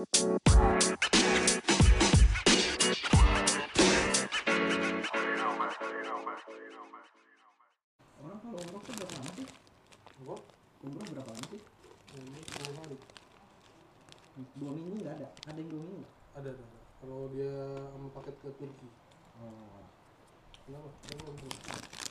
Orang 0.00 0.08
kalau 8.40 8.56
umroh 8.64 8.80
tuh 8.80 8.96
berapa 8.96 9.12
lama 9.20 9.30
sih? 9.36 9.44
Umroh? 10.16 10.40
Umroh 10.80 11.04
berapa 11.04 11.28
lama 11.28 11.44
sih? 11.52 11.60
Sepuluh 12.08 12.80
hari. 12.80 12.96
Dua 14.56 14.72
minggu 14.72 15.04
nggak 15.04 15.20
ada? 15.20 15.28
Ada 15.52 15.58
yang 15.60 15.68
dua 15.68 15.82
minggu? 15.84 16.04
Ada 16.32 16.48
ada. 16.48 16.64
Kalau 17.04 17.28
dia 17.36 17.52
sama 17.92 18.08
paket 18.16 18.40
ke 18.40 18.48
Turki. 18.56 18.88
Oh, 19.36 19.84
Kenapa? 20.64 20.88
Kenapa 21.04 21.28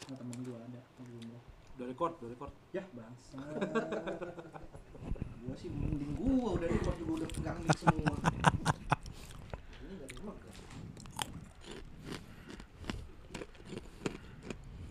nah 0.09 0.17
temen 0.17 0.37
gua 0.45 0.61
ada. 0.61 0.81
Udah 1.79 1.85
record, 1.87 2.13
udah 2.19 2.29
record. 2.35 2.51
Ya 2.75 2.83
bangsa. 2.91 3.39
gua 5.39 5.55
sih 5.55 5.71
mending 5.71 6.11
gua 6.19 6.59
udah 6.59 6.67
record 6.67 6.95
juga 6.99 7.23
udah 7.23 7.29
pegang 7.31 7.57
mic 7.63 7.71
semua. 7.79 8.15
Ini 9.79 9.93
nggak 9.95 10.09
dimegang. 10.11 10.57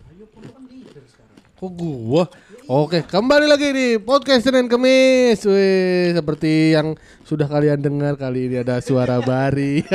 Ayo 0.08 0.24
pun 0.32 0.40
lu 0.48 0.52
kan 0.56 0.64
leader 0.64 1.04
sekarang. 1.04 1.38
Kok 1.60 1.67
gua? 1.78 2.26
Oke, 2.68 3.00
kembali 3.06 3.46
lagi 3.48 3.70
di 3.72 3.86
podcast 3.96 4.44
Senin 4.44 4.66
Kemis. 4.68 5.40
Wih, 5.46 6.12
seperti 6.12 6.74
yang 6.76 6.98
sudah 7.24 7.48
kalian 7.48 7.80
dengar 7.80 8.18
kali 8.18 8.50
ini 8.50 8.60
ada 8.60 8.82
suara 8.82 9.22
Bari. 9.22 9.86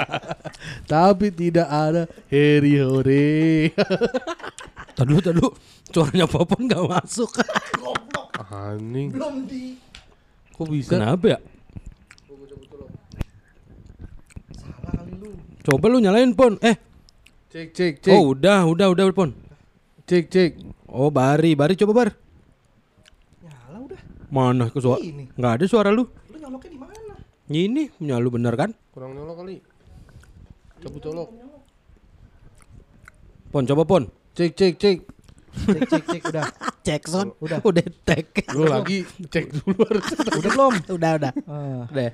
Tapi 0.92 1.26
tidak 1.30 1.68
ada 1.68 2.08
Heri 2.26 2.80
Hore. 2.82 3.70
Tadi 4.96 5.12
tadi 5.14 5.30
dulu. 5.36 5.52
Suaranya 5.92 6.24
Popon 6.24 6.64
gak 6.66 6.82
masuk. 6.88 7.28
Goblok. 7.76 8.32
Anjing, 8.72 9.12
Belum 9.12 9.44
di 9.44 9.76
kok 10.50 10.66
bisa? 10.72 10.96
Kenapa 10.96 11.36
ya? 11.36 11.38
salah 14.56 14.80
kali 14.96 15.12
lu. 15.20 15.30
Coba 15.60 15.84
lu 15.86 16.00
nyalain 16.00 16.32
Pon. 16.32 16.56
Eh, 16.64 16.76
Cek 17.52 17.76
cek 17.76 17.94
cek. 18.00 18.12
oh 18.16 18.32
udah, 18.32 18.64
udah, 18.64 18.88
udah 18.88 19.04
Pon. 19.12 19.36
Cek 20.08 20.32
cek. 20.32 20.52
Oh 20.92 21.08
Bari, 21.08 21.56
Bari 21.56 21.72
coba 21.72 21.92
Bar. 21.96 22.08
Nyala 23.40 23.78
udah. 23.80 24.00
Mana 24.28 24.68
ke 24.68 24.76
suara? 24.76 25.00
Ini. 25.00 25.24
Nggak 25.32 25.52
ada 25.56 25.64
suara 25.64 25.88
lu. 25.88 26.04
Lu 26.28 26.36
nyoloknya 26.36 26.68
di 26.68 26.78
mana? 26.78 27.14
Ini 27.48 27.82
punya 27.96 28.20
lu 28.20 28.28
bener 28.28 28.52
kan? 28.52 28.70
Kurang 28.92 29.16
nyolok 29.16 29.40
kali. 29.40 29.56
Cabut 30.84 31.00
colok. 31.00 31.28
Pon, 33.48 33.64
coba 33.64 33.82
Pon. 33.88 34.04
Cek 34.36 34.52
cek 34.52 34.74
cek. 34.76 34.98
Cek 35.64 35.82
cek 35.88 36.04
cek 36.08 36.22
udah. 36.28 36.46
Cek 36.88 37.02
son. 37.06 37.30
Udah. 37.38 37.62
Udah 37.62 37.86
tek. 38.02 38.28
Lu 38.52 38.66
lagi 38.68 39.06
cek 39.30 39.48
dulu 39.48 39.86
harus. 39.86 40.02
Udah 40.42 40.50
belum? 40.50 40.74
udah, 40.92 41.10
udah. 41.14 41.32
Ah, 41.46 41.82
Udah. 41.88 42.10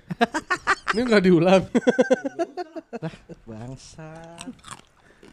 Ini 0.92 1.00
nggak 1.02 1.22
diulang. 1.24 1.62
bangsa. 3.48 4.12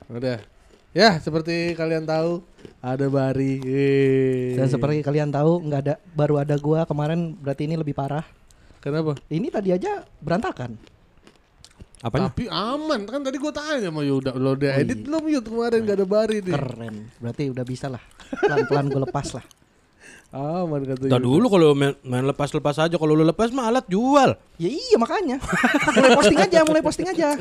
Udah. 0.08 0.40
Ya, 0.96 1.20
seperti 1.20 1.76
kalian 1.76 2.08
tahu 2.08 2.40
ada 2.80 3.12
Bari. 3.12 3.60
Yeay. 3.60 4.56
Dan 4.56 4.72
seperti 4.72 5.04
kalian 5.04 5.28
tahu 5.28 5.60
nggak 5.68 5.82
ada 5.84 5.94
baru 6.16 6.40
ada 6.40 6.56
gua 6.56 6.88
kemarin 6.88 7.36
berarti 7.36 7.68
ini 7.68 7.76
lebih 7.76 7.92
parah. 7.92 8.24
Kenapa? 8.80 9.20
Ini 9.28 9.52
tadi 9.52 9.76
aja 9.76 10.08
berantakan. 10.24 10.80
Apanya? 12.00 12.32
Tapi 12.32 12.48
aman 12.48 13.04
kan 13.04 13.20
tadi 13.28 13.36
gua 13.36 13.52
tanya 13.52 13.92
sama 13.92 14.08
Yuda 14.08 14.40
lo 14.40 14.56
udah 14.56 14.72
Oh, 14.72 14.80
edit 14.80 14.96
iya. 14.96 15.04
belum 15.04 15.24
Yud 15.36 15.46
kemarin 15.52 15.80
gak 15.84 15.98
ada 16.00 16.08
Bari 16.08 16.38
nih. 16.40 16.54
Keren. 16.56 16.96
Berarti 17.20 17.44
udah 17.52 17.66
bisa 17.68 17.88
lah. 17.92 18.04
Pelan-pelan 18.32 18.86
gue 18.88 19.02
lepas 19.04 19.28
lah. 19.36 19.46
Aman 20.32 20.80
kata 20.84 21.12
Udah 21.12 21.20
Yuda. 21.20 21.28
dulu 21.28 21.46
kalau 21.50 21.68
main, 21.76 21.92
main 22.08 22.24
lepas-lepas 22.24 22.76
aja. 22.80 22.96
Kalau 22.96 23.12
lu 23.12 23.28
lepas 23.28 23.52
mah 23.52 23.68
alat 23.68 23.84
jual. 23.92 24.32
Ya 24.56 24.70
iya 24.72 24.96
makanya. 24.96 25.44
mulai 25.92 26.12
posting 26.16 26.40
aja, 26.40 26.60
mulai 26.64 26.80
posting 26.80 27.08
aja. 27.12 27.36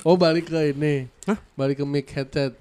Oh 0.00 0.16
balik 0.16 0.48
ke 0.48 0.72
ini. 0.72 1.12
Hah? 1.28 1.36
Balik 1.52 1.80
ke 1.80 1.84
mic 1.84 2.08
headset. 2.08 2.56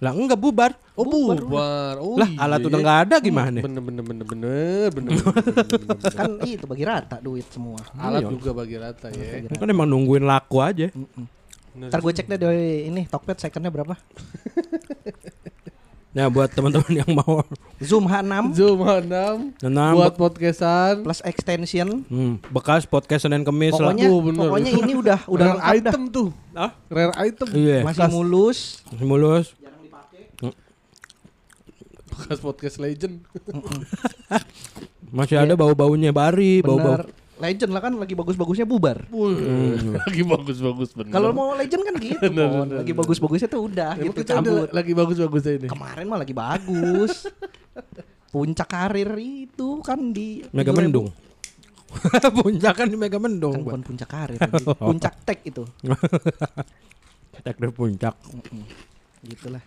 Lah 0.00 0.12
enggak 0.12 0.36
bubar. 0.36 0.72
Oh 0.96 1.04
bubar. 1.04 2.00
Oh, 2.00 2.16
lah 2.16 2.24
iya. 2.26 2.40
alat 2.40 2.60
udah 2.60 2.78
nggak 2.78 2.98
ada 3.04 3.16
gimana? 3.20 3.60
Bener 3.60 3.78
bener 3.78 4.00
bener 4.02 4.24
bener 4.24 4.88
bener. 4.90 5.12
bener. 5.12 6.10
Kan 6.10 6.40
itu 6.42 6.64
bagi 6.64 6.84
rata 6.84 7.16
duit 7.18 7.44
semua. 7.46 7.80
Alat 7.94 8.24
Iya. 8.24 8.32
juga 8.32 8.50
bagi 8.54 8.76
rata 8.76 9.06
ya. 9.08 9.44
Kan 9.46 9.68
emang 9.68 9.84
nungguin 9.84 10.24
laku 10.24 10.58
aja. 10.58 10.88
Bener. 10.88 11.86
Ntar 11.86 12.00
gue 12.00 12.12
cek 12.12 12.26
deh 12.26 12.36
dari 12.36 12.68
ini 12.84 13.06
Tokped 13.06 13.38
secondnya 13.38 13.70
berapa? 13.70 13.94
Ya 16.10 16.26
buat 16.26 16.50
teman-teman 16.50 16.90
yang 16.90 17.10
mau 17.14 17.46
Zoom 17.78 18.10
H6 18.10 18.34
Zoom 18.50 18.82
6 18.82 19.62
Nah, 19.70 19.94
buat 19.94 20.18
podcastan. 20.18 21.06
plus 21.06 21.22
extension. 21.22 22.02
Hmm, 22.02 22.42
bekas 22.50 22.82
podcast 22.82 23.30
Senin 23.30 23.46
Kemis 23.46 23.78
lah. 23.78 23.94
Pokoknya 23.94 24.10
Oh, 24.10 24.18
bener. 24.18 24.42
pokoknya 24.42 24.70
ini 24.74 24.92
udah 24.98 25.18
udah 25.30 25.46
Rare 25.46 25.54
lengkap 25.54 25.70
dah. 25.70 25.78
item 25.78 26.02
tuh. 26.10 26.28
Ah? 26.50 26.70
Rare 26.90 27.14
item. 27.14 27.46
Iya. 27.54 27.86
Masih 27.86 28.10
mulus. 28.10 28.82
Masih 28.90 29.06
mulus. 29.06 29.46
Bekas 32.20 32.38
podcast 32.38 32.76
legend. 32.76 33.24
Masih 35.16 35.40
ada 35.40 35.56
bau-baunya 35.56 36.12
Bari, 36.12 36.60
bau-bau. 36.60 37.00
Legend 37.40 37.72
lah 37.72 37.80
kan 37.80 37.96
lagi 37.96 38.12
bagus-bagusnya 38.12 38.68
bubar. 38.68 39.08
Wih, 39.08 39.96
lagi 40.04 40.20
bagus-bagus 40.20 40.92
bener. 40.92 41.08
Kalau 41.08 41.32
mau 41.32 41.56
legend 41.56 41.82
kan 41.82 41.94
gitu, 41.96 42.20
Bener, 42.28 42.44
Pon. 42.46 42.68
bener, 42.68 42.76
Lagi 42.84 42.92
bagus-bagusnya 42.92 43.48
tuh 43.48 43.62
udah 43.64 43.96
Emang 43.96 44.06
gitu 44.12 44.20
cabut. 44.28 44.68
lagi 44.68 44.92
bagus-bagus 44.92 45.42
ini. 45.48 45.68
Kemarin 45.72 46.04
mah 46.04 46.20
lagi 46.20 46.36
bagus. 46.36 47.24
Puncak 48.28 48.68
karir 48.68 49.08
itu 49.16 49.80
kan 49.80 50.12
di 50.12 50.44
Mega 50.52 50.70
7.000. 50.70 50.78
Mendung. 50.84 51.08
Puncak 52.36 52.74
kan 52.76 52.86
di 52.86 52.96
Mega 53.00 53.16
Mendung. 53.16 53.56
Kan 53.56 53.64
bukan 53.64 53.82
puncak 53.88 54.08
karir, 54.12 54.36
tadi. 54.36 54.64
puncak 54.76 55.14
tek 55.24 55.40
itu. 55.42 55.64
Tek 57.40 57.56
deh 57.56 57.72
puncak. 57.72 58.14
Gitulah. 59.24 59.64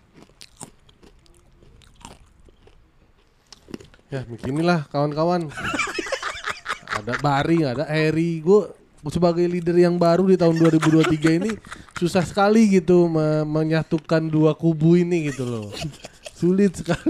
Ya 4.14 4.22
beginilah 4.30 4.86
kawan-kawan. 4.94 5.50
ada 7.02 7.18
Bari, 7.18 7.66
ada 7.66 7.82
Harry. 7.90 8.46
Gue 8.46 8.70
sebagai 9.10 9.42
leader 9.50 9.74
yang 9.74 9.98
baru 9.98 10.30
di 10.30 10.38
tahun 10.38 10.54
2023 10.54 11.42
ini 11.42 11.58
susah 11.98 12.22
sekali 12.22 12.78
gitu 12.78 13.10
me- 13.10 13.42
menyatukan 13.42 14.22
dua 14.30 14.54
kubu 14.54 15.02
ini 15.02 15.34
gitu 15.34 15.50
loh. 15.50 15.74
Sulit 16.38 16.78
sekali. 16.78 17.10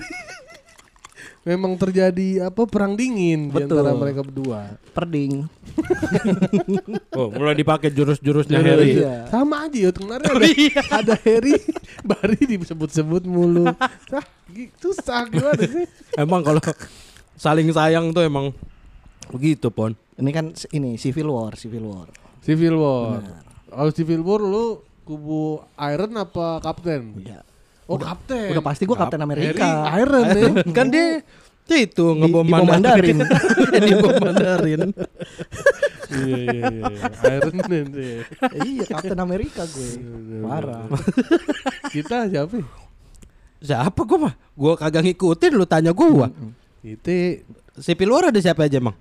Memang 1.43 1.75
terjadi 1.75 2.47
apa 2.47 2.63
perang 2.63 2.95
dingin 2.95 3.51
di 3.51 3.55
Betul. 3.59 3.83
antara 3.83 3.91
mereka 3.99 4.23
berdua. 4.23 4.79
Perding. 4.95 5.43
Oh, 7.13 7.29
mulai 7.29 7.53
dipakai 7.53 7.93
jurus-jurusnya 7.93 8.57
Iya, 8.57 8.67
Harry. 8.73 8.89
iya. 8.97 9.15
Sama 9.29 9.69
aja 9.69 9.77
ya 9.77 9.91
kemarin 9.93 10.25
ada, 10.25 10.41
ada 10.89 11.15
Harry, 11.21 11.53
Bari 12.09 12.39
disebut-sebut 12.41 13.23
mulu. 13.29 13.69
Sah, 14.09 14.25
gitu 14.49 14.89
gimana 15.29 15.61
sih? 15.61 15.85
Emang 16.17 16.41
kalau 16.41 16.57
saling 17.37 17.69
sayang 17.69 18.09
tuh 18.09 18.25
emang 18.25 18.49
begitu, 19.29 19.69
Pon. 19.69 19.93
Ini 20.17 20.29
kan 20.33 20.45
ini 20.73 20.97
Civil 20.97 21.29
War, 21.29 21.53
Civil 21.53 21.85
War. 21.85 22.09
Civil 22.41 22.75
War. 22.81 23.21
Kalau 23.69 23.91
Civil 23.93 24.21
War 24.25 24.41
lu 24.41 24.65
kubu 25.05 25.61
Iron 25.93 26.13
apa 26.17 26.59
Kapten? 26.65 27.13
Iya. 27.21 27.45
Oh 27.87 27.99
Kapten. 27.99 28.51
Udah 28.55 28.63
pasti 28.63 28.83
gua 28.87 28.97
Kapten 28.99 29.19
Harry 29.23 29.51
Amerika. 29.51 29.87
Iron 29.99 30.25
nih. 30.31 30.51
kan 30.71 30.87
dia 30.87 31.21
dia 31.63 31.77
itu 31.79 32.05
ngebom 32.15 32.43
dibom 32.47 32.67
Mandarin. 32.67 33.17
di 33.87 33.93
bom 33.99 34.15
Mandarin. 34.19 34.81
iya 36.13 36.37
iya 36.43 36.63
iya. 36.69 36.85
Iron 37.39 37.55
Man 37.63 37.85
tuh 37.91 38.03
ya. 38.03 38.17
iya, 38.63 38.83
Kapten 38.87 39.19
Amerika 39.19 39.63
gue. 39.67 39.89
Parah. 40.43 40.85
Kita 41.91 42.27
siapa? 42.27 42.55
ya? 42.59 42.67
Siapa 43.63 44.01
gua 44.03 44.29
mah? 44.29 44.33
Gua 44.55 44.73
kagak 44.75 45.03
ngikutin 45.07 45.51
lu 45.55 45.65
tanya 45.67 45.91
gua. 45.95 46.27
Itu 46.83 47.43
Sipil 47.79 48.11
War 48.11 48.29
ada 48.29 48.37
siapa 48.37 48.67
aja, 48.67 48.77
Mang? 48.77 48.93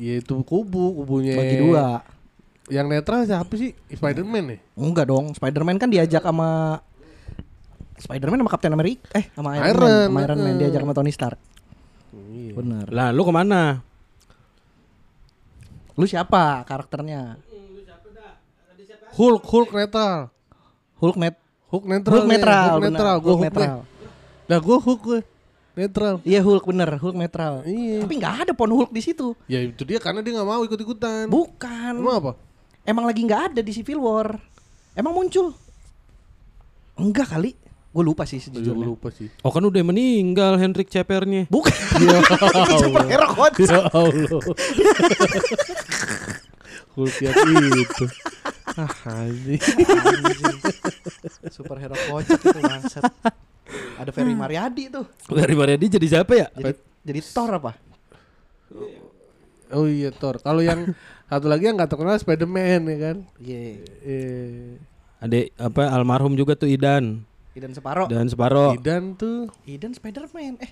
yaitu 0.00 0.32
kubu 0.48 0.96
kubunya 0.96 1.36
Bagi 1.36 1.56
dua. 1.60 2.00
Yang 2.72 2.86
netral 2.88 3.20
siapa 3.28 3.52
sih? 3.58 3.76
Spider-Man 3.92 4.56
ya? 4.56 4.58
Enggak 4.78 5.12
dong, 5.12 5.36
Spider-Man 5.36 5.76
kan 5.76 5.92
diajak 5.92 6.24
sama 6.24 6.80
Spider-Man 8.00 8.40
sama 8.42 8.50
Kapten 8.50 8.72
Amerika 8.72 9.04
eh 9.12 9.28
sama 9.36 9.56
Iron, 9.60 9.66
Iron, 9.68 9.80
Man, 9.84 10.06
sama 10.08 10.20
Iron 10.24 10.38
Man 10.40 10.46
heeh. 10.48 10.60
diajak 10.64 10.80
sama 10.82 10.94
Tony 10.96 11.12
Stark. 11.12 11.38
Iya. 12.10 12.52
Bener. 12.58 12.86
Lah, 12.90 13.08
lu 13.14 13.22
ke 13.22 13.32
mana? 13.32 13.84
Lu 15.94 16.04
siapa 16.08 16.64
karakternya? 16.64 17.36
Hulk 19.14 19.42
Hulk 19.42 19.70
netral. 19.74 20.30
Hulk 21.02 21.16
net 21.18 21.36
Hulk 21.70 21.84
netral. 21.86 22.14
Hulk 22.14 22.26
netral, 22.26 22.66
Hulk 22.74 22.82
netral. 22.82 23.16
Gua 23.22 23.30
Hulk 23.30 23.38
Hulk 23.38 23.42
netral. 23.46 23.78
Nah, 24.50 24.58
gua 24.58 24.78
Hulk 24.82 25.02
gue. 25.06 25.20
Netral. 25.78 26.18
Iya 26.26 26.42
Hulk 26.42 26.66
bener, 26.66 26.90
Hulk 26.98 27.16
netral. 27.16 27.62
Iya. 27.62 28.02
Tapi 28.02 28.14
nggak 28.18 28.34
ada 28.42 28.52
pon 28.52 28.74
Hulk 28.74 28.90
di 28.90 29.00
situ. 29.00 29.38
Ya 29.46 29.62
itu 29.62 29.86
dia 29.86 30.02
karena 30.02 30.18
dia 30.20 30.34
nggak 30.34 30.48
mau 30.50 30.60
ikut-ikutan. 30.66 31.30
Bukan. 31.30 31.94
Emang 32.02 32.16
apa? 32.18 32.32
Emang 32.82 33.04
lagi 33.06 33.22
nggak 33.22 33.54
ada 33.54 33.60
di 33.62 33.72
Civil 33.72 34.02
War. 34.02 34.34
Emang 34.98 35.14
muncul? 35.14 35.54
Enggak 36.98 37.30
kali. 37.30 37.54
Gue 37.90 38.04
lupa 38.06 38.22
sih 38.22 38.38
Gue 38.38 38.54
sejujurnya. 38.54 38.86
lupa 38.86 39.10
sih. 39.10 39.26
Oh 39.42 39.50
kan 39.50 39.60
udah 39.60 39.82
meninggal 39.82 40.54
Hendrik 40.56 40.86
Cepernya. 40.86 41.50
Bukan. 41.50 41.74
Ya 42.00 42.22
Superhero 42.78 43.26
kocak. 43.34 43.66
Ya 43.66 43.80
Allah. 43.90 44.40
Cool 46.94 47.10
Kiat 47.10 47.34
itu. 47.34 48.04
Ah, 48.78 48.90
anjing. 49.26 49.58
Anjing. 49.58 50.58
Superhero 51.50 51.94
kocak 51.98 52.38
itu 52.38 52.58
bangsat. 52.62 53.04
Ada 53.98 54.10
Ferry 54.10 54.34
Mariadi 54.34 54.90
tuh. 54.90 55.06
Dari 55.26 55.54
Mariadi 55.54 55.86
jadi 55.90 56.06
siapa 56.06 56.32
ya? 56.34 56.46
Jadi 56.54 56.72
jadi 57.02 57.20
Thor 57.22 57.50
apa? 57.52 57.72
Oh 59.70 59.86
iya 59.86 60.10
Thor. 60.10 60.38
Kalau 60.38 60.62
yang 60.62 60.94
satu 61.26 61.46
lagi 61.46 61.70
yang 61.70 61.78
nggak 61.78 61.90
terkenal 61.90 62.18
Spiderman 62.18 62.86
ya 62.86 62.96
kan. 62.98 63.16
Iya. 63.38 63.62
Eh, 64.02 64.78
Adik 65.20 65.52
apa 65.58 65.90
almarhum 65.90 66.34
juga 66.34 66.54
tuh 66.54 66.70
Idan. 66.70 67.22
Idan 67.50 67.72
Separo. 67.72 68.04
Dan 68.06 68.26
Separo. 68.26 68.72
Idan 68.72 69.14
tuh. 69.14 69.50
Idan 69.64 69.90
Spiderman. 69.90 70.54
Eh, 70.58 70.70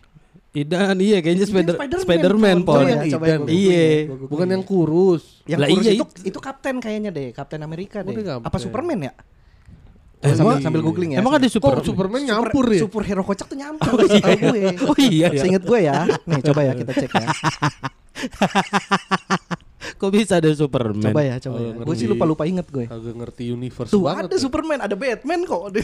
Idan 0.55 0.97
iya 0.99 1.19
kayaknya 1.19 1.45
Idan 1.45 1.51
Spider 1.51 1.75
Spiderman, 1.75 2.03
Spiderman. 2.03 2.57
Coba 2.63 2.81
ya, 2.81 2.97
Idan. 3.05 3.41
ya, 3.45 3.53
Iya. 3.53 3.83
ya, 4.09 4.15
Bukan 4.25 4.47
ya. 4.47 4.53
yang 4.55 4.63
kurus. 4.63 5.23
yang 5.45 5.59
Lah 5.59 5.69
kurus 5.69 5.85
iya, 5.85 5.93
itu 5.93 6.05
itu. 6.07 6.23
itu 6.31 6.39
kapten 6.39 6.77
kayaknya 6.79 7.11
deh, 7.11 7.29
Kapten 7.31 7.61
Amerika 7.61 8.01
Oh, 8.01 8.09
deh. 8.09 8.15
kapten. 8.17 8.47
Apa 8.47 8.57
Superman 8.57 8.99
ya? 9.05 9.13
Eh, 10.19 10.35
sambil, 10.35 10.59
sambil 10.59 10.83
googling 10.83 11.15
ya. 11.15 11.23
Emang 11.23 11.39
ada 11.39 11.47
super? 11.47 11.79
Kok 11.79 11.87
Superman 11.87 12.19
nyampur 12.21 12.67
ya? 12.69 12.83
Superhero 12.83 13.23
kocak 13.23 13.47
tuh 13.47 13.55
nyampur 13.55 14.03
setahu 14.03 14.35
gue. 14.51 14.63
Oh 14.83 14.97
iya 14.99 15.31
ya. 15.31 15.43
Seinget 15.43 15.63
gue 15.63 15.79
ya. 15.81 16.11
Nih 16.27 16.43
coba 16.43 16.61
ya 16.63 16.73
kita 16.75 16.91
cek 16.93 17.11
ya. 17.13 17.29
Kok 19.99 20.11
bisa 20.11 20.39
ada 20.39 20.47
Superman? 20.49 21.03
Coba 21.05 21.21
ya, 21.21 21.37
coba 21.39 21.56
Oh, 21.56 21.62
ya. 21.65 21.83
Gue 21.83 21.95
sih 21.95 22.06
lupa-lupa 22.06 22.43
inget 22.43 22.67
gue. 22.67 22.87
Agak 22.87 23.12
ngerti 23.12 23.50
universe 23.50 23.91
Tuh 23.91 24.06
banget. 24.06 24.31
ada 24.31 24.37
Superman, 24.39 24.79
ada 24.79 24.95
Batman 24.95 25.43
kok. 25.43 25.61
Waduh 25.69 25.83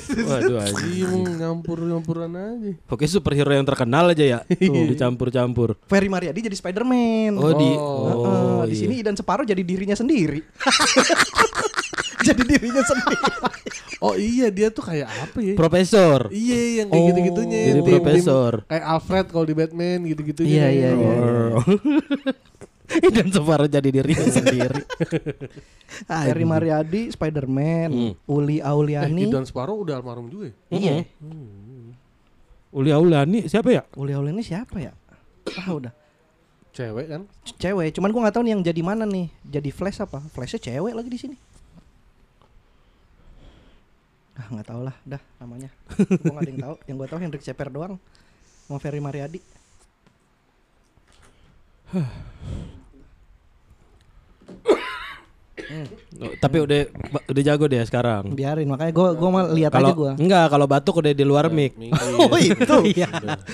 anjing. 0.56 0.86
Iya, 0.88 1.06
emang 1.10 1.34
nyampur-nyampuran 1.34 2.30
aja. 2.30 2.70
Oke 2.86 3.04
superhero 3.04 3.50
yang 3.50 3.64
terkenal 3.64 4.06
aja 4.08 4.24
ya. 4.24 4.38
Tuh 4.70 4.86
dicampur-campur. 4.88 5.74
Ferry 5.84 6.06
Mariadi 6.06 6.40
jadi 6.40 6.54
Spiderman. 6.54 7.34
Oh, 7.34 7.52
di 7.52 7.70
Oh. 7.74 8.06
Heeh, 8.06 8.22
oh, 8.54 8.62
di 8.64 8.72
iya. 8.72 8.80
sini 8.80 8.94
Idan 8.96 9.14
Separuh 9.14 9.42
jadi 9.42 9.60
dirinya 9.60 9.92
sendiri. 9.92 10.38
jadi 12.26 12.40
dirinya 12.40 12.80
sendiri. 12.80 13.18
Oh 13.98 14.14
iya 14.14 14.48
dia 14.48 14.68
tuh 14.68 14.84
kayak 14.84 15.08
apa 15.08 15.38
ya? 15.40 15.54
Profesor. 15.54 16.28
Iya 16.28 16.58
yang 16.78 16.88
kayak 16.88 17.00
Oh, 17.00 17.08
gitu-gitunya 17.08 17.58
jadi 17.58 17.72
Tim- 17.74 17.84
tim 17.84 17.94
profesor. 17.98 18.52
Kayak 18.64 18.84
Alfred 18.86 19.26
kalau 19.26 19.44
di 19.44 19.54
Batman 19.54 19.98
gitu-gitunya 20.04 20.52
Iya, 20.52 20.68
iya, 20.68 20.90
iya. 20.92 21.14
Oh. 21.50 21.62
Dan 23.16 23.28
Separo 23.28 23.64
jadi 23.64 23.88
dirinya 23.88 24.28
sendiri. 24.36 24.80
Ferry 26.04 26.44
Mariadi 26.44 27.08
Spiderman, 27.08 27.90
Hmm. 27.90 28.12
Uli 28.26 28.58
Eh, 28.58 28.62
Auliani. 28.62 29.24
Idan 29.26 29.44
Sparrow 29.44 29.78
udah 29.78 29.96
almarhum 29.96 30.28
juga 30.28 30.48
ya? 30.48 30.54
Iya. 30.70 30.92
Uli 32.70 32.90
Aulani 32.90 33.46
siapa 33.46 33.70
ya? 33.70 33.82
Uli 33.94 34.10
Auliani 34.10 34.42
siapa 34.42 34.76
ya? 34.78 34.92
Ah 35.56 35.70
udah. 35.70 35.92
Cewek 36.70 37.06
kan? 37.06 37.22
C- 37.40 37.54
Cewek, 37.56 37.94
cuman 37.94 38.10
gua 38.10 38.26
nggak 38.26 38.34
tahu 38.34 38.42
nih 38.42 38.52
yang 38.52 38.62
jadi 38.62 38.82
mana 38.82 39.04
nih. 39.04 39.30
Jadi 39.42 39.70
Flash 39.70 40.02
apa? 40.02 40.18
Flashnya 40.26 40.58
cewek 40.60 40.90
lagi 40.90 41.06
di 41.06 41.16
sini. 41.16 41.36
Ah 44.34 44.50
nggak 44.50 44.66
tahu 44.66 44.82
lah, 44.82 44.96
dah 45.04 45.22
namanya. 45.38 45.70
gua 46.18 46.34
nggak 46.34 46.42
ada 46.42 46.50
yang 46.50 46.60
tahu. 46.60 46.74
Yang 46.84 46.96
gua 46.98 47.08
tahu 47.08 47.20
Hendrik 47.22 47.42
Ceper 47.42 47.70
doang. 47.70 47.94
Sama 48.66 48.76
Ferry 48.76 48.98
Mariadi. 48.98 49.38
Oh, 56.14 56.30
tapi 56.36 56.60
udah 56.60 56.86
udah 57.26 57.42
jago 57.42 57.64
deh 57.66 57.80
sekarang. 57.82 58.30
Biarin, 58.30 58.68
makanya 58.68 58.92
gua 58.92 59.16
gua 59.16 59.28
mau 59.30 59.42
lihat 59.48 59.72
aja 59.72 59.90
gua. 59.90 60.12
enggak 60.14 60.46
kalau 60.46 60.66
batuk 60.66 60.98
udah 60.98 61.10
di 61.10 61.24
luar 61.24 61.48
mic. 61.48 61.72
Oh 62.20 62.36
itu. 62.36 62.76
Iya. 62.94 63.08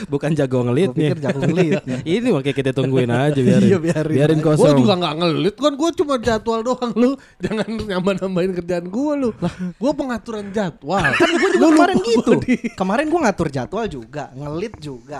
Bukan 0.08 0.34
jago 0.34 0.64
ngelitnya. 0.64 1.12
pikir 1.12 1.18
jago 1.22 1.40
ngelitnya. 1.40 1.96
Ini 2.18 2.28
makanya 2.30 2.56
kita 2.56 2.70
tungguin 2.72 3.08
aja 3.08 3.36
biarin. 3.36 3.68
Iya, 3.68 3.78
biarin 3.78 4.12
biarin 4.12 4.36
aja. 4.36 4.44
Gue 4.44 4.56
kosong. 4.58 4.76
juga 4.76 4.94
nggak 4.96 5.14
ngelit 5.16 5.56
kan 5.56 5.72
gue 5.72 5.90
cuma 5.94 6.14
jadwal 6.18 6.60
doang 6.60 6.92
lu 6.94 7.10
jangan 7.38 7.68
nambah 7.68 8.14
nambahin 8.18 8.52
kerjaan 8.58 8.86
gue 8.86 9.12
lu 9.16 9.30
gue 9.76 9.92
pengaturan 9.94 10.46
jadwal 10.50 11.04
Kan 11.04 11.28
gua 11.30 11.48
juga 11.48 11.64
kemarin 11.70 11.96
lupa 11.96 12.10
gitu. 12.10 12.32
Kemarin 12.74 13.06
gua 13.06 13.20
ngatur 13.28 13.48
jadwal 13.48 13.86
juga, 13.86 14.24
ngelit 14.34 14.74
juga. 14.78 15.18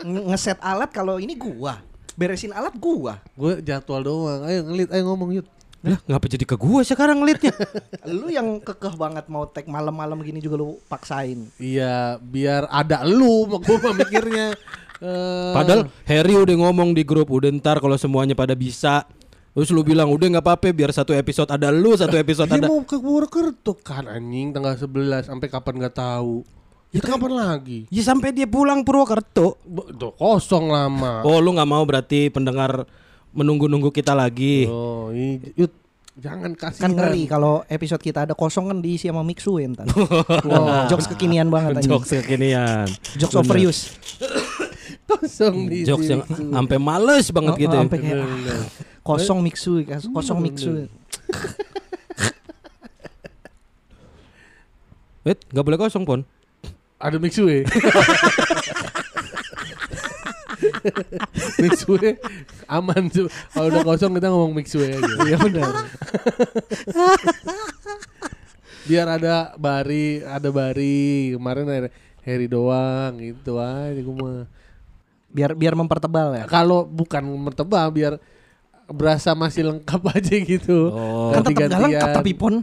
Nge- 0.00 0.24
Ngeset 0.28 0.58
alat 0.60 0.90
kalau 0.90 1.16
ini 1.16 1.36
gua. 1.36 1.76
Beresin 2.14 2.50
alat 2.50 2.74
gua. 2.74 3.18
gue 3.32 3.60
jadwal 3.60 4.00
doang 4.00 4.40
ayo 4.44 4.62
ngelit 4.62 4.88
ayo 4.88 5.02
ngomong 5.06 5.32
yuk 5.34 5.46
Lah, 5.82 5.98
ngapa 6.06 6.30
jadi 6.30 6.46
ke 6.46 6.54
gua 6.54 6.80
sekarang 6.80 7.18
ngelitnya? 7.18 7.50
Lu 8.08 8.30
yang 8.30 8.62
kekeh 8.62 8.94
banget 8.94 9.26
mau 9.26 9.44
tag 9.44 9.66
malam-malam 9.66 10.20
gini 10.20 10.38
juga 10.38 10.54
lu 10.56 10.78
paksain. 10.86 11.50
iya 11.56 12.14
biar 12.16 12.70
ada 12.70 13.02
lu 13.02 13.50
gue 13.50 13.76
mah 13.76 13.92
mikirnya 13.92 14.54
Eh, 15.02 15.50
Padahal 15.50 15.90
Harry 16.04 16.38
udah 16.38 16.54
ngomong 16.56 16.94
di 16.94 17.02
grup 17.02 17.26
udah 17.26 17.50
ntar 17.52 17.76
kalau 17.76 17.98
semuanya 17.98 18.32
pada 18.32 18.54
bisa. 18.54 19.02
Terus 19.50 19.68
lu 19.68 19.82
bilang 19.82 20.06
udah 20.06 20.30
nggak 20.30 20.40
apa-apa 20.40 20.70
biar 20.70 20.94
satu 20.94 21.10
episode 21.10 21.50
ada 21.50 21.68
lu, 21.68 21.92
satu 21.92 22.14
episode 22.14 22.46
dia 22.46 22.56
ada. 22.56 22.70
mau 22.70 22.78
ke 22.80 22.94
Purwokerto 22.94 23.74
kan 23.76 24.06
anjing 24.06 24.54
tanggal 24.54 24.78
11 24.78 25.26
sampai 25.26 25.50
kapan 25.50 25.74
nggak 25.76 25.98
tahu 25.98 26.46
itu 26.92 27.02
kapan 27.02 27.32
lagi 27.32 27.78
Ya 27.88 28.02
sampai 28.02 28.30
dia 28.30 28.44
pulang 28.44 28.80
Purwokerto. 28.80 29.56
Tuh, 29.96 30.12
kosong 30.12 30.68
lama 30.68 31.24
Oh, 31.24 31.40
lu 31.40 31.50
nggak 31.50 31.66
mau 31.66 31.80
berarti 31.82 32.28
pendengar 32.28 32.84
menunggu-nunggu 33.30 33.88
kita 33.88 34.12
lagi. 34.12 34.68
oh 34.68 35.08
i- 35.10 35.40
yut 35.56 35.72
jangan 36.12 36.52
kasih 36.52 36.84
Kan 36.84 36.92
ngeri 36.92 37.24
kalau 37.24 37.64
episode 37.66 37.96
kita 37.98 38.28
ada 38.28 38.36
kosong 38.36 38.68
kan 38.68 38.78
diisi 38.78 39.08
sama 39.08 39.24
Mixu 39.24 39.56
entar. 39.56 39.88
Wah. 40.44 40.84
Jokes 40.84 41.08
kekinian 41.08 41.48
banget 41.48 41.80
anjing. 41.80 41.88
Jokes 41.88 42.12
kekinian. 42.14 42.84
Jokes 43.16 43.32
Bener. 43.32 43.44
overuse. 43.48 43.82
kosong 45.08 45.56
di 45.66 45.84
Jokes 45.84 46.06
yang 46.06 46.20
sampai 46.28 46.76
males 46.76 47.32
banget 47.32 47.52
Oh, 47.52 47.58
gitu. 47.58 47.72
oh, 47.72 47.76
ya. 47.76 47.82
sampai 47.82 47.98
kayak 47.98 48.20
ah, 48.20 48.64
kosong 49.00 49.38
Mixu, 49.40 49.80
kosong 50.12 50.38
Mixu. 50.38 50.88
Wait, 55.22 55.38
nggak 55.48 55.64
boleh 55.64 55.78
kosong 55.78 56.02
pon. 56.02 56.20
Ada 57.02 57.18
Mixue. 57.18 57.66
Mixue 61.58 62.14
aman 62.70 63.02
tuh. 63.10 63.26
Kalau 63.50 63.66
udah 63.68 63.82
kosong 63.82 64.12
kita 64.14 64.30
ngomong 64.30 64.52
Mixue 64.54 64.86
aja. 64.86 65.02
Iya 65.26 65.36
benar. 65.38 65.70
Biar 68.82 69.06
ada 69.18 69.54
Bari, 69.58 70.22
ada 70.22 70.48
Bari. 70.50 71.34
Kemarin 71.34 71.64
ada 71.66 71.90
Harry 72.22 72.46
doang 72.46 73.18
gitu 73.18 73.58
aja 73.58 73.98
gue 73.98 74.14
mah. 74.14 74.46
Biar 75.32 75.58
biar 75.58 75.74
mempertebal 75.74 76.38
ya. 76.38 76.44
Kalau 76.46 76.86
bukan 76.86 77.22
mertebal 77.26 77.90
biar 77.90 78.22
berasa 78.86 79.34
masih 79.34 79.66
lengkap 79.74 80.02
aja 80.14 80.36
gitu. 80.38 80.90
Oh. 80.92 81.34
Kan 81.34 81.42
tetap 81.46 81.66
gak 81.66 81.82
lengkap 81.82 81.98
Ganti-gantian. 81.98 82.14
tapi 82.14 82.30
pon. 82.34 82.54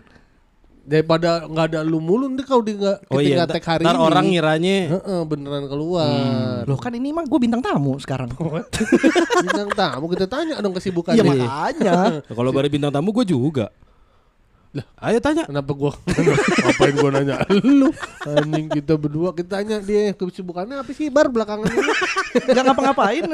Daripada 0.90 1.46
nggak 1.46 1.66
ada 1.70 1.80
lu 1.82 2.02
mulu 2.02 2.26
nih 2.26 2.42
kalau 2.42 2.66
di 2.66 2.74
nggak 2.74 2.98
Oh 3.08 3.22
iya, 3.22 3.46
ketika 3.46 3.46
tag 3.52 3.66
hari 3.70 3.84
ntar 3.86 3.94
ini. 3.94 4.02
orang 4.02 4.26
ngiranya 4.26 4.78
Heeh, 4.90 5.22
beneran 5.24 5.66
keluar. 5.70 6.66
Loh 6.66 6.76
kan 6.76 6.90
ini 6.92 7.14
mah 7.14 7.24
gue 7.24 7.40
bintang 7.40 7.62
tamu 7.62 7.94
sekarang. 7.96 8.34
Bintang 9.46 9.70
tamu 9.72 10.10
kita 10.10 10.26
tanya 10.26 10.58
dong 10.58 10.74
kesibukan 10.74 11.14
Iya 11.14 11.22
dia. 11.22 11.30
makanya. 11.32 11.94
kalau 12.38 12.50
baru 12.50 12.68
bintang 12.68 12.90
tamu 12.90 13.14
gue 13.14 13.26
juga. 13.28 13.70
Lah. 14.70 14.86
ayo 15.02 15.18
tanya. 15.18 15.50
Kenapa 15.50 15.74
gua 15.74 15.90
ngapain 16.62 16.94
gua 16.94 17.10
nanya 17.10 17.42
lu? 17.50 17.90
Anjing 18.22 18.70
kita 18.70 18.94
berdua 18.96 19.34
kita 19.34 19.58
tanya 19.58 19.82
dia 19.82 20.14
kesibukannya 20.14 20.78
apa 20.78 20.94
sih 20.94 21.10
bar 21.10 21.26
belakangan 21.26 21.66
ini? 21.66 21.90
Gak 22.54 22.64
ngapa-ngapain. 22.64 23.26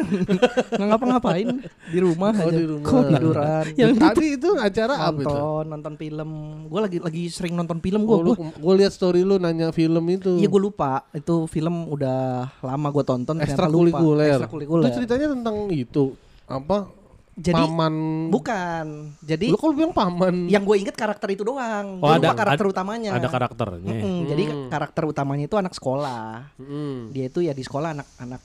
Gak 0.71 0.87
ngapa-ngapain 0.87 1.47
di 1.85 1.99
rumah 1.99 2.31
Oh, 2.31 2.47
aja. 2.47 2.55
di 2.55 2.63
rumah. 2.63 2.87
Kok 2.87 3.01
tiduran. 3.09 3.65
Yang 3.75 3.91
tadi 3.99 4.25
itu 4.33 4.49
acara 4.55 4.93
apa 4.95 5.19
itu? 5.19 5.27
nonton, 5.27 5.63
nonton 5.67 5.93
film. 5.95 6.29
Gue 6.65 6.79
lagi 6.79 6.97
lagi 7.03 7.23
sering 7.27 7.53
nonton 7.53 7.83
film 7.83 8.07
gue. 8.07 8.15
Oh, 8.15 8.23
lu, 8.23 8.33
gua 8.55 8.73
lihat 8.79 8.95
story 8.95 9.21
lu 9.21 9.35
nanya 9.35 9.75
film 9.75 10.07
itu. 10.07 10.39
Iya 10.39 10.47
gue 10.47 10.61
lupa. 10.61 11.03
Itu 11.11 11.51
film 11.51 11.91
udah 11.91 12.47
lama 12.63 12.87
gue 12.89 13.03
tonton. 13.03 13.35
ternyata 13.35 13.67
lupa. 13.67 13.91
ekstrakurikuler. 13.91 14.39
Ekstrakurikuler. 14.39 14.83
Itu 14.87 14.95
ceritanya 14.95 15.27
tentang 15.29 15.55
itu 15.67 16.15
apa? 16.47 16.87
Jadi 17.35 17.59
paman. 17.67 17.95
bukan. 18.31 18.85
Jadi 19.19 19.51
Lu 19.51 19.59
kalau 19.59 19.75
bilang 19.75 19.91
paman. 19.91 20.47
yang 20.47 20.63
gue 20.63 20.79
inget 20.79 20.95
karakter 20.95 21.35
itu 21.35 21.43
doang. 21.43 21.99
Oh, 21.99 22.07
ada- 22.07 22.31
lupa 22.31 22.35
karakter 22.39 22.63
ada- 22.63 22.71
utamanya. 22.71 23.11
Ada 23.11 23.27
karakternya. 23.27 23.91
Mm-mm, 23.91 24.17
Jadi 24.31 24.43
karakter 24.71 25.03
utamanya 25.03 25.45
itu 25.45 25.59
anak 25.59 25.75
sekolah. 25.75 26.55
Mm. 26.55 27.11
Dia 27.11 27.25
itu 27.27 27.43
ya 27.43 27.51
di 27.51 27.61
sekolah 27.61 27.91
anak-anak 27.91 28.41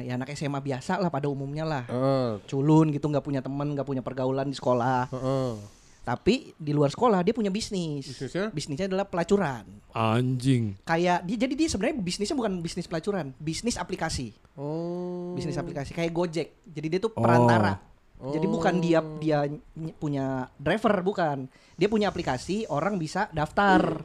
ya 0.00 0.16
anak 0.16 0.32
SMA 0.32 0.56
biasa 0.56 0.96
lah 0.96 1.12
pada 1.12 1.28
umumnya 1.28 1.68
lah. 1.68 1.84
Heeh. 1.84 2.40
Culun 2.48 2.88
gitu 2.88 3.12
nggak 3.12 3.20
punya 3.20 3.44
teman, 3.44 3.76
nggak 3.76 3.84
punya 3.84 4.00
pergaulan 4.00 4.48
di 4.48 4.56
sekolah. 4.56 5.12
Heeh. 5.12 5.52
Tapi 6.00 6.56
di 6.56 6.72
luar 6.72 6.88
sekolah 6.88 7.20
dia 7.20 7.36
punya 7.36 7.52
bisnis. 7.52 8.08
Bisnisnya? 8.08 8.48
Bisnisnya 8.48 8.88
adalah 8.88 9.04
pelacuran. 9.04 9.68
Anjing. 9.92 10.80
Kayak 10.88 11.28
dia 11.28 11.36
jadi 11.36 11.52
dia 11.52 11.68
sebenarnya 11.68 12.00
bisnisnya 12.00 12.36
bukan 12.40 12.64
bisnis 12.64 12.88
pelacuran, 12.88 13.36
bisnis 13.36 13.76
aplikasi. 13.76 14.32
Oh. 14.56 15.36
Bisnis 15.36 15.60
aplikasi 15.60 15.92
kayak 15.92 16.08
Gojek. 16.08 16.48
Jadi 16.64 16.86
dia 16.88 17.00
tuh 17.04 17.12
perantara. 17.12 17.89
Jadi 18.22 18.46
bukan 18.46 18.74
dia 18.78 19.00
dia 19.16 19.38
ny- 19.48 19.94
punya 19.94 20.26
driver 20.54 21.00
bukan. 21.00 21.48
Dia 21.74 21.88
punya 21.88 22.06
aplikasi, 22.06 22.68
orang 22.68 22.94
bisa 22.94 23.26
daftar. 23.30 24.04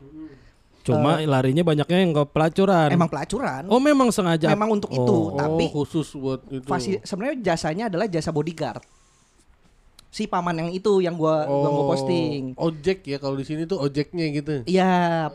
Cuma 0.82 1.18
larinya 1.20 1.62
banyaknya 1.62 1.98
yang 1.98 2.14
ke 2.14 2.24
pelacuran. 2.26 2.88
Emang 2.88 3.10
pelacuran. 3.10 3.66
Oh 3.68 3.82
memang 3.82 4.08
sengaja. 4.10 4.48
Memang 4.48 4.72
untuk 4.72 4.88
itu, 4.90 5.02
Oh. 5.02 5.34
tapi 5.34 5.66
oh, 5.66 5.72
khusus 5.76 6.08
buat 6.14 6.46
itu. 6.48 6.64
fasi- 6.64 7.02
sebenarnya 7.02 7.42
jasanya 7.44 7.90
adalah 7.90 8.06
jasa 8.06 8.30
bodyguard. 8.30 8.86
si 10.08 10.24
paman 10.26 10.56
yang 10.56 10.72
itu 10.72 11.04
yang 11.04 11.20
gua 11.20 11.44
gua 11.44 11.68
mau 11.68 11.92
posting. 11.92 12.56
Ojek 12.56 13.04
ya 13.04 13.20
kalau 13.20 13.36
di 13.36 13.44
sini 13.44 13.68
tuh 13.68 13.84
ojeknya 13.84 14.32
gitu. 14.32 14.64
Iya, 14.64 15.28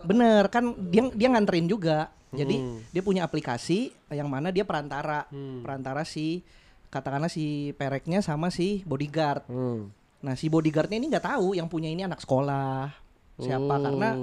bener 0.00 0.48
kan 0.48 0.72
dia 0.88 1.12
dia 1.12 1.28
nganterin 1.28 1.68
juga. 1.68 2.08
Jadi 2.32 2.56
dia 2.88 2.98
punya 2.98 3.20
aplikasi 3.20 3.92
yang 4.08 4.26
mana 4.26 4.48
dia 4.48 4.64
perantara, 4.64 5.28
perantara 5.60 6.02
si 6.02 6.40
katakanlah 6.94 7.26
si 7.26 7.74
pereknya 7.74 8.22
sama 8.22 8.54
si 8.54 8.86
bodyguard. 8.86 9.42
Hmm. 9.50 9.90
Nah 10.22 10.38
si 10.38 10.46
bodyguardnya 10.46 10.94
ini 10.94 11.10
nggak 11.10 11.26
tahu 11.26 11.58
yang 11.58 11.66
punya 11.66 11.90
ini 11.90 12.06
anak 12.06 12.22
sekolah 12.22 12.94
siapa 13.34 13.74
karena 13.82 14.14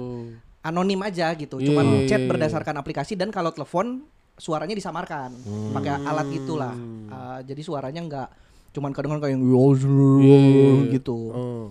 anonim 0.64 1.00
aja 1.04 1.36
gitu. 1.36 1.60
Iya, 1.60 1.68
Cuman 1.68 1.84
iya, 1.84 2.08
chat 2.08 2.24
iya. 2.24 2.28
berdasarkan 2.32 2.80
aplikasi 2.80 3.12
dan 3.12 3.28
kalau 3.28 3.52
telepon 3.52 4.08
suaranya 4.40 4.72
disamarkan 4.72 5.36
pakai 5.76 6.00
alat 6.08 6.26
gitulah. 6.32 6.72
Hmm. 6.72 7.12
Uh, 7.12 7.40
jadi 7.44 7.60
suaranya 7.60 8.00
nggak 8.08 8.28
cuman 8.72 8.90
kadang 8.96 9.20
kayak 9.20 9.36
yang 9.36 9.44
Iya, 9.44 10.38
iya. 10.40 10.96
gitu. 10.96 11.18
Oh. 11.28 11.66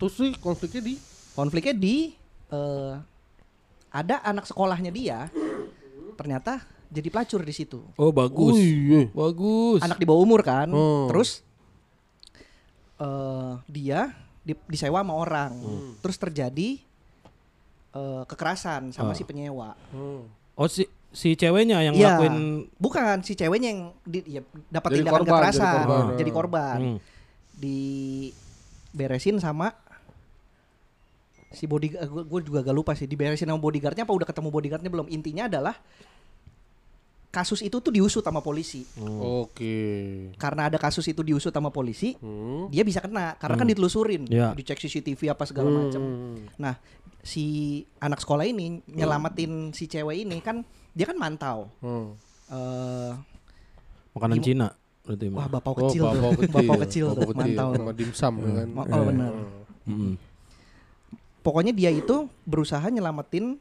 Terus 0.00 0.14
sih 0.16 0.32
konfliknya 0.40 0.80
di 0.80 0.96
Konfliknya 1.36 1.76
di 1.76 2.16
eh, 2.48 2.94
ada 3.92 4.16
anak 4.24 4.48
sekolahnya 4.48 4.88
dia 4.88 5.28
ternyata 6.16 6.64
jadi 6.88 7.08
pelacur 7.08 7.40
di 7.40 7.50
situ. 7.50 7.82
Oh 7.94 8.10
bagus. 8.10 8.52
Oh, 8.52 8.58
iya. 8.58 9.08
Bagus. 9.10 9.80
Anak 9.80 9.96
di 9.96 10.04
bawah 10.04 10.20
umur 10.20 10.40
kan. 10.40 10.68
Oh. 10.68 11.06
Terus 11.08 11.42
eh 12.96 13.52
dia 13.66 14.14
di- 14.40 14.64
disewa 14.66 15.00
sama 15.00 15.14
orang. 15.14 15.52
Hmm. 15.52 15.90
Terus 15.98 16.16
terjadi 16.16 16.68
eh, 17.92 18.22
kekerasan 18.24 18.90
sama 18.90 19.12
Ah. 19.12 19.16
si 19.16 19.22
penyewa. 19.22 19.72
Hmm. 19.88 20.28
Oh 20.54 20.66
si 20.66 20.84
si 21.10 21.32
ceweknya 21.32 21.80
yang 21.80 21.92
Iya. 21.92 22.20
ngelakuin 22.20 22.36
Bukan 22.76 23.16
si 23.20 23.32
ceweknya 23.32 23.68
yang 23.72 23.82
di, 24.02 24.20
ya, 24.26 24.40
dapat 24.68 24.88
Jadi 24.90 24.98
tindakan 25.00 25.16
korban, 25.16 25.26
jadi 25.26 25.32
kekerasan, 25.32 25.76
korban. 25.80 26.04
jadi 26.14 26.30
korban. 26.30 26.78
Hmm. 26.78 26.98
Diberesin 27.56 29.36
sama 29.38 29.72
si 31.48 31.64
bodyguard 31.64 32.04
gue 32.04 32.40
juga 32.42 32.60
gak 32.60 32.76
lupa 32.76 32.92
sih 32.92 33.06
diberesin 33.06 33.48
sama 33.48 33.56
bodyguardnya 33.56 34.04
apa 34.04 34.12
udah 34.12 34.28
ketemu 34.28 34.48
bodyguardnya 34.50 34.90
belum 34.92 35.08
intinya 35.08 35.48
adalah 35.48 35.72
kasus 37.36 37.60
itu 37.60 37.76
tuh 37.76 37.90
diusut 37.90 38.24
sama 38.24 38.40
polisi 38.40 38.88
Oke. 38.96 40.32
karena 40.34 40.66
ada 40.66 40.78
kasus 40.78 41.04
itu 41.04 41.20
diusut 41.20 41.50
sama 41.50 41.68
polisi 41.68 42.16
Hmm. 42.16 42.66
dia 42.66 42.80
bisa 42.80 42.98
kena 42.98 43.36
karena 43.36 43.54
kan 43.54 43.68
ditelusurin 43.68 44.24
Ya. 44.26 44.50
dicek 44.50 44.78
CCTV 44.78 45.28
apa 45.28 45.44
segala 45.44 45.68
macam 45.68 46.00
Hmm. 46.00 46.48
nah 46.56 46.80
si 47.20 47.44
anak 47.98 48.18
sekolah 48.18 48.42
ini 48.42 48.80
nyelamatin 48.86 49.70
si 49.70 49.84
cewek 49.84 50.24
ini 50.24 50.40
kan 50.40 50.64
dia 50.90 51.04
kan 51.04 51.14
mantau 51.14 51.68
Hmm. 51.78 52.16
eh 52.48 53.12
makanan 54.10 54.40
Cina 54.40 54.68
berarti 55.04 55.26
mah. 55.28 55.38
wah 55.38 55.48
bapak 55.52 55.70
Oh, 55.70 55.78
kecil 55.82 56.02
tuh 56.02 56.14
bapau 56.16 56.32
kecil. 56.40 56.54
bapak 56.56 56.76
kecil 56.82 57.04
tuh 57.06 57.14
Bapau 57.14 57.28
kecil. 57.28 57.42
mantau 57.44 57.68
Sama 57.76 57.92
dimsum 57.92 58.32
ya 58.38 58.50
kan. 58.56 58.68
Ma- 58.72 58.88
oh 58.88 59.02
benar 59.04 59.32
Mm-mm. 59.84 60.12
pokoknya 61.40 61.70
dia 61.70 61.90
itu 61.90 62.16
berusaha 62.42 62.82
nyelamatin 62.84 63.60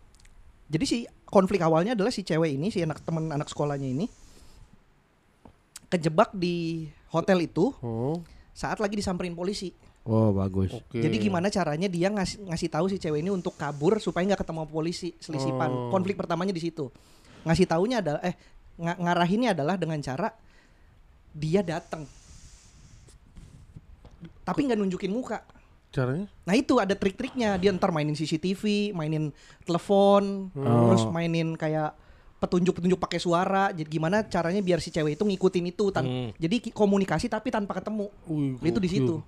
jadi 0.65 0.85
si 0.85 0.97
konflik 1.25 1.59
awalnya 1.59 1.93
adalah 1.93 2.09
si 2.09 2.21
cewek 2.21 2.55
ini 2.55 2.69
si 2.69 2.79
anak 2.79 3.01
teman 3.01 3.29
anak 3.29 3.45
sekolahnya 3.45 3.85
ini 3.87 4.05
kejebak 5.87 6.33
di 6.33 6.85
hotel 7.09 7.41
itu 7.41 7.71
Oh. 7.79 8.19
saat 8.51 8.79
lagi 8.79 8.95
disamperin 8.95 9.33
polisi 9.33 9.71
Oh 10.05 10.29
bagus. 10.29 10.69
Oke. 10.69 11.01
Jadi 11.01 11.17
gimana 11.17 11.49
caranya 11.49 11.89
dia 11.89 12.13
ngasih 12.13 12.45
ngasih 12.45 12.69
tahu 12.69 12.85
si 12.85 13.01
cewek 13.01 13.25
ini 13.25 13.33
untuk 13.33 13.57
kabur 13.57 13.97
supaya 13.97 14.21
nggak 14.21 14.45
ketemu 14.45 14.69
polisi 14.69 15.17
selisipan. 15.17 15.65
Oh. 15.73 15.89
Konflik 15.89 16.13
pertamanya 16.13 16.53
di 16.53 16.61
situ. 16.61 16.93
Ngasih 17.41 17.65
taunya 17.65 18.05
adalah 18.05 18.21
eh 18.21 18.37
nga- 18.77 19.01
ngarahinnya 19.01 19.57
adalah 19.57 19.81
dengan 19.81 19.97
cara 20.05 20.29
dia 21.33 21.65
datang. 21.65 22.05
Tapi 24.45 24.59
nggak 24.61 24.77
nunjukin 24.77 25.09
muka. 25.09 25.41
Caranya? 25.95 26.27
Nah 26.43 26.53
itu 26.53 26.75
ada 26.75 26.91
trik-triknya 26.91 27.55
dia 27.55 27.71
ntar 27.71 27.89
mainin 27.89 28.11
CCTV, 28.11 28.91
mainin 28.91 29.31
telepon, 29.63 30.51
Oh. 30.51 30.91
terus 30.91 31.07
mainin 31.07 31.55
kayak 31.55 31.95
petunjuk-petunjuk 32.35 32.99
pakai 32.99 33.17
suara. 33.17 33.71
Jadi 33.71 33.87
gimana 33.89 34.21
caranya 34.21 34.59
biar 34.59 34.77
si 34.77 34.91
cewek 34.91 35.15
itu 35.15 35.23
ngikutin 35.23 35.65
itu 35.65 35.85
tan 35.89 36.03
Hmm. 36.03 36.29
jadi 36.35 36.69
komunikasi 36.69 37.25
tapi 37.25 37.47
tanpa 37.47 37.79
ketemu. 37.79 38.11
Wih, 38.27 38.59
Itu 38.61 38.77
di 38.77 38.91
situ. 38.91 39.23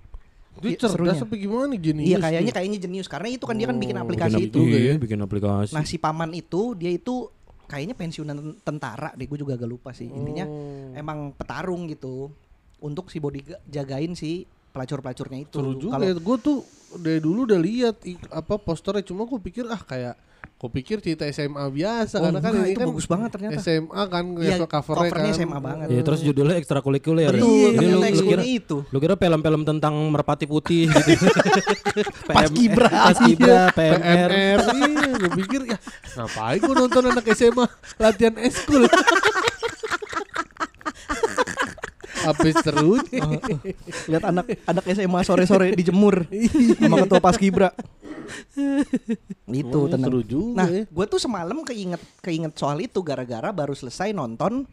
Dia 0.58 0.74
Iya, 0.74 0.78
cerdas 0.80 0.92
serunya. 0.92 1.22
apa 1.22 1.34
gimana 1.34 1.72
jenius? 1.72 2.04
Iya 2.04 2.18
kayaknya 2.18 2.52
kayaknya 2.52 2.78
jenius 2.80 3.06
karena 3.06 3.28
itu 3.30 3.46
kan 3.46 3.54
dia 3.54 3.64
kan 3.64 3.78
bikin 3.78 3.94
Oh, 3.94 4.02
aplikasi 4.02 4.36
bikin, 4.36 4.50
itu. 4.50 4.60
iya, 4.66 4.78
ya. 4.82 4.94
bikin 4.98 5.18
aplikasi. 5.20 5.70
Nah 5.70 5.84
si 5.86 5.96
paman 5.96 6.34
itu 6.34 6.74
dia 6.74 6.90
itu 6.90 7.30
kayaknya 7.64 7.94
pensiunan 7.94 8.36
tentara 8.60 9.14
deh 9.14 9.24
gue 9.24 9.38
juga 9.38 9.54
agak 9.54 9.68
lupa 9.68 9.90
sih 9.92 10.04
intinya 10.04 10.44
Oh. 10.44 10.90
emang 10.92 11.30
petarung 11.32 11.86
gitu 11.86 12.34
untuk 12.78 13.06
si 13.06 13.18
body 13.18 13.40
jagain 13.64 14.12
si 14.12 14.50
pelacur-pelacurnya 14.78 15.38
itu. 15.42 15.56
Seru 15.58 15.74
juga 15.74 15.98
Kalau 15.98 16.06
ya. 16.06 16.14
Gue 16.14 16.36
tuh 16.38 16.58
dari 16.94 17.18
dulu 17.18 17.44
udah 17.44 17.58
lihat 17.58 17.98
apa 18.30 18.54
posternya 18.56 19.02
cuma 19.02 19.26
gue 19.26 19.36
pikir 19.36 19.66
ah 19.66 19.76
kayak 19.76 20.14
gue 20.38 20.70
pikir 20.72 20.98
cerita 20.98 21.22
SMA 21.28 21.60
biasa 21.68 22.18
Oh, 22.18 22.22
karena 22.24 22.40
kan 22.40 22.50
enggak, 22.50 22.64
ini 22.64 22.72
itu 22.72 22.80
kan 22.80 22.88
bagus 22.88 23.06
banget 23.06 23.28
ternyata. 23.30 23.58
SMA 23.60 24.02
kan 24.08 24.24
Iya, 24.34 24.54
covernya, 24.60 24.70
covernya 25.06 25.12
kan 25.24 25.36
SMA 25.36 25.58
banget. 25.60 25.86
Ya 25.88 26.02
terus 26.02 26.20
judulnya 26.20 26.56
ekstrakurikuler. 26.56 27.30
Betul, 27.30 27.46
Ini 27.46 27.76
ternyata 27.76 27.94
lu, 27.94 28.10
lu 28.16 28.26
kira 28.26 28.42
itu. 28.42 28.76
lu 28.84 28.98
kira 28.98 29.14
film-film 29.14 29.62
tentang 29.62 29.94
merpati 30.08 30.46
putih 30.46 30.86
gitu. 30.88 31.26
Paskibra. 32.28 32.90
Paskibra, 32.90 33.60
PMR. 33.70 34.30
PMR 34.30 34.60
iya 34.88 35.12
gue 35.18 35.30
pikir 35.36 35.60
ya 35.66 35.78
ngapain 36.14 36.58
gue 36.58 36.74
nonton 36.76 37.02
anak 37.06 37.24
SMA 37.32 37.66
latihan 37.96 38.34
eskul 38.38 38.82
serunya 42.34 43.22
Oh, 43.22 43.32
Lihat 44.06 44.24
anak 44.24 44.46
anak 44.62 44.84
SMA 44.88 45.20
sore-sore 45.22 45.72
dijemur 45.72 46.26
sama 46.76 46.96
ketua 47.02 47.20
Paskibra. 47.20 47.70
itu 49.46 49.72
Oh, 49.74 49.88
tenang. 49.88 50.08
seru 50.08 50.20
juga 50.20 50.56
Nah, 50.56 50.68
ya. 50.68 50.82
gue 50.84 51.04
tuh 51.06 51.16
semalam 51.16 51.56
keinget 51.62 52.00
keinget 52.20 52.52
soal 52.54 52.76
itu 52.78 53.00
gara-gara 53.00 53.48
baru 53.48 53.72
selesai 53.72 54.10
nonton 54.10 54.68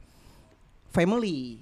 Family 0.90 1.60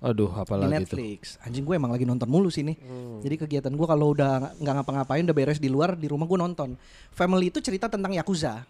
Aduh, 0.00 0.28
di 0.28 0.40
apalagi 0.40 0.64
tuh. 0.64 0.72
Netflix. 0.96 1.36
Anjing 1.40 1.60
gue 1.60 1.76
emang 1.76 1.92
lagi 1.92 2.08
nonton 2.08 2.24
mulu 2.24 2.48
sini. 2.48 2.72
Hmm. 2.72 3.20
Jadi 3.20 3.36
kegiatan 3.36 3.68
gue 3.68 3.84
kalau 3.84 4.10
udah 4.10 4.40
nggak- 4.40 4.54
nggak 4.58 4.74
ngapa-ngapain 4.80 5.22
udah 5.22 5.36
beres 5.36 5.60
di 5.60 5.68
luar 5.68 5.92
di 5.92 6.08
rumah 6.08 6.24
gue 6.24 6.40
nonton. 6.40 6.72
Family 7.10 7.48
itu 7.48 7.60
cerita 7.60 7.84
tentang 7.86 8.08
yakuza. 8.10 8.64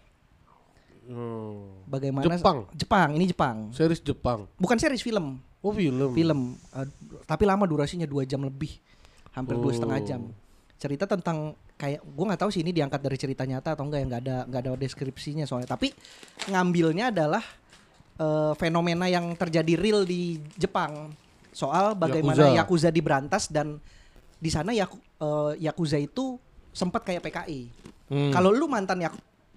Hmm. 1.01 1.87
Bagaimana 1.87 2.27
Jepang? 2.29 2.67
Jepang, 2.71 3.09
ini 3.13 3.25
Jepang. 3.25 3.71
series 3.71 3.99
Jepang 4.01 4.43
Bukan 4.55 4.75
series 4.75 4.99
film, 4.99 5.39
oh 5.61 5.71
film 5.71 6.11
film. 6.11 6.39
Eh, 6.73 6.87
tapi 7.23 7.43
lama 7.45 7.63
durasinya 7.63 8.05
dua 8.05 8.25
jam 8.25 8.41
lebih, 8.41 8.75
hampir 9.31 9.55
dua 9.55 9.69
Oh. 9.69 9.75
setengah 9.75 9.99
jam. 10.01 10.21
Cerita 10.75 11.05
tentang 11.05 11.53
kayak 11.77 12.01
gue 12.01 12.25
nggak 12.25 12.41
tahu 12.41 12.49
sih 12.49 12.61
ini 12.61 12.69
diangkat 12.69 13.01
dari 13.01 13.17
cerita 13.17 13.41
nyata 13.41 13.73
atau 13.73 13.85
enggak 13.85 13.99
ya 14.01 14.05
nggak 14.05 14.21
ada 14.21 14.37
nggak 14.49 14.61
ada 14.61 14.71
deskripsinya 14.75 15.45
soalnya. 15.45 15.69
Tapi 15.69 15.93
ngambilnya 16.47 17.09
adalah 17.09 17.43
eh, 18.17 18.53
fenomena 18.57 19.05
yang 19.05 19.33
terjadi 19.33 19.73
real 19.77 20.01
di 20.03 20.37
Jepang 20.53 21.13
soal 21.51 21.93
bagaimana 21.93 22.53
Yakuza. 22.53 22.57
yakuza, 22.57 22.89
diberantas 22.89 23.43
dan 23.49 23.81
di 24.37 24.49
sana 24.49 24.73
yaku, 24.73 24.97
eh, 24.97 25.51
yakuza 25.65 25.97
itu 25.97 26.37
sempat 26.71 27.03
kayak 27.03 27.21
PKI. 27.25 27.61
Hmm. 28.09 28.31
Kalau 28.31 28.49
lu 28.49 28.65
mantan 28.65 28.99
yak 28.99 29.13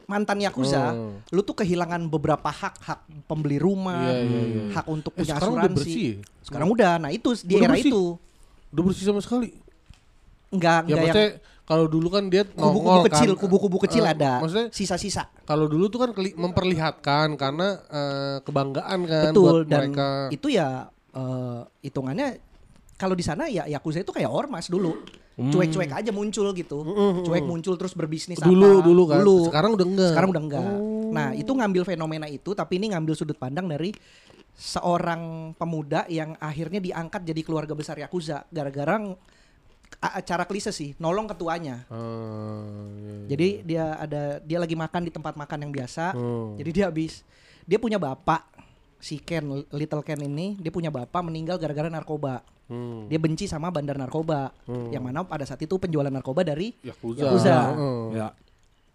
mantan 0.07 0.39
yakuza, 0.39 0.91
Oh. 0.91 1.17
lu 1.29 1.41
tuh 1.41 1.57
kehilangan 1.57 2.07
beberapa 2.07 2.47
hak 2.47 2.75
hak 2.79 2.99
pembeli 3.25 3.57
rumah, 3.57 4.05
Iya, 4.07 4.21
iya, 4.21 4.41
iya. 4.45 4.63
hak 4.73 4.87
untuk 4.87 5.13
Eh, 5.13 5.17
punya 5.19 5.33
sekarang 5.33 5.51
udah 5.51 5.61
asuransi. 5.65 5.79
bersih 5.81 6.05
ya? 6.07 6.17
Sekarang 6.43 6.69
udah. 6.71 6.93
Nah, 6.99 7.11
itu 7.11 7.29
di 7.41 7.55
Udah 7.55 7.63
era 7.63 7.73
bersih? 7.73 7.89
itu 7.89 8.03
udah 8.69 8.83
bersih 8.85 9.05
sama 9.05 9.21
sekali 9.21 9.51
enggak 10.51 10.81
ya 10.81 10.85
enggak 10.85 10.89
yang 10.91 10.99
maksudnya 11.09 11.31
kalau 11.65 11.87
dulu 11.87 12.09
kan 12.09 12.25
dia 12.27 12.43
kubu-kubu 12.45 13.01
kecil, 13.05 13.31
kan. 13.31 13.41
kubu-kubu 13.41 13.77
kecil 13.81 14.05
Eh, 14.05 14.13
ada. 14.13 14.33
maksudnya 14.39 14.67
Sisa-sisa. 14.69 15.33
kalau 15.43 15.65
dulu 15.65 15.89
tuh 15.89 15.99
kan 15.99 16.11
memperlihatkan 16.15 17.35
karena 17.35 17.69
eh, 17.87 18.37
kebanggaan 18.41 18.99
kan 19.03 19.31
Betul 19.31 19.65
buat 19.65 19.67
dan 19.67 19.81
mereka 19.89 20.09
itu 20.31 20.47
ya 20.49 20.87
eh, 21.11 21.61
hitungannya 21.81 22.39
kalau 22.95 23.13
di 23.13 23.23
sana 23.23 23.47
ya 23.47 23.65
yakuza 23.65 23.99
itu 23.99 24.11
kayak 24.11 24.29
ormas 24.29 24.67
dulu. 24.67 24.95
Cuek-cuek 25.35 25.91
aja 25.91 26.11
muncul 26.15 26.47
gitu. 26.55 26.79
Cuek 27.27 27.43
muncul 27.43 27.75
terus 27.75 27.95
berbisnis 27.99 28.39
dulu 28.39 28.79
apa. 28.79 28.87
dulu 28.87 29.03
kan 29.11 29.19
Dulu. 29.23 29.37
sekarang 29.51 29.71
udah 29.75 29.87
enggak 29.87 30.11
Sekarang 30.15 30.31
udah 30.31 30.43
enggak. 30.43 30.63
Oh. 30.79 31.11
Nah, 31.11 31.29
itu 31.35 31.51
ngambil 31.51 31.83
fenomena 31.83 32.27
itu 32.31 32.51
tapi 32.55 32.79
ini 32.79 32.95
ngambil 32.95 33.15
sudut 33.19 33.39
pandang 33.39 33.67
dari 33.67 33.91
seorang 34.55 35.55
pemuda 35.59 36.07
yang 36.07 36.39
akhirnya 36.39 36.79
diangkat 36.79 37.27
jadi 37.27 37.41
keluarga 37.43 37.75
besar 37.75 37.99
Yakuza 37.99 38.47
gara-gara 38.55 38.99
acara 39.99 40.45
klise 40.47 40.75
sih, 40.75 40.95
nolong 40.99 41.31
ketuanya. 41.31 41.87
Ah, 41.87 42.63
iya, 42.67 43.15
iya. 43.15 43.27
Jadi 43.31 43.49
dia 43.63 43.85
ada 43.99 44.23
dia 44.43 44.59
lagi 44.59 44.75
makan 44.75 45.03
di 45.07 45.13
tempat 45.15 45.35
makan 45.39 45.59
yang 45.67 45.73
biasa. 45.75 46.15
Oh. 46.19 46.55
Jadi 46.59 46.71
dia 46.71 46.85
habis 46.91 47.23
dia 47.65 47.79
punya 47.79 47.99
bapak 47.99 48.43
si 48.99 49.21
Ken 49.21 49.45
Little 49.71 50.03
Ken 50.03 50.19
ini 50.23 50.59
dia 50.59 50.71
punya 50.75 50.91
bapak 50.91 51.23
meninggal 51.23 51.59
gara-gara 51.59 51.91
narkoba. 51.91 52.43
Hmm. 52.65 53.13
Dia 53.13 53.21
benci 53.21 53.45
sama 53.45 53.69
bandar 53.69 54.01
narkoba. 54.01 54.53
Yang 54.69 55.05
mana 55.05 55.21
pada 55.25 55.45
saat 55.45 55.61
itu 55.61 55.77
penjualan 55.77 56.09
narkoba 56.09 56.41
dari 56.47 56.73
Yakuza, 56.81 57.29
Yakuza. 57.29 57.57
Heeh. 57.77 58.01
Ya. 58.17 58.29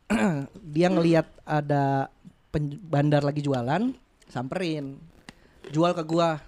dia 0.74 0.88
ngelihat 0.90 1.28
ada 1.46 2.10
bandar 2.90 3.22
lagi 3.22 3.46
jualan, 3.46 3.94
samperin. 4.26 4.98
Jual 5.70 5.94
ke 5.94 6.02
gua. 6.02 6.42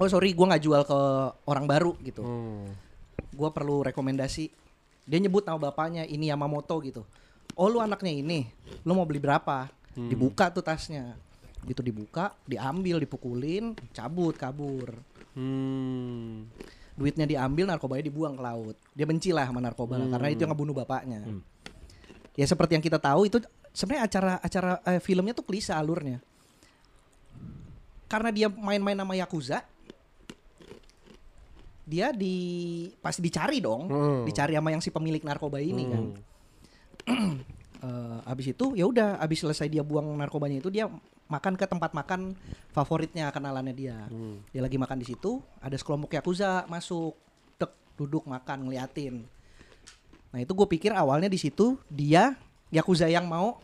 Oh 0.00 0.08
sorry, 0.08 0.32
gua 0.32 0.56
nggak 0.56 0.64
jual 0.64 0.82
ke 0.88 0.98
orang 1.44 1.68
baru 1.68 1.92
gitu. 2.00 2.24
Hmm. 2.24 2.72
gua 3.36 3.52
perlu 3.52 3.84
rekomendasi. 3.86 4.50
Dia 5.04 5.18
nyebut 5.20 5.44
nama 5.46 5.56
bapaknya 5.56 6.04
ini 6.08 6.28
Yamamoto 6.28 6.80
gitu. 6.84 7.04
Oh 7.56 7.68
lu 7.68 7.82
anaknya 7.82 8.12
ini, 8.14 8.48
lu 8.88 8.96
mau 8.96 9.04
beli 9.04 9.20
berapa? 9.20 9.68
Dibuka 9.92 10.48
tuh 10.48 10.64
tasnya. 10.64 11.12
Gitu 11.60 11.84
dibuka, 11.84 12.32
diambil, 12.48 12.96
dipukulin, 12.96 13.76
cabut, 13.92 14.32
kabur. 14.32 14.96
Hmm. 15.34 16.50
Duitnya 16.98 17.24
diambil, 17.24 17.64
narkobanya 17.64 18.04
dibuang 18.04 18.36
ke 18.36 18.42
laut. 18.42 18.76
Dia 18.92 19.06
benci 19.08 19.32
lah 19.32 19.48
sama 19.48 19.62
narkoba 19.62 19.96
lah, 19.96 20.08
karena 20.10 20.28
itu 20.28 20.44
yang 20.44 20.52
ngebunuh 20.52 20.74
bapaknya. 20.76 21.24
Ya 22.36 22.44
seperti 22.44 22.76
yang 22.76 22.84
kita 22.84 23.00
tahu 23.00 23.24
itu 23.30 23.40
sebenarnya 23.72 24.04
acara 24.04 24.32
acara 24.42 24.70
eh, 24.84 25.00
filmnya 25.00 25.32
tuh 25.32 25.46
klise 25.46 25.72
alurnya. 25.72 26.20
Karena 28.10 28.28
dia 28.34 28.50
main-main 28.50 28.98
nama 28.98 29.14
yakuza, 29.14 29.62
dia 31.86 32.10
di 32.10 32.36
pasti 33.00 33.22
dicari 33.22 33.62
dong, 33.62 33.86
Hmm. 33.86 34.22
dicari 34.26 34.54
sama 34.58 34.70
yang 34.74 34.82
si 34.82 34.90
pemilik 34.90 35.22
narkoba 35.22 35.58
ini 35.62 35.84
kan. 35.88 36.04
Eh, 37.80 38.18
abis 38.28 38.52
itu 38.52 38.76
ya 38.76 38.84
udah, 38.84 39.16
abis 39.24 39.40
selesai 39.40 39.64
dia 39.72 39.80
buang 39.80 40.12
narkobanya 40.12 40.60
itu 40.60 40.68
dia 40.68 40.84
makan 41.30 41.54
ke 41.54 41.64
tempat 41.64 41.94
makan 41.94 42.34
favoritnya 42.68 43.30
kenalannya 43.30 43.72
dia. 43.72 43.96
Dia 44.50 44.60
lagi 44.60 44.76
makan 44.76 44.98
di 44.98 45.06
situ, 45.06 45.38
ada 45.62 45.78
sekelompok 45.78 46.10
yakuza 46.12 46.66
masuk, 46.66 47.14
tek 47.54 47.70
duduk 47.94 48.26
makan 48.26 48.66
ngeliatin. 48.66 49.22
Nah 50.30 50.38
itu 50.38 50.50
gue 50.50 50.66
pikir 50.68 50.90
awalnya 50.90 51.26
di 51.26 51.38
situ 51.38 51.78
dia 51.86 52.34
yakuza 52.68 53.06
yang 53.06 53.24
mau 53.24 53.62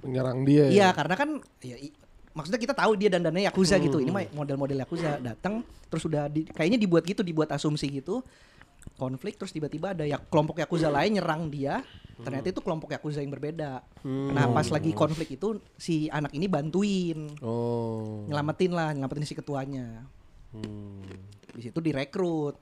Menyerang 0.00 0.48
dia. 0.48 0.64
Iya, 0.72 0.80
ya? 0.80 0.96
karena 0.96 1.12
kan 1.12 1.28
ya, 1.60 1.76
i- 1.76 1.92
maksudnya 2.32 2.56
kita 2.56 2.72
tahu 2.72 2.96
dia 2.96 3.12
dandannya 3.12 3.44
yakuza 3.44 3.76
gitu. 3.76 4.00
Ini 4.00 4.08
mah 4.08 4.24
model-model 4.32 4.80
yakuza 4.80 5.20
datang 5.20 5.60
terus 5.92 6.08
udah 6.08 6.24
di- 6.24 6.48
kayaknya 6.48 6.80
dibuat 6.80 7.04
gitu, 7.04 7.20
dibuat 7.20 7.52
asumsi 7.52 8.00
gitu. 8.00 8.24
Konflik 8.96 9.40
terus 9.40 9.52
tiba-tiba 9.52 9.96
ada 9.96 10.04
ya 10.04 10.20
kelompok 10.20 10.60
yakuza 10.60 10.92
lain 10.92 11.16
nyerang 11.16 11.48
dia. 11.48 11.80
Ternyata 12.20 12.52
itu 12.52 12.60
kelompok 12.60 12.92
yakuza 12.92 13.24
yang 13.24 13.32
berbeda. 13.32 13.80
Nah, 14.04 14.44
pas 14.52 14.68
lagi 14.68 14.92
konflik 14.92 15.40
itu 15.40 15.56
si 15.80 16.12
anak 16.12 16.36
ini 16.36 16.52
bantuin, 16.52 17.32
Oh. 17.40 18.28
nyelamatin 18.28 18.76
lah, 18.76 18.92
nyelamatin 18.92 19.24
si 19.24 19.32
ketuanya. 19.32 20.04
Hmm. 20.52 21.00
Di 21.56 21.64
situ 21.64 21.80
direkrut, 21.80 22.60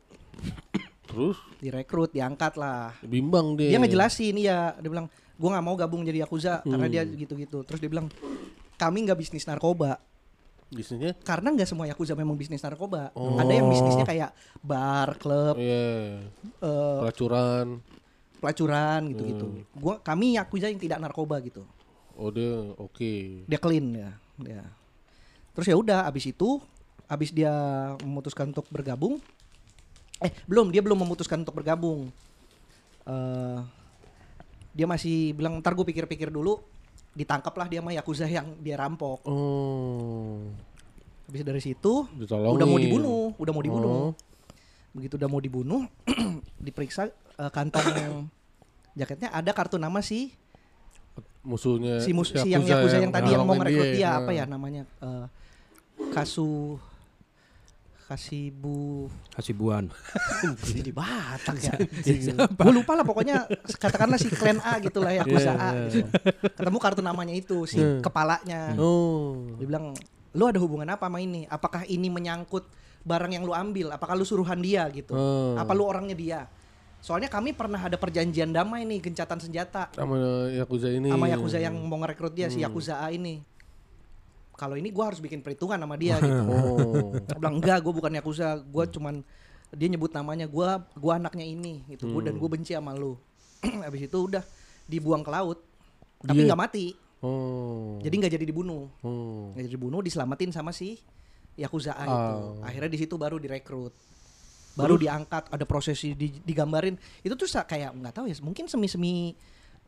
Terus 1.09 1.37
direkrut, 1.59 2.15
diangkat 2.15 2.55
lah. 2.55 2.95
bimbang 3.03 3.59
dia. 3.59 3.75
Dia 3.75 3.81
ngejelasin 3.83 4.37
iya, 4.39 4.77
dia 4.79 4.91
bilang, 4.93 5.11
"Gua 5.35 5.57
nggak 5.57 5.65
mau 5.67 5.75
gabung 5.75 6.07
jadi 6.07 6.23
yakuza 6.23 6.63
karena 6.63 6.87
dia 6.87 7.03
gitu-gitu." 7.03 7.65
Terus 7.67 7.81
dia 7.83 7.91
bilang, 7.91 8.07
"Kami 8.79 9.09
nggak 9.09 9.19
bisnis 9.19 9.49
narkoba." 9.49 9.99
Bisnisnya? 10.69 11.17
karena 11.25 11.49
nggak 11.57 11.65
semua 11.65 11.89
yakuza 11.89 12.13
memang 12.13 12.37
bisnis 12.37 12.61
narkoba. 12.61 13.09
Oh. 13.17 13.41
Ada 13.41 13.53
yang 13.57 13.73
bisnisnya 13.73 14.05
kayak 14.05 14.31
bar, 14.61 15.17
klub, 15.17 15.57
Iya. 15.57 16.21
eh, 16.61 16.99
Pelacuran. 17.01 17.81
pelacuran 18.39 19.01
gitu-gitu. 19.11 19.47
Gua 19.75 19.99
kami 19.99 20.37
yakuza 20.37 20.69
yang 20.69 20.79
tidak 20.79 21.01
narkoba 21.01 21.41
gitu. 21.41 21.65
Oh 22.15 22.29
dia 22.29 22.53
oke. 22.77 23.47
Dia 23.49 23.59
clean 23.59 23.87
ya. 23.97 24.11
Dia. 24.37 24.63
Terus 25.57 25.67
ya 25.67 25.77
udah 25.79 25.99
abis 26.05 26.31
itu 26.31 26.61
abis 27.09 27.33
dia 27.33 27.51
memutuskan 28.05 28.53
untuk 28.53 28.69
bergabung 28.69 29.17
eh 30.21 30.29
belum 30.45 30.69
dia 30.69 30.85
belum 30.85 30.99
memutuskan 31.03 31.41
untuk 31.43 31.57
bergabung. 31.57 32.13
Eh 33.09 33.59
dia 34.77 34.87
masih 34.87 35.33
bilang 35.35 35.59
ntar 35.59 35.75
gue 35.75 35.83
pikir-pikir 35.83 36.31
dulu 36.31 36.61
ditangkaplah 37.11 37.67
dia 37.67 37.83
sama 37.83 37.91
yakuza 37.91 38.31
yang 38.31 38.47
dia 38.63 38.79
rampok. 38.79 39.27
Oh. 39.27 40.08
Habis 41.28 41.44
dari 41.44 41.61
situ 41.61 42.08
Ditolongin. 42.11 42.56
udah 42.56 42.66
mau 42.66 42.78
dibunuh, 42.78 43.25
udah 43.37 43.52
mau 43.52 43.61
dibunuh. 43.61 43.92
Oh. 43.92 44.11
Begitu 44.90 45.14
udah 45.14 45.28
mau 45.28 45.38
dibunuh, 45.38 45.85
diperiksa 46.64 47.12
eh, 47.37 47.50
kantong 47.52 47.85
jaketnya 48.99 49.30
ada 49.30 49.52
kartu 49.52 49.76
nama 49.76 50.00
si 50.00 50.32
Musuhnya 51.38 52.02
si 52.02 52.10
mus 52.10 52.28
si 52.28 52.50
yang 52.50 52.60
yakuza 52.60 52.99
yang 52.99 53.14
tadi 53.14 53.30
yang 53.30 53.47
mau 53.47 53.54
merekrut 53.54 53.95
dia 53.95 54.10
Nah. 54.10 54.19
apa 54.21 54.30
ya 54.32 54.45
namanya 54.45 54.82
Eh, 54.99 55.26
Kasu 56.10 56.76
Kasibu 58.04 59.04
Hasibuan. 59.36 59.93
jadi 60.64 60.88
Batak 60.99 61.56
ya. 61.60 61.73
Gue 62.58 62.73
lupa 62.73 62.97
lah 62.97 63.04
pokoknya 63.04 63.45
katakanlah 63.76 64.17
si 64.17 64.32
klan 64.32 64.56
A 64.60 64.80
gitu 64.80 65.04
lah 65.04 65.12
Yakuza 65.12 65.52
A 65.52 65.69
gitu. 65.93 66.08
Ketemu 66.56 66.78
kartu 66.80 67.04
namanya 67.04 67.36
itu 67.36 67.69
si 67.69 67.76
kepalanya. 68.00 68.73
Oh. 68.80 69.52
Dia 69.60 69.67
bilang, 69.69 69.93
"Lu 70.36 70.45
ada 70.49 70.58
hubungan 70.60 70.88
apa 70.88 71.06
sama 71.08 71.21
ini? 71.21 71.45
Apakah 71.49 71.84
ini 71.88 72.08
menyangkut 72.08 72.67
barang 73.04 73.32
yang 73.32 73.45
lu 73.47 73.54
ambil? 73.54 73.95
Apakah 73.95 74.19
lu 74.19 74.26
suruhan 74.26 74.58
dia 74.60 74.84
gitu? 74.93 75.14
Hmm. 75.14 75.56
Apa 75.56 75.73
lu 75.73 75.84
orangnya 75.86 76.17
dia?" 76.17 76.41
Soalnya 76.99 77.30
kami 77.30 77.54
pernah 77.54 77.78
ada 77.78 77.95
perjanjian 77.95 78.50
damai 78.50 78.82
nih, 78.82 78.99
gencatan 78.99 79.38
senjata 79.38 79.86
Sama 79.95 80.19
Yakuza 80.50 80.91
ini. 80.91 81.06
sama 81.06 81.30
Yakuza 81.30 81.62
yang 81.62 81.78
mau 81.86 82.02
ngerekrut 82.02 82.34
dia 82.34 82.50
si 82.50 82.58
Yakuza 82.58 82.99
A 82.99 83.14
ini. 83.14 83.38
Kalau 84.58 84.75
ini 84.75 84.91
gua 84.91 85.14
harus 85.14 85.23
bikin 85.23 85.38
perhitungan 85.38 85.78
sama 85.78 85.95
dia 85.95 86.19
gitu. 86.19 86.43
Oh. 86.50 87.14
Dia 87.14 87.38
bilang 87.38 87.62
enggak, 87.62 87.78
gue 87.86 87.95
bukan 87.95 88.10
Yakuza, 88.19 88.58
gue 88.58 88.84
cuman 88.91 89.23
dia 89.71 89.86
nyebut 89.86 90.10
namanya 90.10 90.50
gua 90.50 90.82
gua 90.99 91.23
anaknya 91.23 91.47
ini 91.47 91.86
gitu. 91.86 92.10
Gua 92.10 92.26
dan 92.26 92.34
gue 92.34 92.49
benci 92.50 92.75
sama 92.75 92.91
lu. 92.99 93.14
Habis 93.86 94.10
itu 94.10 94.19
udah 94.19 94.43
dibuang 94.91 95.23
ke 95.23 95.30
laut. 95.30 95.62
Tapi 96.19 96.50
nggak 96.50 96.58
mati. 96.58 96.99
Oh. 97.19 97.99
Jadi 97.99 98.15
nggak 98.15 98.33
jadi 98.39 98.45
dibunuh. 98.47 98.87
Oh. 99.02 99.50
Nggak 99.54 99.67
jadi 99.67 99.75
dibunuh, 99.75 100.00
diselamatin 100.02 100.54
sama 100.54 100.71
si 100.71 100.99
Yakuza 101.59 101.99
A 101.99 102.04
itu. 102.07 102.35
Oh. 102.39 102.63
Akhirnya 102.63 102.91
di 102.91 102.99
situ 103.02 103.19
baru 103.19 103.43
direkrut. 103.43 103.91
Baru 104.78 104.95
diangkat, 104.95 105.50
ada 105.50 105.67
prosesi 105.67 106.15
di- 106.15 106.39
digambarin. 106.47 106.95
Itu 107.26 107.35
tuh 107.35 107.50
kayak 107.50 107.99
nggak 107.99 108.15
tahu 108.15 108.31
ya, 108.31 108.39
mungkin 108.47 108.71
semi-semi 108.71 109.35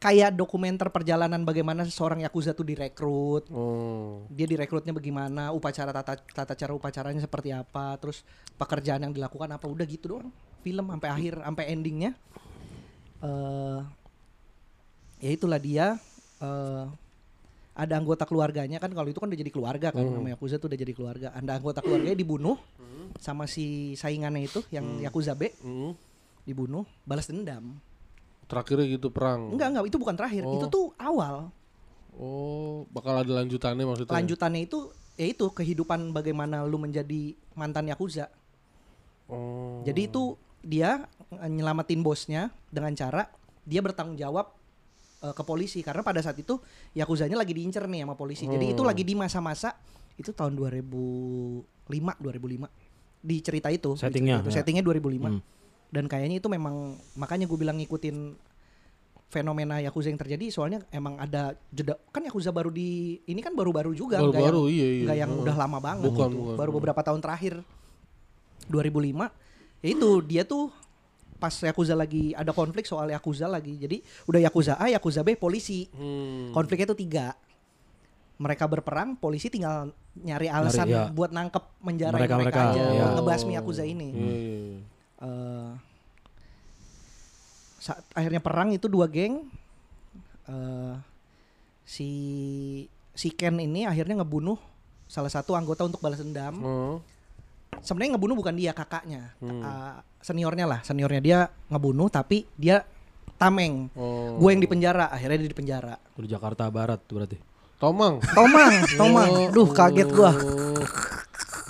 kayak 0.01 0.35
dokumenter 0.35 0.89
perjalanan 0.91 1.47
bagaimana 1.47 1.87
seorang 1.87 2.27
Yakuza 2.27 2.51
tuh 2.59 2.67
direkrut. 2.67 3.47
Oh. 3.55 4.27
Dia 4.35 4.51
direkrutnya 4.51 4.91
bagaimana, 4.91 5.55
upacara 5.55 5.95
tata 5.95 6.19
tata 6.19 6.59
cara 6.59 6.73
upacaranya 6.75 7.23
seperti 7.23 7.55
apa, 7.55 7.95
terus 8.03 8.27
pekerjaan 8.59 9.07
yang 9.07 9.15
dilakukan 9.15 9.55
apa, 9.55 9.71
udah 9.71 9.87
gitu 9.87 10.19
doang. 10.19 10.35
Film 10.67 10.91
sampai 10.91 11.09
akhir, 11.15 11.39
sampai 11.39 11.65
endingnya. 11.71 12.11
eh 13.21 13.81
ya 15.21 15.31
itulah 15.37 15.61
dia 15.61 16.01
eh 16.41 16.85
ada 17.81 17.97
anggota 17.97 18.29
keluarganya 18.29 18.77
kan 18.77 18.93
kalau 18.93 19.09
itu 19.09 19.17
kan 19.17 19.33
udah 19.33 19.41
jadi 19.41 19.49
keluarga 19.49 19.89
kan 19.89 20.05
nama 20.05 20.37
Yakuza 20.37 20.61
tuh 20.61 20.69
udah 20.69 20.77
jadi 20.77 20.93
keluarga. 20.93 21.33
Ada 21.33 21.57
anggota 21.57 21.81
keluarganya 21.81 22.13
dibunuh 22.13 22.61
sama 23.17 23.49
si 23.49 23.97
saingannya 23.97 24.45
itu 24.45 24.61
yang 24.69 25.01
Yakuza 25.01 25.33
B 25.33 25.49
Hmm. 25.65 25.97
dibunuh, 26.45 26.85
balas 27.09 27.33
dendam. 27.33 27.81
Terakhirnya 28.45 28.87
gitu 28.91 29.09
perang. 29.09 29.57
Enggak 29.57 29.73
enggak 29.73 29.85
itu 29.89 29.97
bukan 29.97 30.15
terakhir, 30.19 30.43
Oh. 30.45 30.61
itu 30.61 30.67
tuh 30.69 30.87
awal. 31.01 31.49
Oh, 32.21 32.85
bakal 32.93 33.23
ada 33.25 33.33
lanjutannya 33.41 33.87
maksudnya. 33.87 34.13
Lanjutannya 34.13 34.61
itu 34.69 34.79
ya 35.17 35.27
itu 35.31 35.47
kehidupan 35.49 36.13
bagaimana 36.13 36.67
lu 36.69 36.77
menjadi 36.77 37.33
mantan 37.57 37.89
Yakuza. 37.89 38.29
Oh. 39.31 39.81
Jadi 39.87 40.11
itu 40.11 40.37
dia 40.61 41.09
nyelamatin 41.33 42.05
bosnya 42.05 42.53
dengan 42.69 42.93
cara 42.93 43.31
dia 43.65 43.81
bertanggung 43.81 44.19
jawab 44.19 44.53
eh, 45.21 45.35
ke 45.35 45.43
polisi 45.43 45.81
karena 45.81 46.01
pada 46.01 46.21
saat 46.21 46.37
itu 46.37 46.57
yakuzanya 46.93 47.37
lagi 47.37 47.53
diincer 47.53 47.85
nih 47.85 48.03
sama 48.03 48.15
polisi. 48.15 48.45
Jadi 48.45 48.73
itu 48.73 48.81
Hmm. 48.81 48.89
lagi 48.89 49.03
di 49.03 49.13
masa-masa 49.13 49.77
itu 50.17 50.31
tahun 50.31 50.57
2005 50.57 51.65
2005 52.19 52.69
di 53.21 53.37
cerita 53.41 53.69
itu. 53.69 53.93
di 53.93 54.01
Settingnya, 54.01 54.41
cerita 54.41 54.49
itu. 54.49 54.51
ya. 54.51 54.57
Settingnya 54.61 54.85
2005. 54.85 55.29
Hmm. 55.29 55.41
Dan 55.91 56.07
kayaknya 56.07 56.39
itu 56.39 56.49
memang 56.49 56.97
makanya 57.15 57.45
gue 57.45 57.59
bilang 57.59 57.77
ngikutin 57.77 58.17
fenomena 59.27 59.79
yakuza 59.79 60.11
yang 60.11 60.19
terjadi 60.19 60.51
soalnya 60.51 60.83
emang 60.91 61.15
ada 61.15 61.55
jeda 61.71 61.95
kan 62.11 62.19
yakuza 62.21 62.51
baru 62.51 62.67
di 62.67 63.15
ini 63.25 63.39
kan 63.39 63.55
baru-baru 63.55 63.95
juga 63.95 64.19
nggak 64.19 64.35
Baru-baru, 64.35 64.63
yang, 64.67 64.75
iya, 64.75 64.87
iya. 64.91 65.03
nggak 65.07 65.19
yang 65.23 65.33
udah 65.39 65.55
lama 65.57 65.79
banget 65.79 66.11
Bukan, 66.11 66.31
gitu. 66.31 66.39
bukan, 66.43 66.57
baru 66.59 66.71
bukan. 66.71 66.79
beberapa 66.83 67.01
tahun 67.07 67.21
terakhir 67.23 67.55
2005 68.67 69.31
ya 69.81 69.89
itu 69.89 70.09
dia 70.27 70.43
tuh 70.43 70.75
pas 71.41 71.51
yakuza 71.51 71.97
lagi 71.97 72.31
ada 72.33 72.53
konflik 72.53 72.85
soal 72.85 73.09
yakuza 73.09 73.49
lagi 73.49 73.75
jadi 73.75 73.97
udah 74.27 74.41
yakuza 74.43 74.77
A 74.77 74.87
yakuza 74.87 75.25
B 75.25 75.35
polisi 75.35 75.89
Hmm. 75.91 76.53
konfliknya 76.53 76.85
itu 76.87 76.99
tiga 77.01 77.33
mereka 78.37 78.65
berperang 78.65 79.17
polisi 79.17 79.49
tinggal 79.49 79.89
nyari 80.15 80.49
alasan 80.49 80.87
ya. 80.87 81.09
buat 81.09 81.29
nangkep 81.29 81.65
menjara 81.81 82.13
mereka, 82.13 82.37
Mereka-mereka, 82.37 82.61
aja 82.71 82.83
iya. 82.87 83.01
buat 83.01 83.13
ngebasmi 83.17 83.53
yakuza 83.55 83.85
ini 83.85 84.09
iya. 84.13 84.29
Eh, 85.21 85.71
saat 87.79 88.05
akhirnya 88.13 88.41
perang 88.41 88.69
itu 88.71 88.85
dua 88.87 89.05
geng 89.07 89.49
eh 90.47 90.95
si 91.83 92.09
si 93.13 93.29
Ken 93.31 93.57
ini 93.57 93.85
akhirnya 93.85 94.21
ngebunuh 94.21 94.57
salah 95.05 95.29
satu 95.29 95.53
anggota 95.53 95.85
untuk 95.85 95.99
balas 95.99 96.21
dendam 96.21 96.55
Oh. 96.61 96.97
sebenarnya 97.81 98.15
ngebunuh 98.15 98.37
bukan 98.37 98.55
dia 98.55 98.73
kakaknya 98.73 99.33
Hmm. 99.39 99.61
Eh, 99.61 99.95
seniornya 100.21 100.69
lah 100.69 100.81
seniornya 100.81 101.21
dia 101.21 101.39
ngebunuh 101.69 102.09
tapi 102.09 102.45
dia 102.55 102.85
tameng 103.35 103.89
Oh. 103.97 104.37
gue 104.37 104.49
yang 104.53 104.61
di 104.61 104.69
penjara 104.69 105.09
akhirnya 105.09 105.41
dia 105.41 105.49
di 105.49 105.57
penjara 105.57 105.95
Di 106.15 106.29
Jakarta 106.29 106.69
Barat 106.69 107.01
tuh 107.09 107.25
berarti. 107.25 107.41
Tomang. 107.81 108.21
Tomang 108.37 108.75
Tomang 109.01 109.31
Oh, 109.33 109.49
duh 109.49 109.69
kaget 109.73 110.13
gua 110.13 110.37
oh. 110.37 110.77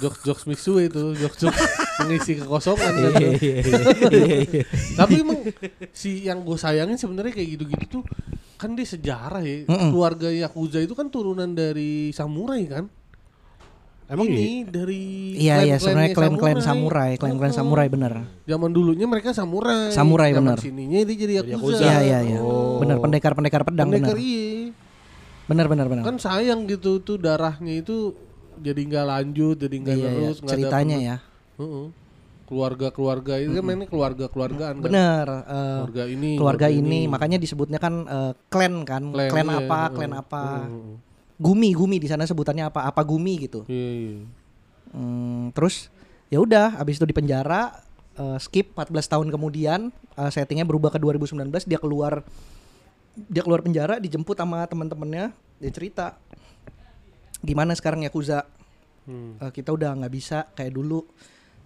Jokes 0.01 0.25
jokes 0.25 0.45
Mitsue 0.49 0.89
itu, 0.89 1.15
jokes 1.15 1.39
jokes 1.39 1.61
mengisi 2.01 2.33
kekosongan 2.35 2.93
iya. 3.21 3.31
Tapi 4.97 5.15
emang 5.21 5.39
si 5.93 6.25
yang 6.25 6.41
gue 6.41 6.57
sayangin 6.57 6.97
sebenarnya 6.97 7.37
kayak 7.37 7.49
gitu-gitu 7.61 8.01
tuh 8.01 8.05
kan 8.57 8.73
dia 8.73 8.89
sejarah 8.89 9.45
ya. 9.45 9.69
Mm-mm. 9.69 9.93
Keluarga 9.93 10.29
Yakuza 10.33 10.81
itu 10.81 10.93
kan 10.93 11.13
turunan 11.13 11.53
dari 11.53 12.11
samurai 12.11 12.65
kan. 12.65 12.85
Emang 14.11 14.27
ini 14.27 14.67
dari 14.67 15.03
Iya 15.39 15.63
iya 15.63 15.77
sebenarnya 15.79 16.11
klaim-klaim 16.13 16.59
samurai, 16.59 17.15
klaim-klaim 17.15 17.55
Oh. 17.55 17.59
samurai 17.63 17.87
bener. 17.87 18.27
Zaman 18.43 18.71
dulunya 18.71 19.07
mereka 19.07 19.31
samurai. 19.31 19.95
Samurai, 19.95 20.35
Zaman 20.35 20.43
bener. 20.45 20.59
sininya 20.59 20.99
dia 21.01 21.15
jadi 21.17 21.33
Yakuza. 21.47 21.79
Iya 21.79 21.97
iya 22.03 22.19
iya. 22.27 22.39
Oh. 22.43 22.83
Bener 22.83 22.99
pendekar-pendekar 22.99 23.63
pedang 23.63 23.87
Pendekar 23.87 24.19
bener. 24.19 24.19
iya. 24.21 24.75
Bener 25.47 25.67
bener 25.67 25.87
bener. 25.87 26.03
Kan 26.03 26.19
sayang 26.19 26.67
gitu 26.67 26.99
tuh 26.99 27.17
darahnya 27.17 27.71
itu 27.77 28.19
jadi 28.59 28.81
nggak 28.83 29.07
lanjut, 29.07 29.57
jadi 29.57 29.77
nggak 29.79 29.97
Iya, 29.97 30.03
iya. 30.05 30.19
terus 30.27 30.39
ada 30.39 30.51
ceritanya 30.51 30.97
penerus. 30.97 31.07
ya. 31.07 31.17
Heeh. 31.57 31.87
Keluarga-keluarga 32.45 33.35
itu 33.39 33.51
kan 33.53 33.63
mainnya 33.63 33.87
keluarga-keluargaan 33.87 34.75
kan. 34.77 34.85
Bener. 34.85 35.27
eh, 35.47 35.79
Keluarga 35.79 36.05
ini, 36.05 36.31
keluarga 36.35 36.67
ini 36.67 37.01
makanya 37.07 37.39
disebutnya 37.39 37.79
kan 37.79 37.95
eh, 38.03 38.33
clan 38.51 38.83
kan, 38.83 39.03
Clan, 39.09 39.31
clan, 39.31 39.47
iya, 39.47 39.59
apa, 39.63 39.79
heeh. 39.81 39.95
clan 39.95 40.13
apa. 40.13 40.43
Heeh. 40.67 40.95
Gumi, 41.41 41.73
gumi 41.73 41.97
di 41.97 42.05
sana 42.05 42.29
sebutannya 42.29 42.69
apa? 42.69 42.85
Apa 42.85 43.01
gumi 43.01 43.49
gitu. 43.49 43.65
Iya, 43.65 43.91
iya. 43.97 44.13
Hmm, 44.93 45.49
terus 45.57 45.89
ya 46.29 46.39
udah 46.43 46.77
habis 46.77 47.01
itu 47.01 47.07
di 47.09 47.17
penjara 47.17 47.81
eh, 48.21 48.39
skip 48.43 48.77
14 48.77 48.93
tahun 49.09 49.29
kemudian 49.33 49.89
eh, 50.21 50.31
settingnya 50.31 50.69
berubah 50.69 50.93
ke 50.93 50.99
2019 51.01 51.49
dia 51.65 51.79
keluar 51.81 52.27
dia 53.31 53.43
keluar 53.43 53.63
penjara 53.65 53.99
dijemput 54.03 54.39
sama 54.39 54.67
teman-temannya 54.67 55.31
dia 55.63 55.71
cerita 55.73 56.19
gimana 57.41 57.73
sekarang 57.73 58.05
Yakuza 58.05 58.45
Hmm. 59.09 59.41
Eh, 59.41 59.51
kita 59.51 59.73
udah 59.73 59.97
nggak 59.97 60.13
bisa 60.13 60.45
kayak 60.53 60.77
dulu 60.77 61.03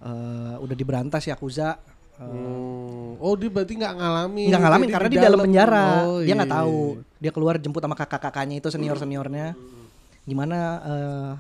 Eh, 0.05 0.57
udah 0.61 0.77
diberantas 0.77 1.25
Yakuza 1.25 1.81
Eh, 1.81 1.94
Hmm. 2.15 3.19
Oh 3.19 3.35
dia 3.35 3.51
berarti 3.51 3.75
nggak 3.75 3.95
ngalamin. 3.99 4.49
nggak 4.51 4.63
ngalamin 4.63 4.87
Jadi 4.87 4.95
karena 4.95 5.09
di 5.11 5.19
dalam 5.19 5.39
penjara. 5.43 5.87
Oh, 6.07 6.21
dia 6.23 6.35
nggak 6.39 6.51
iya, 6.51 6.59
tahu. 6.63 6.81
iya. 6.83 7.19
dia 7.19 7.31
keluar 7.35 7.55
jemput 7.59 7.83
sama 7.83 7.97
kakak-kakaknya 7.97 8.61
itu 8.61 8.69
senior 8.69 8.97
seniornya 9.01 9.57
gimana 10.25 10.59
eh, 10.85 11.31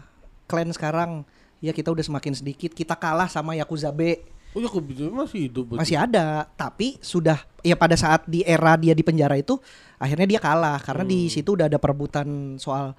klan 0.48 0.70
sekarang? 0.74 1.24
Ya 1.64 1.72
kita 1.72 1.94
udah 1.94 2.04
semakin 2.04 2.34
sedikit. 2.36 2.76
Kita 2.76 2.98
kalah 2.98 3.30
sama 3.30 3.56
Yakuza 3.56 3.88
B. 3.94 4.20
Oh 4.54 4.62
ya 4.62 4.70
bisa 4.78 5.10
masih 5.10 5.50
hidup 5.50 5.74
berarti? 5.74 5.80
masih 5.82 5.96
ada. 5.98 6.46
Tapi 6.54 6.98
sudah 7.02 7.42
ya 7.64 7.74
pada 7.74 7.98
saat 7.98 8.22
di 8.30 8.46
era 8.46 8.78
dia 8.78 8.94
di 8.94 9.02
penjara 9.02 9.34
itu 9.34 9.58
akhirnya 9.98 10.26
dia 10.26 10.40
kalah. 10.42 10.78
Karena 10.78 11.02
di 11.02 11.26
situ 11.26 11.58
udah 11.58 11.66
ada 11.66 11.78
perebutan 11.80 12.58
soal 12.60 12.94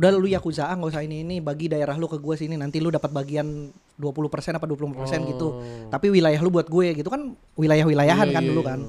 udah 0.00 0.16
lu 0.16 0.24
Yakuza 0.24 0.64
A 0.64 0.72
nggak 0.72 0.90
usah 0.90 1.04
ini 1.04 1.20
ini 1.20 1.36
bagi 1.38 1.68
daerah 1.68 1.92
lu 1.94 2.08
ke 2.08 2.16
gue 2.16 2.32
sini 2.32 2.56
nanti 2.56 2.80
lu 2.80 2.88
dapat 2.88 3.12
bagian 3.12 3.68
20% 4.00 4.08
apa 4.56 4.64
20% 4.64 4.96
gitu 5.28 5.48
tapi 5.86 6.08
wilayah 6.08 6.40
lu 6.40 6.48
buat 6.48 6.64
gue 6.64 6.96
gitu 6.96 7.06
kan 7.06 7.36
wilayah-wilayahan 7.52 8.26
Iya, 8.26 8.34
kan 8.34 8.42
iya, 8.42 8.48
dulu 8.48 8.62
iya. 8.64 8.68
kan 8.70 8.80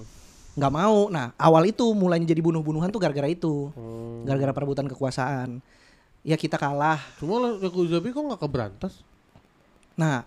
nggak 0.51 0.71
mau 0.71 1.07
nah 1.07 1.35
awal 1.35 1.63
itu 1.63 1.83
mulainya 1.91 2.27
jadi 2.27 2.39
bunuh-bunuhan 2.39 2.87
tuh 2.87 2.97
gara-gara 2.97 3.27
itu 3.27 3.75
Hmm. 3.75 4.23
gara-gara 4.23 4.55
perebutan 4.55 4.87
kekuasaan 4.87 5.59
ya 6.23 6.39
kita 6.39 6.55
kalah 6.55 7.03
Cuma 7.17 7.59
Yakuza 7.59 7.99
B 7.99 8.09
kok 8.09 8.23
nggak 8.23 8.39
keberantas? 8.39 9.03
nah 9.93 10.23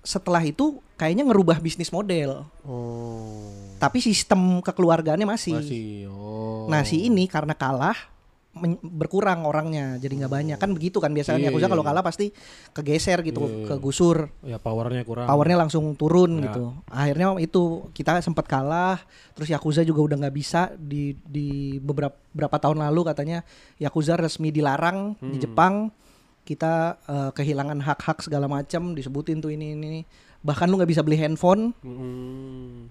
setelah 0.00 0.42
itu 0.42 0.82
kayaknya 0.94 1.22
ngerubah 1.22 1.58
bisnis 1.58 1.94
model 1.94 2.42
Oh. 2.66 3.54
tapi 3.78 3.98
sistem 3.98 4.58
kekeluargaannya 4.58 5.26
masih, 5.28 5.54
Masih. 5.54 6.10
Oh. 6.10 6.66
nah 6.66 6.82
si 6.82 7.06
ini 7.06 7.26
karena 7.26 7.54
kalah 7.54 7.94
berkurang 8.82 9.42
orangnya 9.42 9.96
jadi 9.96 10.12
nggak 10.12 10.28
banyak 10.30 10.56
kan 10.56 10.70
begitu 10.70 11.00
kan 11.00 11.08
biasanya 11.08 11.40
Iya, 11.40 11.48
Yakuza 11.48 11.64
iya, 11.64 11.72
kalau 11.72 11.80
iya. 11.80 11.88
kalah 11.88 12.02
pasti 12.02 12.26
kegeser 12.70 13.18
gitu 13.22 13.40
iya. 13.42 13.64
kegusur 13.66 14.28
Ya 14.42 14.56
powernya 14.56 15.02
kurang. 15.02 15.24
powernya 15.24 15.56
langsung 15.58 15.96
turun 15.96 16.36
Ya. 16.36 16.46
gitu 16.46 16.64
akhirnya 16.86 17.32
itu 17.38 17.62
kita 17.90 18.20
sempat 18.20 18.44
kalah 18.44 19.00
terus 19.32 19.48
Yakuza 19.48 19.80
juga 19.82 20.04
udah 20.04 20.16
nggak 20.20 20.36
bisa 20.36 20.68
di 20.74 21.16
di 21.22 21.48
beberapa 21.78 22.12
berapa 22.28 22.56
tahun 22.58 22.80
lalu 22.82 23.00
katanya 23.06 23.40
Yakuza 23.76 24.14
resmi 24.14 24.48
dilarang 24.48 25.16
di 25.16 25.32
Hmm. 25.32 25.42
Jepang 25.42 25.74
kita 26.42 27.00
eh, 27.02 27.30
kehilangan 27.32 27.80
hak-hak 27.80 28.20
segala 28.20 28.46
macam 28.46 28.92
disebutin 28.92 29.38
tuh 29.38 29.48
ini 29.48 29.72
ini 29.72 30.04
bahkan 30.40 30.66
lu 30.66 30.76
nggak 30.76 30.90
bisa 30.90 31.00
beli 31.00 31.16
handphone 31.16 31.72
Hmm. 31.80 32.84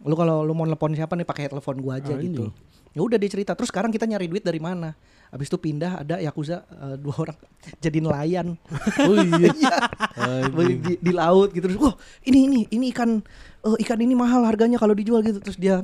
lu 0.00 0.14
kalau 0.14 0.42
lu 0.42 0.52
mau 0.52 0.62
telepon 0.62 0.92
siapa 0.92 1.12
nih 1.12 1.24
pakai 1.24 1.48
telepon 1.48 1.78
gua 1.78 1.98
aja 1.98 2.10
Ah, 2.10 2.18
gitu 2.18 2.54
ya 2.92 3.00
udah 3.00 3.16
dia 3.16 3.30
cerita 3.32 3.56
terus 3.56 3.72
sekarang 3.72 3.88
kita 3.88 4.04
nyari 4.04 4.28
duit 4.28 4.44
dari 4.44 4.60
mana? 4.60 4.92
Habis 5.32 5.48
itu 5.48 5.56
pindah 5.56 6.04
ada 6.04 6.20
Yakuza 6.20 6.60
eh, 6.68 6.96
dua 7.00 7.14
orang 7.16 7.38
jadi 7.80 7.98
nelayan 8.04 8.52
Oh 9.08 9.16
iya. 9.16 9.48
di, 10.52 10.74
di, 10.76 10.92
di 11.00 11.12
laut 11.12 11.56
gitu 11.56 11.72
terus 11.72 11.80
wah 11.80 11.96
ini 12.28 12.38
ini 12.48 12.60
ini 12.68 12.92
ikan 12.92 13.24
eh, 13.64 13.76
ikan 13.88 13.98
ini 14.00 14.12
mahal 14.12 14.44
harganya 14.44 14.76
kalau 14.76 14.92
dijual 14.92 15.24
gitu. 15.24 15.40
Terus 15.40 15.56
dia 15.56 15.80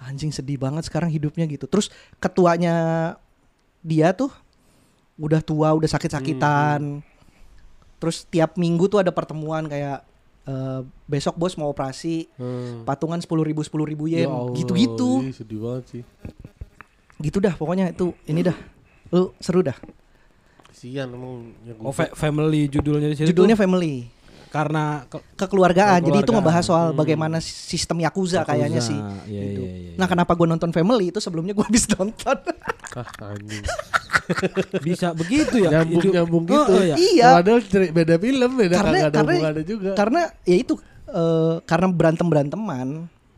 anjing 0.00 0.30
sedih 0.32 0.56
banget 0.56 0.86
sekarang 0.86 1.10
hidupnya 1.10 1.44
gitu. 1.50 1.66
Terus 1.66 1.90
ketuanya 2.22 2.74
dia 3.82 4.14
tuh 4.14 4.30
udah 5.20 5.42
tua 5.42 5.74
udah 5.74 5.90
sakit-sakitan. 5.90 7.04
Terus 8.00 8.24
tiap 8.30 8.56
minggu 8.56 8.88
tuh 8.88 9.02
ada 9.02 9.12
pertemuan 9.12 9.68
kayak 9.68 10.06
eh, 10.42 10.80
besok 11.04 11.34
bos 11.34 11.54
mau 11.54 11.68
operasi 11.68 12.28
Hmm. 12.34 12.82
patungan 12.82 13.18
sepuluh 13.18 13.42
ribu 13.42 13.60
sepuluh 13.60 13.84
ribu 13.84 14.04
Ya 14.04 14.24
yen 14.24 14.30
gitu-gitu 14.54 15.22
iya, 15.22 15.32
sedih 15.32 15.58
banget 15.58 15.84
sih. 15.90 16.02
gitu 17.18 17.38
dah 17.38 17.52
pokoknya 17.52 17.90
itu 17.90 18.12
ini 18.24 18.40
dah 18.42 18.56
lu 19.10 19.34
seru 19.36 19.60
dah 19.60 19.76
Kasian 20.66 21.10
emang 21.10 21.52
Yakuza. 21.62 21.82
Oh, 21.82 21.92
fa- 21.92 22.14
family 22.14 22.64
judulnya 22.66 23.08
di 23.08 23.16
situ. 23.16 23.28
judulnya 23.28 23.52
tuh 23.52 23.60
family 23.60 24.06
karena 24.50 25.06
ke- 25.06 25.22
kekeluargaan 25.36 26.02
jadi 26.02 26.10
itu 26.12 26.26
Kekeluargaan. 26.26 26.42
ngebahas 26.42 26.64
soal 26.64 26.86
Hmm. 26.90 26.98
bagaimana 26.98 27.38
sistem 27.38 27.98
yakuza, 27.98 28.42
kayaknya 28.42 28.78
sih 28.80 28.98
Iya, 29.24 29.42
gitu. 29.46 29.62
iya, 29.62 29.74
iya, 29.80 29.92
nah 29.94 30.04
kenapa 30.04 30.34
gue 30.34 30.44
nonton 30.44 30.70
family 30.70 31.08
itu 31.08 31.18
sebelumnya 31.18 31.54
gue 31.54 31.62
habis 31.62 31.86
nonton 31.94 32.36
Ah, 32.90 33.06
bisa 34.80 35.12
begitu 35.12 35.56
ya. 35.60 35.70
nyambung 35.72 36.02
Itu- 36.02 36.12
nyambung 36.12 36.44
Oh, 36.44 36.50
gitu. 36.52 36.72
oh, 36.72 36.82
iya. 36.82 36.96
Iya. 36.96 37.28
Padahal 37.38 37.60
beda 37.90 38.14
film, 38.16 38.50
beda 38.56 38.74
Karena- 38.76 38.98
ada 39.00 39.10
karena- 39.12 39.32
hubungannya 39.32 39.64
juga. 39.64 39.90
karena 39.94 40.20
ya 40.42 40.56
itu 40.56 40.74
eh, 41.08 41.54
karena 41.64 41.86
berantem 41.88 42.26
beranteman 42.26 42.88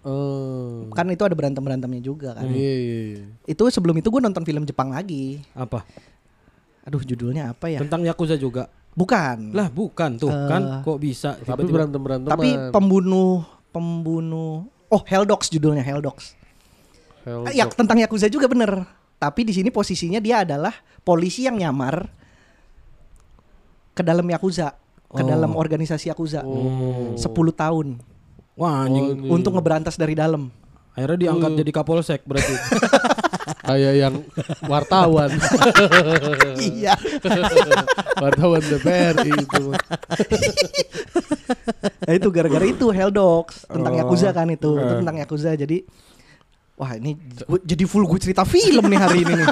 Oh. 0.03 0.91
kan 0.91 1.07
itu 1.07 1.23
ada 1.23 1.33
berantem 1.33 1.63
berantemnya 1.63 2.03
juga 2.03 2.35
kan 2.35 2.45
Iya, 2.45 2.75
iya, 2.75 2.99
iya. 3.15 3.25
itu 3.47 3.63
sebelum 3.69 3.95
itu 3.95 4.09
gue 4.09 4.19
nonton 4.19 4.43
film 4.43 4.65
Jepang 4.65 4.91
lagi 4.91 5.41
Apa? 5.53 5.87
aduh 6.83 6.99
judulnya 7.01 7.53
apa 7.53 7.69
ya 7.69 7.79
Tentang 7.79 8.03
Yakuza 8.03 8.35
juga. 8.35 8.67
Bukan 8.93 9.51
Lah 9.51 9.69
bukan 9.69 10.17
tuh 10.17 10.29
Eh, 10.29 10.47
kan 10.47 10.63
kok 10.81 10.99
bisa 10.99 11.35
Tapi 11.35 11.45
tiba-tiba 11.65 11.77
berantem 11.79 12.01
berantem. 12.01 12.29
tapi 12.29 12.49
pembunuh 12.69 13.41
pembunuh 13.69 14.69
oh 14.87 15.03
Hell 15.03 15.25
Dogs 15.25 15.49
judulnya 15.49 15.81
Hell 15.81 16.01
Dogs 16.01 16.37
Ah, 17.23 17.49
ya 17.49 17.65
tentang 17.67 17.97
Yakuza 17.97 18.27
juga 18.27 18.47
bener 18.47 18.83
tapi 19.17 19.43
di 19.43 19.51
sini 19.51 19.69
posisinya 19.69 20.19
dia 20.19 20.43
adalah 20.43 20.75
polisi 21.01 21.47
yang 21.47 21.55
nyamar 21.55 22.11
ke 23.93 24.03
dalam 24.03 24.27
Yakuza 24.27 24.75
ke 25.07 25.21
Oh. 25.21 25.29
dalam 25.29 25.53
organisasi 25.53 26.09
Yakuza 26.09 26.43
Oh. 26.43 27.15
10 27.15 27.23
tahun 27.53 28.01
Wah 28.53 28.85
anjing. 28.85 29.05
Oh, 29.07 29.13
ini. 29.15 29.29
untuk 29.31 29.55
ngeberantas 29.55 29.95
dari 29.95 30.13
dalam 30.13 30.53
Akhirnya 30.93 31.17
diangkat 31.23 31.57
jadi 31.57 31.73
kapolsek 31.73 32.21
berarti. 32.23 32.53
Kayak 33.63 33.95
yang 33.97 34.15
wartawan. 34.65 35.31
iya 36.73 36.99
wartawan 38.23 38.59
DPR 38.61 39.15
itu. 39.23 39.65
nah, 42.03 42.13
itu 42.13 42.29
gara-gara 42.29 42.65
itu 42.65 42.87
Hell 42.89 43.11
Dogs 43.11 43.65
tentang 43.65 43.93
Oh. 43.93 43.99
Yakuza 43.99 44.29
kan 44.31 44.49
itu 44.49 44.71
itu 44.73 44.83
Eh. 44.85 44.99
tentang 44.99 45.17
Yakuza 45.17 45.51
jadi 45.55 45.79
wah 46.75 46.93
ini 46.93 47.15
gua- 47.41 47.63
jadi 47.63 47.85
full 47.85 48.03
gue 48.05 48.19
cerita 48.21 48.43
film 48.43 48.83
nih 48.85 48.99
hari 48.99 49.23
ini 49.23 49.35
nih 49.37 49.49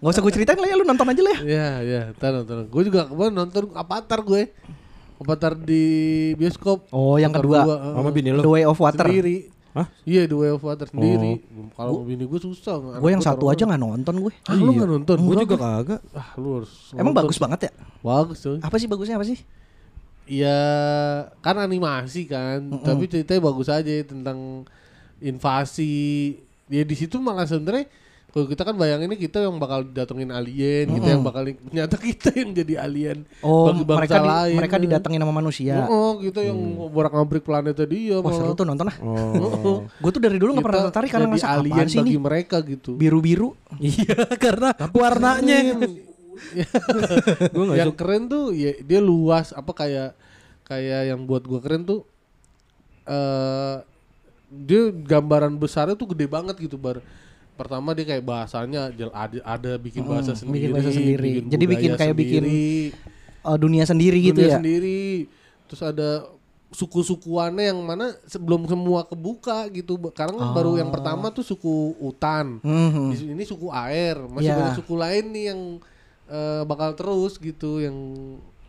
nggak 0.00 0.10
usah 0.10 0.22
gue 0.22 0.32
ceritain 0.32 0.56
lah 0.56 0.64
ya 0.64 0.74
lu 0.74 0.84
nonton 0.84 1.04
aja 1.04 1.20
lah 1.20 1.32
ya 1.34 1.40
Iya, 1.42 1.68
iya, 1.82 2.00
ntar 2.14 2.32
nonton. 2.34 2.64
Gue 2.66 2.82
juga 2.82 3.04
kemarin 3.04 3.34
nonton 3.36 3.68
Avatar 3.70 4.20
gue. 4.22 4.48
Avatar 5.20 5.52
di 5.52 5.84
bioskop. 6.34 6.88
oh 6.88 7.14
yang 7.14 7.28
Avatar 7.28 7.44
kedua 7.44 7.58
dua, 7.60 7.76
eh, 7.76 7.92
Sama 7.94 8.08
bini 8.10 8.30
The 8.30 8.40
lo. 8.40 8.48
Way 8.48 8.64
of 8.64 8.78
Water 8.78 9.04
Sendiri. 9.04 9.36
Hah? 9.70 9.86
Iya, 10.02 10.26
The 10.26 10.34
Way 10.34 10.50
of 10.50 10.62
Water 10.62 10.82
sendiri. 10.84 11.38
Kalau 11.72 12.02
bini 12.02 12.26
gue 12.26 12.40
susah. 12.40 12.98
gue 12.98 13.10
yang 13.10 13.20
satu 13.20 13.46
aja 13.46 13.62
nggak 13.62 13.78
nonton 13.78 14.14
gue 14.18 14.32
Ah, 14.44 14.54
lu 14.54 14.74
nggak 14.74 14.90
nonton? 14.90 15.16
Gue 15.20 15.36
juga 15.40 15.56
kagak. 15.56 16.00
Ah, 16.10 16.34
lu 16.34 16.58
harus. 16.58 16.90
emang 16.92 17.10
nonton. 17.10 17.20
bagus 17.22 17.38
banget 17.38 17.60
ya 17.66 17.72
Bagus 18.00 18.38
tuh. 18.40 18.58
apa 18.58 18.76
sih 18.76 18.86
bagusnya 18.86 19.14
apa 19.14 19.24
sih 19.24 19.38
Iya, 20.26 20.62
kan 21.40 21.58
animasi 21.58 22.22
kan, 22.24 22.62
tapi 22.80 23.10
ceritanya 23.10 23.42
bagus 23.42 23.66
aja 23.66 23.90
tentang 24.06 24.62
invasi. 25.18 26.38
Ya 26.66 26.82
di 26.82 26.94
situ 26.94 27.18
malah 27.18 27.44
sebenarnya 27.44 27.90
kalau 28.30 28.46
kita 28.46 28.62
kan 28.62 28.78
bayanginnya 28.78 29.18
kita 29.18 29.42
yang 29.42 29.58
bakal 29.58 29.82
datengin 29.82 30.30
alien, 30.30 30.86
kita 30.86 31.08
yang 31.18 31.22
bakal 31.26 31.42
ternyata 31.50 31.98
kita 32.14 32.30
yang 32.30 32.50
jadi 32.54 32.74
alien. 32.86 33.18
Oh, 33.42 33.74
bagi 33.74 33.82
bangsa 33.82 33.98
mereka 33.98 34.16
di- 34.22 34.30
lain, 34.30 34.56
mereka 34.62 34.76
kan. 34.78 34.84
didatengin 34.86 35.20
sama 35.26 35.34
manusia. 35.34 35.74
Oh, 35.90 36.12
kita 36.22 36.40
yang 36.46 36.58
borak-abrik 36.94 37.42
planetnya 37.42 37.86
dia. 37.90 38.22
Wah 38.22 38.30
seru 38.30 38.54
malah. 38.54 38.58
tuh 38.58 38.66
nonton 38.70 38.86
ah. 38.86 38.96
Oh. 39.02 39.82
Gue 39.98 40.10
tuh 40.14 40.22
dari 40.22 40.38
dulu 40.38 40.54
nggak 40.54 40.66
pernah 40.70 40.82
tertarik 40.88 41.10
karena 41.10 41.26
ngerasa 41.26 41.48
alien 41.58 41.86
sih 41.90 41.98
bagi 41.98 42.14
nih 42.14 42.22
mereka 42.22 42.56
gitu. 42.62 42.94
biru-biru. 42.94 43.50
Iya 43.82 44.26
karena 44.38 44.70
warnanya. 44.94 45.58
Gue 47.52 47.64
nggak 47.66 47.78
yang 47.78 47.92
suka. 47.92 48.00
keren 48.00 48.22
tuh 48.30 48.54
ya 48.54 48.72
dia 48.80 49.00
luas 49.02 49.50
apa 49.52 49.74
kayak 49.74 50.14
kayak 50.64 51.10
yang 51.10 51.26
buat 51.26 51.42
gua 51.44 51.58
keren 51.58 51.82
tuh 51.82 52.06
eh 53.10 53.76
dia 54.50 54.82
gambaran 54.90 55.54
besarnya 55.58 55.94
tuh 55.94 56.10
gede 56.14 56.26
banget 56.26 56.58
gitu 56.58 56.78
bar 56.78 57.02
pertama 57.60 57.92
dia 57.92 58.08
kayak 58.08 58.24
bahasanya 58.24 58.88
ada, 58.88 59.36
ada 59.44 59.72
bikin 59.76 60.00
bahasa 60.02 60.32
Hmm, 60.32 60.40
sendiri 60.40 60.56
bikin 60.56 60.72
bahasa 60.72 60.90
sendiri. 60.90 61.30
Jadi 61.44 61.44
budaya 61.60 61.72
bikin 61.76 61.90
kayak 61.94 62.16
bikin 62.16 62.42
Eh, 63.40 63.56
dunia 63.56 63.84
sendiri 63.84 64.18
gitu 64.22 64.36
dunia 64.36 64.48
ya. 64.48 64.56
sendiri 64.56 65.28
terus 65.64 65.80
ada 65.82 66.24
suku-sukuannya 66.70 67.64
yang 67.66 67.80
mana 67.80 68.14
sebelum 68.24 68.62
semua 68.64 69.02
kebuka 69.02 69.66
gitu 69.68 69.98
karena 70.10 70.34
kan 70.34 70.48
baru 70.52 70.76
yang 70.76 70.88
pertama 70.88 71.28
tuh 71.28 71.42
suku 71.42 71.98
utan 71.98 72.58
Mhm. 72.60 73.10
di 73.10 73.16
sini 73.16 73.42
suku 73.42 73.68
air 73.68 74.16
masih 74.24 74.48
Ya. 74.48 74.56
banyak 74.56 74.74
suku 74.76 74.94
lain 74.94 75.24
nih 75.28 75.44
yang 75.50 75.60
eh, 76.26 76.62
bakal 76.62 76.94
terus 76.94 77.34
gitu 77.36 77.82
yang 77.82 77.96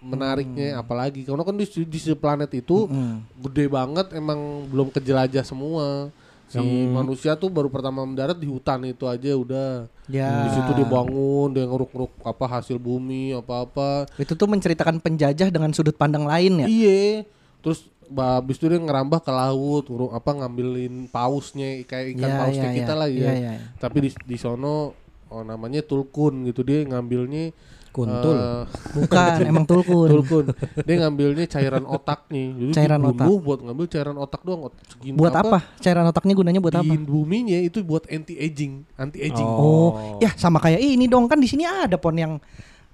menariknya 0.01 0.73
Hmm. 0.73 0.81
apalagi 0.81 1.21
karena 1.21 1.45
kan 1.45 1.53
di, 1.53 1.61
di 1.61 1.99
planet 2.15 2.49
itu 2.51 2.89
gede 3.37 3.69
banget 3.69 4.17
emang 4.17 4.39
belum 4.65 4.89
kejelajah 4.89 5.45
semua 5.45 6.09
si 6.51 6.59
manusia 6.91 7.31
tuh 7.33 7.47
baru 7.47 7.71
pertama 7.71 8.03
mendarat 8.03 8.35
di 8.35 8.45
hutan 8.45 8.83
itu 8.83 9.07
aja 9.07 9.31
udah 9.33 9.87
Ya. 10.11 10.43
di 10.43 10.49
situ 10.51 10.75
dia 10.75 10.83
bangun 10.83 11.55
dia 11.55 11.63
ngeruk-ngeruk 11.63 12.11
apa 12.27 12.59
hasil 12.59 12.75
bumi 12.75 13.31
apa-apa 13.31 14.11
Itu 14.19 14.35
tuh 14.35 14.43
menceritakan 14.45 14.99
penjajah 14.99 15.47
dengan 15.47 15.71
sudut 15.71 15.95
pandang 15.95 16.27
lain 16.27 16.61
ya. 16.61 16.67
Iya. 16.67 17.23
Terus 17.63 17.87
habis 18.11 18.59
itu 18.59 18.67
dia 18.67 18.75
ngerambah 18.75 19.23
ke 19.23 19.31
laut, 19.31 19.87
nguruk 19.87 20.11
apa 20.11 20.35
ngambilin 20.35 21.07
pausnya 21.07 21.79
kayak 21.87 22.19
ikan 22.19 22.27
Ya, 22.27 22.37
paus 22.43 22.55
ya, 22.55 22.61
kayak 22.67 22.73
ya. 22.75 22.79
kita 22.83 22.93
lah 22.99 23.07
ya. 23.07 23.15
Ya, 23.23 23.31
ya, 23.31 23.51
ya. 23.55 23.59
Tapi 23.79 23.97
di 24.03 24.09
di 24.11 24.35
sono 24.35 24.91
oh, 25.31 25.43
namanya 25.47 25.79
tulkun 25.79 26.43
gitu 26.43 26.67
dia 26.67 26.83
ngambilnya 26.83 27.55
Kuntul. 27.91 28.35
eh, 28.39 28.63
Bukan, 28.95 29.37
emang 29.51 29.65
tulkun. 29.67 30.07
tulkun. 30.09 30.45
dia 30.81 30.95
ngambilnya 30.97 31.43
cairan 31.45 31.83
otaknya. 31.83 32.43
Jadi 32.55 32.71
Cairan 32.71 32.99
dibunuh 33.03 33.37
buat 33.37 33.59
ngambil 33.59 33.85
cairan 33.85 34.15
otak 34.15 34.41
doang. 34.41 34.71
segini 34.87 35.15
Buat 35.19 35.35
apa? 35.35 35.59
Cairan 35.77 36.07
otaknya 36.07 36.33
gunanya 36.33 36.63
buat 36.63 36.71
apa? 36.73 36.87
Di 36.87 36.95
buminya 36.95 37.59
itu 37.59 37.83
buat 37.83 38.07
anti 38.07 38.39
aging, 38.39 38.87
anti 38.95 39.19
aging. 39.19 39.43
Oh, 39.43 40.17
ya 40.23 40.31
sama 40.33 40.57
kayak 40.57 40.79
ini 40.79 41.05
dong 41.05 41.27
kan 41.27 41.35
di 41.35 41.51
sini 41.51 41.67
ada 41.67 41.99
pon 41.99 42.15
yang 42.15 42.39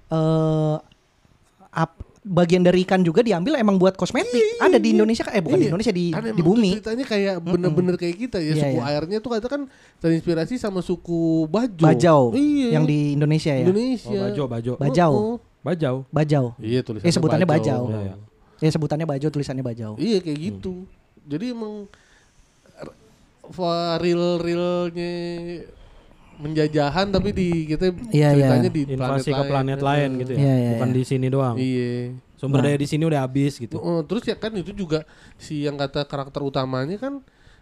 eh 0.08 0.76
ap- 1.70 2.07
bagian 2.28 2.60
dari 2.60 2.84
ikan 2.84 3.00
juga 3.00 3.24
diambil 3.24 3.56
emang 3.56 3.74
buat 3.74 3.96
kosmetik. 3.96 4.60
ada 4.60 4.76
di 4.76 4.92
Indonesia 4.92 5.24
kan? 5.24 5.32
Eh 5.32 5.40
bukan 5.40 5.56
di 5.56 5.64
Iya. 5.64 5.70
Indonesia 5.72 5.92
di 5.92 6.04
Kan 6.08 6.22
di 6.28 6.42
bumi. 6.44 6.70
ceritanya 6.76 7.04
kayak 7.04 7.34
bener-bener 7.40 7.94
kayak 7.96 8.16
kita 8.18 8.38
ya 8.38 8.52
Iya, 8.52 8.62
suku 8.62 8.76
iya. 8.76 8.84
airnya 8.86 9.18
tuh 9.18 9.30
kata 9.32 9.46
kan 9.46 9.62
terinspirasi 9.98 10.54
sama 10.54 10.78
suku 10.78 11.48
Bajo. 11.48 11.80
Bajau 11.80 12.22
Iya. 12.32 12.68
yang 12.76 12.84
di 12.84 13.16
Indonesia 13.16 13.50
ya. 13.50 13.58
Oh, 13.58 13.64
Indonesia. 13.66 14.18
bajo, 14.22 14.42
bajo. 14.46 14.72
Bajau. 14.76 15.10
Oh, 15.10 15.24
oh. 15.24 15.36
Bajau. 15.58 15.96
Bajau. 16.08 16.44
Iya 16.58 16.80
tulisannya 16.80 17.08
Eh 17.08 17.12
sebutannya 17.12 17.48
bajau. 17.48 17.82
Iya, 17.88 18.00
iya. 18.04 18.14
Ya 18.58 18.70
sebutannya 18.70 19.06
bajau 19.06 19.28
tulisannya 19.28 19.64
bajau. 19.64 19.92
Iya 19.96 20.20
kayak 20.20 20.38
gitu. 20.38 20.84
Jadi 21.24 21.50
emang 21.50 21.88
r- 22.76 22.96
fa- 23.48 23.96
real-realnya 23.96 25.12
menjajahan 26.38 27.06
tapi 27.10 27.34
di 27.34 27.48
kita 27.66 27.90
Iya, 28.14 28.32
ceritanya 28.34 28.70
iya. 28.70 28.76
di 28.76 28.82
Invasi 28.94 29.30
ke 29.30 29.36
lain. 29.36 29.50
planet 29.50 29.80
lain 29.82 30.10
gitu 30.22 30.32
ya. 30.32 30.38
Iya, 30.38 30.54
iya, 30.54 30.70
Bukan 30.78 30.88
iya. 30.88 30.96
di 30.96 31.02
sini 31.04 31.26
doang. 31.28 31.54
Iya. 31.58 31.92
Sumber 32.38 32.62
daya 32.62 32.78
di 32.78 32.86
sini 32.86 33.02
udah 33.02 33.20
habis 33.26 33.58
gitu. 33.58 33.76
Oh, 33.82 34.00
terus 34.06 34.22
ya 34.22 34.38
kan 34.38 34.54
itu 34.54 34.70
juga 34.70 35.02
si 35.34 35.66
yang 35.66 35.74
kata 35.74 36.06
karakter 36.06 36.38
utamanya 36.40 36.94
kan 36.94 37.18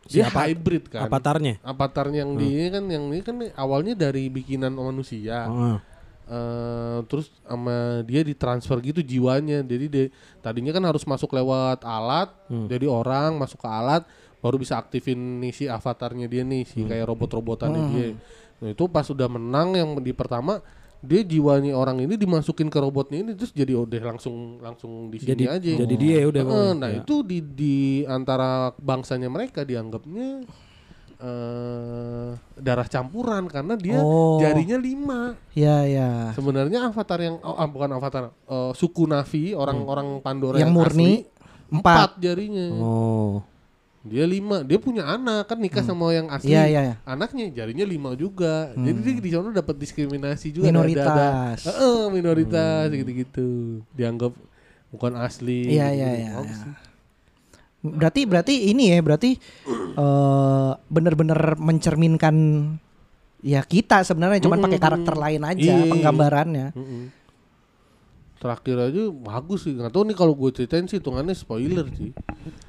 dia 0.06 0.28
Siapa? 0.28 0.46
hybrid 0.46 0.92
kan. 0.92 1.08
Avatarnya. 1.08 1.56
Avatar 1.64 2.12
yang 2.12 2.36
di 2.36 2.46
ini 2.46 2.68
kan 2.68 2.84
yang 2.86 3.08
ini 3.08 3.24
kan 3.24 3.36
awalnya 3.56 3.96
dari 3.96 4.28
bikinan 4.28 4.76
manusia. 4.76 5.48
Heeh. 5.48 5.78
Eh, 6.26 6.98
terus 7.06 7.30
sama 7.40 8.02
dia 8.02 8.20
ditransfer 8.20 8.76
gitu 8.82 9.00
jiwanya. 9.00 9.62
Jadi 9.62 9.86
dia 9.88 10.06
tadinya 10.42 10.76
kan 10.76 10.84
harus 10.84 11.06
masuk 11.06 11.32
lewat 11.32 11.80
alat, 11.80 12.28
jadi 12.66 12.84
orang 12.84 13.38
masuk 13.38 13.62
ke 13.62 13.68
alat 13.70 14.02
baru 14.36 14.58
bisa 14.58 14.76
aktifin 14.76 15.16
nih 15.40 15.50
si 15.50 15.64
avatarnya 15.66 16.28
dia 16.28 16.44
nih 16.44 16.62
si 16.62 16.84
kayak 16.84 17.08
robot-robotannya 17.08 17.80
dia. 17.90 18.08
Nah, 18.56 18.68
itu 18.70 18.84
pas 18.86 19.04
udah 19.04 19.28
menang 19.28 19.72
yang 19.72 19.90
di 19.98 20.10
pertama 20.10 20.64
dia 20.98 21.20
jiwanya 21.20 21.76
orang 21.76 22.00
ini 22.00 22.16
dimasukin 22.16 22.66
ke 22.66 22.76
robotnya 22.76 23.20
ini 23.20 23.36
terus 23.36 23.52
jadi 23.52 23.76
udah 23.76 24.00
langsung 24.02 24.58
langsung 24.58 25.06
di 25.06 25.20
sini 25.20 25.28
Jadi 25.28 25.44
aja. 25.46 25.72
jadi 25.84 25.94
dia 25.94 26.16
udah. 26.24 26.42
Pokoknya. 26.42 26.72
nah 26.74 26.88
Ya. 26.88 26.98
itu 27.00 27.14
di 27.20 27.38
di 27.44 27.76
antara 28.02 28.48
bangsanya 28.74 29.28
mereka 29.28 29.62
dianggapnya 29.62 30.48
eh 31.16 32.30
darah 32.56 32.84
campuran 32.86 33.44
karena 33.46 33.74
dia 33.74 33.96
Oh. 33.96 34.36
jarinya 34.36 34.76
lima. 34.76 35.20
Ya 35.52 35.84
ya. 35.84 36.32
Sebenarnya 36.32 36.86
avatar 36.86 37.18
yang 37.18 37.36
oh, 37.40 37.54
ah, 37.54 37.64
bukan 37.64 37.90
avatar 37.90 38.24
eh, 38.28 38.72
suku 38.72 39.04
Navi 39.04 39.52
orang-orang 39.52 40.20
Pandora 40.20 40.56
Yang 40.56 40.64
yang, 40.64 40.72
murni, 40.74 41.12
asli, 41.24 41.72
empat. 41.72 42.08
jarinya. 42.18 42.66
Oh. 42.74 43.40
Dia 44.06 44.24
lima, 44.24 44.62
dia 44.62 44.78
punya 44.78 45.02
anak 45.04 45.50
kan 45.50 45.58
nikah 45.58 45.82
sama 45.82 46.14
yang 46.14 46.30
asli. 46.30 46.54
Iya 46.54 46.62
iya. 46.66 46.80
iya. 46.86 46.94
Anaknya 47.02 47.50
jarinya 47.50 47.82
lima 47.82 48.14
juga. 48.14 48.70
Jadi 48.72 48.98
dia 49.02 49.14
di 49.18 49.30
sana 49.30 49.50
dapat 49.50 49.74
diskriminasi 49.76 50.54
juga. 50.54 50.70
Minoritas. 50.70 51.04
Ada, 51.04 51.26
ada, 51.58 51.70
Heeh, 51.74 52.02
minoritas 52.14 52.86
gitu-gitu. 52.90 53.48
Dianggap 53.92 54.32
bukan 54.88 55.12
asli. 55.18 55.74
Iya 55.74 55.90
gitu-gitu. 55.90 55.98
iya 55.98 56.10
iya. 56.16 56.54
Sih. 56.54 56.72
Berarti 57.86 58.20
berarti 58.26 58.54
ini 58.70 58.90
ya 58.90 58.98
berarti 58.98 59.30
eh 59.96 60.70
benar-benar 60.88 61.54
mencerminkan 61.54 62.34
ya 63.44 63.62
kita 63.62 64.02
sebenarnya 64.02 64.42
cuman 64.42 64.58
pakai 64.58 64.80
karakter 64.80 65.14
lain 65.14 65.42
aja 65.44 65.72
Iya. 65.76 65.86
penggambarannya. 65.86 66.66
Mm-mm. 66.74 67.02
Terakhir 68.36 68.76
aja 68.92 69.02
bagus 69.10 69.64
sih. 69.64 69.72
Nggak 69.72 69.92
tahu 69.96 70.02
nih 70.12 70.16
kalau 70.16 70.32
gue 70.36 70.50
ceritain 70.52 70.84
sih 70.84 71.00
hitungannya 71.00 71.32
spoiler 71.32 71.88
sih. 71.96 72.12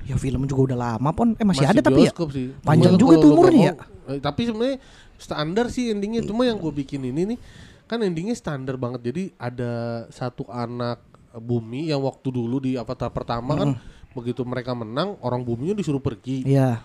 Ya 0.07 0.15
film 0.15 0.47
juga 0.47 0.73
udah 0.73 0.77
lama 0.79 1.09
pon. 1.11 1.35
Eh 1.35 1.43
masih, 1.43 1.67
ada 1.67 1.83
tapi 1.83 2.07
ya. 2.07 2.11
sih. 2.15 2.55
Panjang 2.63 2.95
Cuma 2.95 3.01
juga 3.01 3.13
kalau 3.13 3.23
tuh 3.23 3.31
umurnya 3.35 3.71
mau- 3.75 4.15
eh, 4.15 4.19
tapi 4.23 4.41
sebenarnya 4.47 4.77
standar 5.19 5.65
sih 5.67 5.91
endingnya. 5.91 6.23
Cuma 6.23 6.47
yang 6.47 6.55
gue 6.55 6.71
bikin 6.71 7.03
ini 7.03 7.35
nih 7.35 7.39
kan 7.83 7.99
endingnya 7.99 8.35
standar 8.35 8.79
banget. 8.79 9.11
Jadi 9.11 9.23
ada 9.35 10.05
satu 10.07 10.47
anak 10.47 11.03
bumi 11.35 11.91
yang 11.91 12.01
waktu 12.01 12.31
dulu 12.31 12.63
di 12.63 12.79
Avatar 12.79 13.11
pertama 13.11 13.53
kan 13.53 13.69
begitu 14.15 14.41
mereka 14.41 14.73
menang 14.73 15.19
orang 15.21 15.43
buminya 15.43 15.75
disuruh 15.75 16.01
pergi. 16.01 16.41
Iya. 16.47 16.81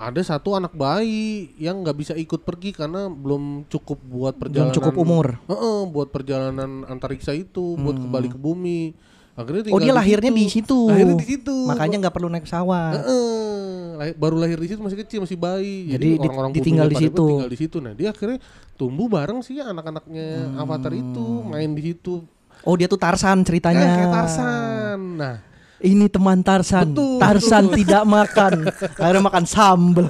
Ada 0.00 0.24
satu 0.26 0.56
anak 0.56 0.72
bayi 0.72 1.52
yang 1.54 1.84
nggak 1.84 1.92
bisa 1.94 2.12
ikut 2.16 2.40
pergi 2.40 2.72
karena 2.72 3.04
belum 3.06 3.68
cukup 3.68 4.00
buat 4.00 4.32
Belum 4.32 4.42
perjalanan. 4.42 4.72
cukup 4.72 4.94
umur. 4.96 5.26
Heeh, 5.44 5.80
buat 5.86 6.08
perjalanan 6.08 6.88
antariksa 6.88 7.30
itu, 7.30 7.76
buat 7.76 7.94
kembali 7.94 8.28
ke 8.28 8.38
bumi. 8.40 8.96
Akhirnya 9.36 9.68
Oh 9.68 9.76
dia 9.76 9.92
lahirnya 9.92 10.32
di 10.32 10.48
situ. 10.48 10.88
Lahirnya 10.88 11.16
di 11.16 11.28
situ. 11.28 11.56
Makanya 11.64 11.96
nggak 12.00 12.14
perlu 12.14 12.28
naik 12.28 12.44
pesawat. 12.44 12.92
Heeh, 12.94 13.68
lahir- 13.94 14.16
baru 14.16 14.36
lahir 14.36 14.56
di 14.56 14.68
situ 14.68 14.80
masih 14.80 14.98
kecil 14.98 15.20
masih 15.20 15.36
bayi. 15.36 15.92
Jadi 15.92 16.08
di- 16.10 16.18
orang-orang 16.18 16.50
ditinggal 16.50 16.88
di 16.88 16.96
situ. 16.98 17.24
Tinggal 17.26 17.48
di 17.48 17.58
situ. 17.58 17.76
Nah 17.78 17.92
dia 17.92 18.08
akhirnya 18.08 18.40
tumbuh 18.74 19.04
bareng 19.06 19.40
sih 19.40 19.60
anak-anaknya 19.60 20.56
Avatar 20.56 20.92
itu 20.92 21.24
main 21.42 21.68
di 21.70 21.82
situ. 21.86 22.24
Oh 22.62 22.72
dia 22.72 22.84
tuh 22.84 22.96
Tarsan 22.96 23.40
ceritanya. 23.40 23.80
Eh, 23.82 23.96
kayak 23.98 24.12
Tarsan. 24.14 24.98
Nah 25.16 25.34
Ini 25.80 26.12
teman 26.12 26.44
Tarsan. 26.44 26.92
Betul, 26.92 27.16
Tarsan 27.16 27.64
tidak 27.72 28.04
makan. 28.04 28.68
Akhirnya 29.00 29.22
makan 29.24 29.44
sambel. 29.48 30.06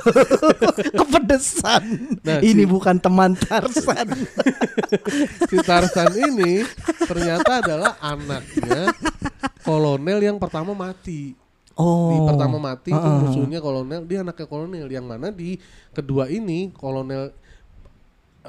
Kepedesan. 0.98 1.82
Nah, 2.26 2.42
Ini 2.42 2.66
si- 2.66 2.70
bukan 2.70 2.98
teman 2.98 3.38
Tarsan. 3.38 4.06
si 5.50 5.56
Tarsan 5.62 6.10
ini 6.18 6.66
ternyata 7.06 7.62
adalah 7.62 7.92
anaknya 8.02 8.90
kolonel 9.62 10.18
yang 10.18 10.42
pertama 10.42 10.74
mati. 10.74 11.38
Oh. 11.78 12.12
Di 12.12 12.18
pertama 12.26 12.58
mati 12.58 12.90
itu 12.90 13.08
musuhnya 13.22 13.62
kolonel, 13.62 14.02
dia 14.04 14.26
anaknya 14.26 14.46
kolonel 14.50 14.90
yang 14.90 15.06
mana 15.06 15.30
di 15.30 15.56
kedua 15.94 16.26
ini 16.28 16.74
kolonel 16.74 17.30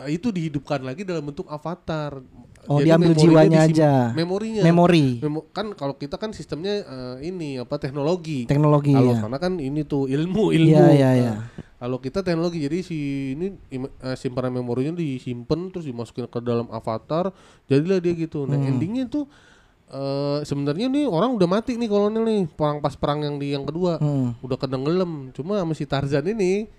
eh, 0.04 0.10
itu 0.10 0.34
dihidupkan 0.34 0.82
lagi 0.82 1.06
dalam 1.06 1.30
bentuk 1.30 1.46
avatar. 1.48 2.18
Oh, 2.63 2.78
diambil 2.78 3.13
jiwanya 3.13 3.63
disim- 3.63 3.74
aja. 3.74 3.91
Memorinya. 4.12 4.62
Memori. 4.62 5.17
Memo- 5.17 5.50
kan 5.50 5.74
kalau 5.74 5.93
kita 5.93 6.15
kan 6.15 6.30
sistemnya 6.30 6.78
eh, 6.80 7.26
ini 7.26 7.58
apa 7.58 7.76
teknologi. 7.76 8.45
Teknologi 8.45 8.91
Kalau 8.91 9.12
ya. 9.12 9.19
sana 9.19 9.38
kan 9.38 9.58
ini 9.58 9.82
tuh 9.82 10.06
ilmu 10.06 10.52
ilmu. 10.52 10.69
Iya, 10.69 10.86
iya, 10.91 11.08
Nah, 11.08 11.13
iya. 11.15 11.34
Kalau 11.76 11.97
kita 11.97 12.21
teknologi 12.21 12.62
jadi 12.62 12.78
si 12.80 12.97
ini 13.34 13.58
eh, 13.71 14.13
simpanan 14.13 14.54
memorinya 14.54 14.93
disimpan 14.93 15.69
terus 15.69 15.84
dimasukin 15.84 16.26
ke 16.26 16.38
dalam 16.39 16.69
avatar, 16.69 17.34
jadilah 17.65 17.97
dia 17.97 18.13
gitu. 18.15 18.43
Hmm. 18.43 18.54
Nah 18.54 18.62
endingnya 18.62 19.06
tuh 19.06 19.26
eh 19.88 20.39
sebenarnya 20.41 20.88
nih 20.88 21.04
orang 21.04 21.34
udah 21.34 21.50
mati 21.50 21.76
nih 21.76 21.86
kolonel 21.86 22.21
nih 22.21 22.47
perang 22.47 22.78
pas 22.78 22.93
perang 22.93 23.19
yang 23.19 23.36
di 23.36 23.52
yang 23.52 23.65
kedua 23.65 23.97
Hmm. 23.97 24.38
udah 24.39 24.56
tenggelam. 24.56 25.32
Cuma 25.32 25.58
sama 25.58 25.74
si 25.74 25.84
Tarzan 25.84 26.24
ini 26.28 26.69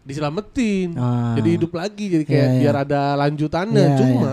diselamatin, 0.00 0.96
Ah. 0.96 1.36
jadi 1.36 1.48
hidup 1.54 1.72
lagi 1.74 2.08
jadi 2.08 2.24
kayak 2.24 2.40
Iya, 2.40 2.48
iya. 2.50 2.60
biar 2.62 2.74
ada 2.82 3.02
lanjutannya. 3.14 3.86
Iya, 3.86 3.98
Cuma 4.00 4.30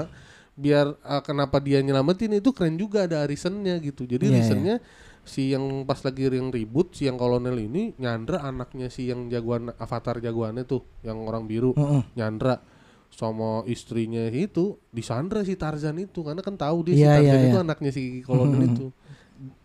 biar 0.56 0.96
eh, 0.96 1.22
kenapa 1.22 1.60
dia 1.60 1.80
nyelamatin 1.80 2.32
itu 2.34 2.50
keren 2.50 2.76
juga 2.76 3.04
ada 3.04 3.24
reasonnya 3.24 3.76
gitu. 3.78 4.04
Jadi 4.04 4.26
Iya, 4.26 4.36
reasonnya 4.36 4.76
si 5.22 5.50
yang 5.50 5.84
pas 5.84 5.98
lagi 6.00 6.30
yang 6.30 6.50
ribut 6.50 6.94
si 6.94 7.06
yang 7.06 7.18
kolonel 7.18 7.58
ini 7.58 7.91
nyandra 7.96 8.39
anaknya 8.41 8.88
si 8.88 9.08
yang 9.08 9.26
jagoan 9.26 9.74
avatar 9.74 10.18
jagoannya 10.18 10.63
tuh 10.63 10.86
yang 11.02 11.18
orang 11.20 11.44
biru 11.44 11.74
Mm-mm. 11.74 12.13
nyandra 12.13 12.62
sama 13.10 13.65
istrinya 13.65 14.28
itu 14.28 14.78
disandra 14.88 15.41
si 15.41 15.56
Tarzan 15.56 15.98
itu 15.98 16.22
karena 16.22 16.39
kan 16.39 16.54
tahu 16.54 16.86
dia 16.86 16.94
Iya, 16.94 17.00
si 17.00 17.06
Tarzan 17.08 17.26
iya, 17.26 17.41
itu 17.44 17.50
iya. 17.52 17.63
anaknya 17.63 17.89
si 17.89 18.02
kolonel 18.22 18.62
itu 18.68 18.86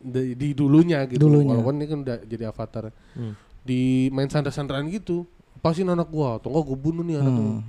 di, 0.00 0.33
di 0.33 0.48
dulunya 0.50 1.05
gitu 1.05 1.29
Dulunya. 1.29 1.53
walaupun 1.53 1.76
ini 1.76 1.87
kan 1.87 1.98
udah 2.00 2.18
jadi 2.24 2.44
avatar 2.46 2.85
Hmm. 3.12 3.35
di 3.61 3.81
main 4.09 4.26
sandra-sandraan 4.26 4.88
gitu 4.88 5.29
lepasin 5.55 5.87
anak 5.87 6.09
gua 6.09 6.40
atau 6.40 6.48
enggak 6.48 6.64
gua 6.64 6.79
bunuh 6.81 7.05
nih 7.05 7.20
anak 7.20 7.35
lu 7.35 7.44
Hmm. 7.53 7.61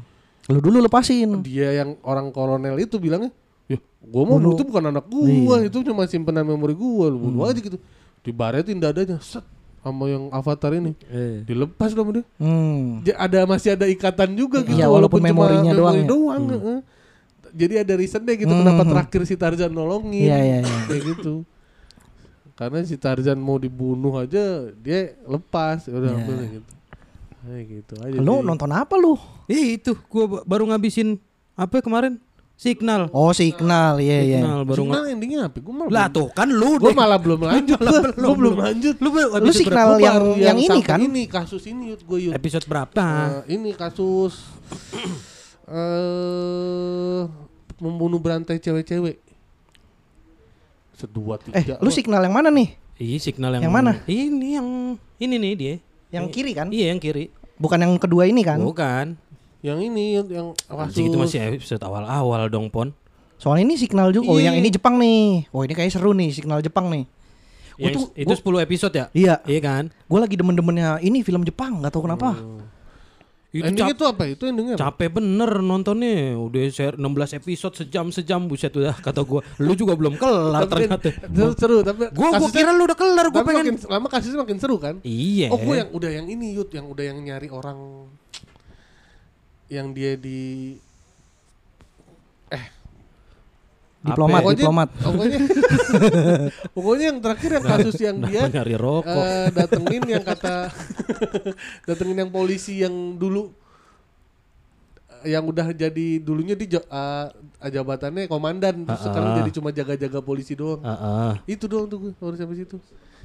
Lu 0.51 0.59
dulu 0.59 0.77
lepasin. 0.79 1.39
dia 1.41 1.71
yang 1.73 1.95
orang 2.01 2.29
kolonel 2.29 2.75
itu 2.77 2.95
bilangnya 2.95 3.31
ya 3.65 3.79
gua 4.01 4.23
mau 4.25 4.35
Bunuh. 4.35 4.53
itu 4.53 4.63
bukan 4.63 4.83
anak 4.85 5.05
gua 5.05 5.25
Iya. 5.57 5.67
itu 5.67 5.77
cuma 5.81 6.03
simpenan 6.05 6.43
memori 6.43 6.73
gua 6.73 7.07
lu 7.07 7.17
bunuh 7.21 7.45
aja 7.45 7.57
gitu 7.57 7.79
dibaretin 8.21 8.77
dadanya 8.77 9.17
set 9.17 9.41
sama 9.79 10.05
yang 10.05 10.29
avatar 10.29 10.71
ini 10.73 10.93
Eh. 11.07 11.41
dilepas 11.41 11.89
dong 11.91 12.11
dia 12.11 12.23
Hmm. 12.35 13.01
Ja- 13.01 13.17
ada 13.19 13.45
masih 13.45 13.73
ada 13.73 13.87
ikatan 13.87 14.35
juga 14.35 14.59
gitu 14.59 14.75
Iya, 14.75 14.85
walaupun 14.87 15.17
cuma 15.17 15.31
memorinya 15.31 15.71
doang 15.71 15.95
memori 15.95 15.99
ya. 15.99 16.07
doang 16.07 16.43
heeh. 16.49 16.79
jadi 17.51 17.73
ada 17.79 17.93
reasonnya 17.95 18.33
gitu 18.33 18.47
Hmm, 18.47 18.61
kenapa 18.61 18.81
hmm. 18.81 18.91
terakhir 18.91 19.21
si 19.23 19.35
Tarzan 19.35 19.71
nolongin 19.71 20.23
Iya, 20.23 20.37
iya, 20.37 20.57
iya. 20.59 20.77
kayak 20.85 21.01
gitu 21.09 21.33
karena 22.53 22.83
si 22.83 22.95
Tarzan 22.95 23.37
mau 23.37 23.57
dibunuh 23.57 24.13
aja 24.15 24.43
dia 24.75 24.99
lepas 25.23 25.81
udah 25.85 26.11
Iya. 26.11 26.27
udah 26.27 26.47
gitu 26.51 26.71
kayak 27.41 27.65
gitu 27.67 27.93
aja 27.97 28.15
Lu 28.15 28.39
nonton 28.39 28.69
apa 28.69 28.93
lu? 28.95 29.17
Ih, 29.45 29.75
itu 29.75 29.91
gua 30.05 30.25
ba- 30.27 30.45
baru 30.47 30.65
ngabisin 30.65 31.17
apa 31.53 31.79
kemarin? 31.79 32.21
Signal. 32.53 33.09
Oh, 33.09 33.33
Signal. 33.33 33.97
Iya, 33.97 34.19
iya. 34.21 34.37
Signal 34.37 34.61
baru 34.63 34.81
nga- 34.83 34.93
Sebenarnya 34.93 35.11
endingnya 35.11 35.39
apa? 35.45 35.57
Gue 35.57 35.73
malah 35.73 35.89
Lah 35.89 36.05
belum- 36.05 36.13
tuh 36.13 36.27
kan 36.29 36.47
lu 36.47 36.69
Gua 36.71 36.83
deh. 36.83 36.93
malah 36.93 37.17
belum 37.17 37.39
lanjut. 37.41 37.79
Gue 38.13 38.35
belum 38.37 38.55
lanjut. 38.55 38.95
Lu 38.95 39.09
baru 39.09 39.27
Lu 39.27 39.37
episode 39.41 39.57
Signal 39.57 39.87
berapa? 39.89 39.97
yang 39.99 40.15
Baru 40.15 40.31
yang 40.37 40.57
ini 40.59 40.79
kan? 40.79 40.97
Ini 40.99 41.23
kasus 41.25 41.63
ini 41.65 41.83
yut 41.89 42.01
gue 42.01 42.19
yut. 42.21 42.33
episode 42.33 42.65
berapa? 42.65 43.05
Eh, 43.41 43.57
ini 43.57 43.73
kasus 43.73 44.45
eh 45.67 47.21
membunuh 47.77 48.21
berantai 48.21 48.57
cewek-cewek. 48.57 49.17
Sedua 50.93 51.41
Eh, 51.47 51.65
tiga. 51.65 51.81
lu 51.81 51.89
Wah, 51.89 51.95
Signal 51.95 52.21
yang 52.21 52.35
mana 52.35 52.49
nih? 52.49 52.77
Iya, 52.95 53.17
signal 53.19 53.57
yang 53.57 53.65
Yang 53.65 53.73
mana? 53.73 53.91
Ini 54.05 54.47
yang 54.53 54.67
ini 55.17 55.35
nih 55.35 55.53
dia. 55.57 55.75
Yang 56.11 56.25
kiri 56.29 56.51
kan? 56.51 56.67
Iya, 56.69 56.91
yang 56.91 56.99
kiri. 56.99 57.31
Bukan 57.55 57.77
yang 57.77 57.93
kedua 57.95 58.27
ini 58.27 58.41
kan? 58.43 58.59
Bukan. 58.59 59.17
yang 59.61 59.77
ini 59.77 60.17
yang 60.17 60.57
kasus 60.57 60.73
Anjing 60.89 61.13
itu 61.13 61.17
masih 61.21 61.37
episode 61.53 61.77
awal-awal 61.85 62.49
dong, 62.49 62.73
Pon. 62.73 62.97
Soalnya 63.37 63.69
ini 63.69 63.75
Signal 63.77 64.09
juga. 64.09 64.33
Oh, 64.33 64.41
Iya. 64.41 64.49
yang 64.49 64.57
ini 64.57 64.73
Jepang 64.73 64.97
nih. 64.97 65.45
Oh, 65.53 65.61
ini 65.61 65.73
kayaknya 65.73 65.93
seru 65.93 66.17
nih 66.17 66.33
Signal 66.33 66.65
Jepang 66.65 66.89
nih. 66.89 67.05
Gua 67.77 67.85
Yang 67.85 67.93
tuh 67.93 68.05
itu 68.17 68.25
gua- 68.25 68.41
10 68.41 68.65
episode 68.65 68.93
ya? 68.93 69.05
Iya, 69.13 69.35
Iya 69.45 69.61
kan? 69.61 69.83
gue 69.89 70.19
lagi 70.19 70.33
demen-demennya 70.33 70.97
ini 70.99 71.21
film 71.21 71.45
Jepang, 71.45 71.77
nggak 71.77 71.93
tahu 71.93 72.09
kenapa. 72.09 72.41
Itu 73.51 73.67
endingnya 73.67 73.91
cap- 73.91 73.99
tuh 73.99 74.07
apa? 74.07 74.23
Itu 74.31 74.43
endingnya 74.47 74.75
apa? 74.79 74.83
capek 74.87 75.19
bener 75.19 75.59
nontonnya. 75.59 76.39
Udah 76.39 76.71
share 76.71 76.95
16 76.95 77.35
episode 77.35 77.73
sejam-sejam 77.75 78.47
buset 78.47 78.71
udah 78.71 78.95
kata 78.95 79.27
gua. 79.27 79.43
Lu 79.59 79.75
juga 79.75 79.99
belum 79.99 80.15
kelar 80.15 80.63
Tapi 80.71 80.87
ternyata. 80.87 81.11
seru, 81.11 81.51
seru 81.59 81.77
tapi 81.83 82.07
Gua 82.15 82.39
gua 82.39 82.47
kira 82.47 82.71
lu 82.71 82.87
udah 82.87 82.95
kelar, 82.95 83.27
gua 83.27 83.43
pengen 83.43 83.75
makin 83.75 83.91
lama 83.91 84.07
kasusnya 84.07 84.39
makin 84.39 84.55
seru 84.55 84.79
kan? 84.79 85.03
Iya. 85.03 85.51
Oh, 85.51 85.59
gue 85.59 85.75
yang 85.83 85.91
udah 85.91 86.11
yang 86.15 86.27
ini 86.31 86.55
Yut, 86.55 86.71
yang 86.71 86.87
udah 86.87 87.03
yang 87.03 87.19
nyari 87.19 87.51
orang 87.51 88.07
yang 89.67 89.91
dia 89.91 90.15
di 90.15 90.75
Diplomat, 94.01 94.41
Pokoknya- 94.41 94.57
diplomat. 94.57 94.89
pokoknya 94.97 95.37
pokoknya 96.75 97.05
yang 97.05 97.19
terakhir 97.21 97.49
yang 97.53 97.65
kasus 97.67 97.95
yang 97.97 98.17
dia 98.23 98.41
nyari 98.49 98.73
rokok? 98.73 99.13
eh, 99.13 99.47
datengin 99.51 100.03
yang 100.09 100.23
kata 100.25 100.73
datengin 101.87 102.17
yang 102.17 102.31
polisi 102.31 102.81
yang 102.81 102.89
dulu 103.13 103.53
yang 105.21 105.45
udah 105.45 105.69
jadi 105.69 106.07
dulunya 106.17 106.57
di 106.57 106.65
eh, 106.65 107.25
jabatannya 107.61 108.25
komandan 108.25 108.89
terus 108.89 108.97
Ah, 108.97 109.05
sekarang 109.05 109.29
ah. 109.31 109.37
jadi 109.37 109.49
cuma 109.53 109.69
jaga-jaga 109.69 110.19
polisi 110.19 110.57
doang 110.57 110.81
Heeh. 110.81 111.53
itu 111.53 111.69
doang 111.69 111.85
tuh 111.85 111.97
gue 112.01 112.11
baru 112.17 112.33
sampai 112.33 112.57
situ 112.57 112.81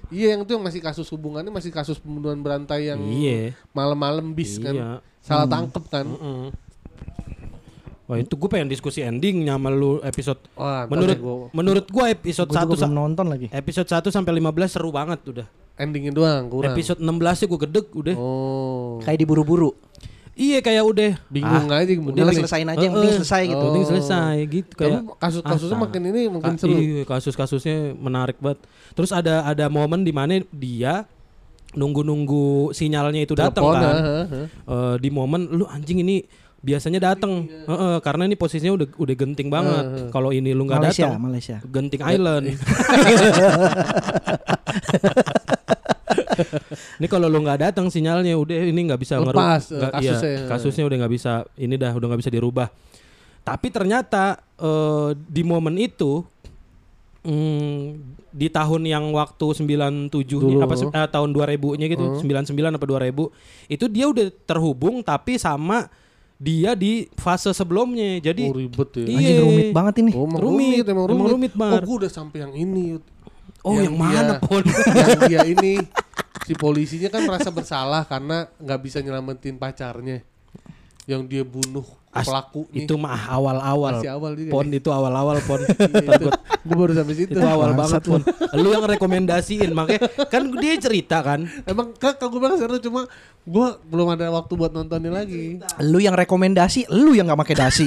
iya 0.07 0.37
yang 0.37 0.45
itu 0.45 0.53
yang 0.53 0.61
masih 0.61 0.79
kasus 0.79 1.09
hubungannya 1.09 1.49
masih 1.49 1.73
kasus 1.73 1.97
pembunuhan 1.97 2.37
berantai 2.37 2.93
yang 2.93 3.01
Iya. 3.01 3.57
malam-malam 3.73 4.29
bis 4.31 4.61
kan 4.61 4.77
Iya. 4.77 4.89
salah 5.25 5.49
tangkep 5.49 5.85
kan 5.89 6.05
Heeh. 6.05 6.47
Wah 8.07 8.17
itu 8.17 8.33
gue 8.33 8.47
pengen 8.47 8.67
diskusi 8.67 9.03
endingnya 9.03 9.55
sama 9.55 9.67
lu 9.69 9.99
episode 10.01 10.39
Wah, 10.55 10.87
menurut 10.87 11.19
gua- 11.19 11.51
menurut 11.51 11.85
episode 12.07 12.47
Gue 12.47 12.55
1 12.57 12.63
juga 12.65 12.87
belum 12.87 12.95
nonton 12.95 13.27
lagi. 13.27 13.47
episode 13.51 13.89
1 13.89 14.09
sampai 14.09 14.33
15 14.33 14.47
seru 14.71 14.91
banget 14.91 15.19
udah. 15.25 15.47
endingnya 15.77 16.09
doang 16.11 16.47
kurang 16.47 16.71
Episode 16.71 16.99
16 16.99 17.11
sih 17.35 17.47
gue 17.47 17.61
gedek 17.61 17.87
udah. 17.93 18.15
oh 18.15 18.97
Kayak 18.99 19.19
diburu-buru. 19.21 19.75
Iya 20.33 20.61
kayak 20.61 20.85
udah 20.85 21.11
bingung 21.27 21.67
aja 21.67 21.93
Udah 21.97 22.25
nih. 22.25 22.37
selesain 22.37 22.67
aja, 22.67 22.79
yang 22.79 22.93
penting 22.93 23.13
selesai 23.17 23.43
gitu. 23.43 23.57
Oh. 23.57 23.65
penting 23.67 23.85
selesai 23.87 24.35
gitu 24.47 24.71
Tapi 24.71 24.81
kayak 24.87 25.01
kasus-kasusnya 25.17 25.75
Ah, 25.75 25.83
makin 25.83 26.03
ini 26.07 26.21
makin 26.29 26.53
Ka- 26.53 26.61
seru 26.61 26.77
Iya, 26.77 27.03
kasus-kasusnya 27.05 27.77
menarik 27.93 28.37
banget. 28.37 28.61
Terus 28.93 29.11
ada 29.11 29.43
ada 29.43 29.67
momen 29.67 30.01
di 30.01 30.13
mana 30.13 30.37
dia 30.47 31.09
nunggu-nunggu 31.73 32.71
sinyalnya 32.71 33.21
itu 33.23 33.35
datang 33.35 33.65
kan. 33.67 33.83
ah, 33.83 33.93
ah, 33.93 34.25
ah. 34.25 34.47
Eh, 34.47 34.95
di 34.99 35.09
momen 35.11 35.51
lu 35.51 35.65
anjing 35.67 36.01
ini 36.01 36.25
biasanya 36.67 36.99
datang. 36.99 37.47
Heeh, 37.47 37.97
karena 38.03 38.27
ini 38.27 38.35
posisinya 38.35 38.75
udah 38.75 38.89
udah 38.99 39.15
genting 39.15 39.47
banget. 39.47 40.11
Kalau 40.11 40.35
ini 40.35 40.51
lu 40.51 40.67
nggak 40.67 40.91
datang, 40.91 41.23
Malaysia. 41.23 41.63
genting 41.63 42.03
island. 42.03 42.45
ini 46.99 47.07
kalau 47.07 47.31
lu 47.31 47.39
nggak 47.41 47.71
datang 47.71 47.87
sinyalnya 47.87 48.35
udah 48.35 48.57
ini 48.67 48.81
nggak 48.91 49.01
bisa 49.01 49.23
ngeru- 49.23 49.39
Lepas, 49.39 49.63
eh, 49.71 49.79
nggak- 49.79 49.93
iya, 50.03 50.13
kasusnya. 50.13 50.39
kasusnya 50.51 50.85
udah 50.85 50.97
nggak 51.05 51.13
bisa 51.15 51.33
ini 51.57 51.75
dah 51.79 51.93
udah 51.95 52.07
nggak 52.11 52.21
bisa 52.21 52.33
dirubah. 52.33 52.69
Tapi 53.47 53.71
ternyata 53.71 54.43
eh, 54.59 55.11
di 55.15 55.43
momen 55.47 55.79
itu 55.79 56.27
mm, 57.23 57.83
di 58.37 58.49
tahun 58.51 58.85
yang 58.85 59.05
waktu 59.15 59.47
97 59.55 60.11
Dulu. 60.29 60.61
apa 60.61 60.75
eh, 60.77 61.09
tahun 61.09 61.31
2000-nya 61.33 61.87
gitu, 61.89 62.05
99 62.21 62.53
apa 62.75 62.85
2000, 62.85 63.33
itu 63.71 63.85
dia 63.89 64.07
udah 64.11 64.27
terhubung 64.45 65.01
tapi 65.01 65.39
sama 65.39 65.87
dia 66.37 66.77
di 66.77 67.09
fase 67.17 67.49
sebelumnya. 67.51 68.21
Jadi 68.21 68.49
Oh 68.49 68.55
ribet 68.55 68.91
ya. 68.93 69.05
Iya. 69.05 69.17
Anjing 69.17 69.39
rumit 69.43 69.69
banget 69.73 69.95
ini. 70.01 70.13
Oh, 70.13 70.25
Rumit, 70.25 70.41
rumit, 70.41 70.85
emang 70.85 71.05
emang 71.05 71.07
rumit. 71.09 71.33
rumit, 71.33 71.53
Bar. 71.53 71.73
Oh, 71.73 71.81
gue 71.83 71.97
udah 72.05 72.13
sampai 72.13 72.39
yang 72.45 72.53
ini. 72.53 73.01
Oh 73.67 73.75
yang, 73.75 73.99
mana 73.99 74.37
dia- 74.37 74.43
pun? 74.43 74.63
yang 75.01 75.21
dia 75.27 75.41
ini 75.43 75.83
si 76.47 76.55
polisinya 76.55 77.11
kan 77.11 77.27
merasa 77.27 77.51
bersalah 77.51 78.07
karena 78.07 78.47
nggak 78.57 78.81
bisa 78.81 78.99
nyelamatin 79.01 79.57
pacarnya. 79.57 80.23
Yang 81.07 81.23
dia 81.27 81.43
bunuh 81.43 81.87
As- 82.17 82.27
pelaku 82.27 82.61
itu 82.71 82.95
mah 82.95 83.29
awal-awal. 83.29 83.95
Awal 83.99 84.33
juga 84.35 84.51
Pon 84.51 84.67
ya? 84.67 84.77
itu 84.77 84.89
awal-awal 84.89 85.37
pon. 85.43 85.61
gue 86.67 86.75
baru 86.75 86.93
sampai 86.93 87.15
situ. 87.15 87.31
itu 87.31 87.41
awal 87.41 87.73
banget 87.73 88.03
pon. 88.03 88.23
Lu 88.55 88.69
yang 88.69 88.85
rekomendasiin 88.85 89.71
makanya 89.71 90.01
kan 90.27 90.43
dia 90.57 90.75
cerita 90.77 91.21
kan. 91.21 91.45
Emang 91.63 91.93
kak 91.93 92.19
gue 92.19 92.37
bilang 92.37 92.57
seru 92.57 92.77
cuma 92.79 93.07
gue 93.43 93.67
belum 93.87 94.11
ada 94.11 94.27
waktu 94.29 94.53
buat 94.53 94.71
nontonnya 94.71 95.13
lagi. 95.13 95.63
Lu 95.81 95.99
yang 95.99 96.13
rekomendasi, 96.13 96.91
lu 96.91 97.13
yang 97.13 97.27
nggak 97.27 97.41
pakai 97.41 97.57
dasi. 97.57 97.87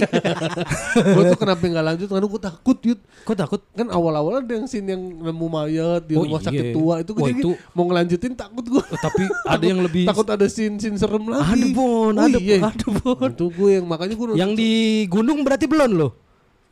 gue 1.15 1.23
tuh 1.25 1.37
kenapa 1.37 1.59
nggak 1.59 1.85
lanjut 1.85 2.07
karena 2.07 2.27
gue 2.27 2.41
takut 2.41 2.77
yud. 2.81 2.99
Kok 3.21 3.35
takut? 3.35 3.61
Kan 3.73 3.87
awal-awal 3.89 4.39
ada 4.39 4.53
yang 4.53 4.65
scene 4.65 4.87
yang 4.87 5.01
nemu 5.01 5.47
mayat 5.47 6.01
di 6.03 6.15
Oh, 6.15 6.23
rumah 6.23 6.39
iya. 6.39 6.47
sakit 6.47 6.65
tua 6.71 6.93
itu 6.99 7.11
gue 7.11 7.29
itu- 7.33 7.55
mau 7.73 7.83
ngelanjutin 7.85 8.33
takut 8.33 8.63
gue. 8.65 8.79
Oh, 8.81 8.99
tapi 8.99 9.23
ada 9.45 9.65
yang 9.65 9.79
lebih 9.79 10.03
takut 10.05 10.25
ada 10.25 10.45
scene-scene 10.45 10.95
serem 10.95 11.23
lagi. 11.25 11.43
Ada 11.43 11.67
pon, 11.71 12.13
Oh, 12.13 12.25
ada 12.25 12.39
iya. 12.39 12.57
ada 12.61 12.85
pon. 12.93 13.29
Itu 13.29 13.45
gue 13.49 13.69
yang 13.73 13.85
makanya 13.85 14.15
gue 14.19 14.35
Yang 14.35 14.51
di 14.53 14.71
gunung 15.07 15.39
berarti 15.41 15.65
belum 15.65 15.91
loh. 15.95 16.11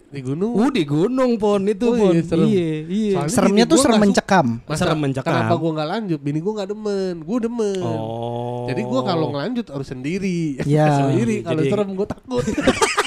di 0.08 0.24
gunung. 0.24 0.56
Uh 0.56 0.72
di 0.72 0.84
gunung 0.84 1.36
pon 1.36 1.68
itu 1.68 1.84
Oh, 1.84 2.00
pon. 2.00 2.16
iya, 2.16 2.24
serem. 2.24 2.48
Iya, 2.48 2.70
iya. 2.88 3.12
Soalnya 3.14 3.34
Seremnya 3.34 3.66
tuh 3.66 3.76
gua 3.76 3.84
serem 3.84 4.00
mencekam. 4.00 4.48
Masa- 4.64 4.80
Serem 4.80 5.00
mencekam. 5.02 5.34
Kenapa 5.36 5.54
gue 5.54 5.72
nggak 5.74 5.90
lanjut? 5.90 6.20
Bini 6.22 6.40
gue 6.40 6.54
nggak 6.54 6.70
demen, 6.70 7.16
gue 7.20 7.38
demen. 7.44 7.82
Oh. 7.82 8.64
Jadi 8.66 8.82
gue 8.84 9.02
kalau 9.04 9.28
ngelanjut 9.30 9.68
harus 9.68 9.88
sendiri. 9.88 10.40
Ya. 10.64 10.88
sendiri. 11.04 11.44
Kalau 11.44 11.60
serem 11.62 11.90
gue 11.92 12.08
takut. 12.08 12.44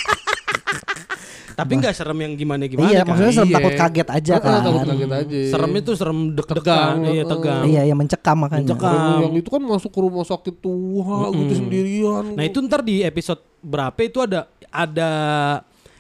Tapi 1.61 1.73
nggak 1.77 1.93
serem 1.93 2.19
yang 2.19 2.33
gimana 2.35 2.65
gimana 2.65 2.89
Iya, 2.89 3.01
kan? 3.01 3.07
maksudnya 3.07 3.33
serem 3.35 3.47
Iya. 3.47 3.57
takut 3.57 3.75
kaget 3.77 4.09
aja 4.11 4.33
Ah, 4.33 4.41
kan. 4.41 4.61
takut 4.63 4.83
kaget 4.87 5.11
aja. 5.15 5.39
Serem 5.47 5.73
itu 5.75 5.91
serem 5.93 6.19
deg-degan, 6.33 6.95
iya 7.07 7.25
tegang. 7.25 7.63
Iya, 7.65 7.83
yang 7.85 7.99
mencekam 7.99 8.37
makanya. 8.39 8.65
Mencekam. 8.67 9.19
Yang 9.23 9.35
itu 9.37 9.49
kan 9.51 9.63
masuk 9.63 9.91
ke 9.91 10.01
rumah 10.01 10.25
sakit 10.25 10.55
tua 10.57 11.17
gitu 11.31 11.53
sendirian. 11.55 12.25
Nah 12.33 12.43
itu 12.43 12.59
ntar 12.61 12.81
di 12.81 13.03
episode 13.03 13.39
berapa 13.61 13.99
itu 13.99 14.19
ada 14.19 14.49
ada 14.67 15.11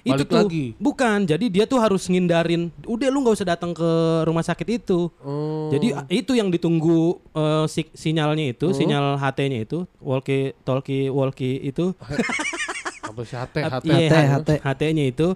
itu 0.00 0.16
Balik 0.16 0.32
tuh 0.32 0.40
lagi. 0.40 0.66
bukan 0.78 1.18
jadi 1.24 1.44
dia 1.50 1.64
tuh 1.66 1.76
harus 1.76 2.08
ngindarin 2.08 2.72
udah 2.82 3.06
lu 3.06 3.20
nggak 3.20 3.36
usah 3.36 3.44
datang 3.46 3.76
ke 3.76 3.90
rumah 4.24 4.40
sakit 4.40 4.80
itu 4.80 5.12
Oh. 5.20 5.68
jadi 5.68 6.08
itu 6.08 6.32
yang 6.32 6.48
ditunggu 6.48 7.20
eh, 7.30 7.64
si- 7.66 7.92
sinyalnya 7.92 8.48
itu 8.50 8.72
sinyal 8.72 9.20
HT-nya 9.20 9.60
itu 9.60 9.84
walkie 10.00 10.56
talkie 10.62 11.12
walkie 11.12 11.60
itu 11.60 11.92
apa 13.10 13.20
sih 13.22 13.34
hati 13.34 13.58
At- 13.60 13.72
hati. 13.78 13.88
iya, 13.90 14.08
HT, 14.08 14.14
HT. 14.30 14.50
HT-nya 14.62 15.04
itu 15.06 15.28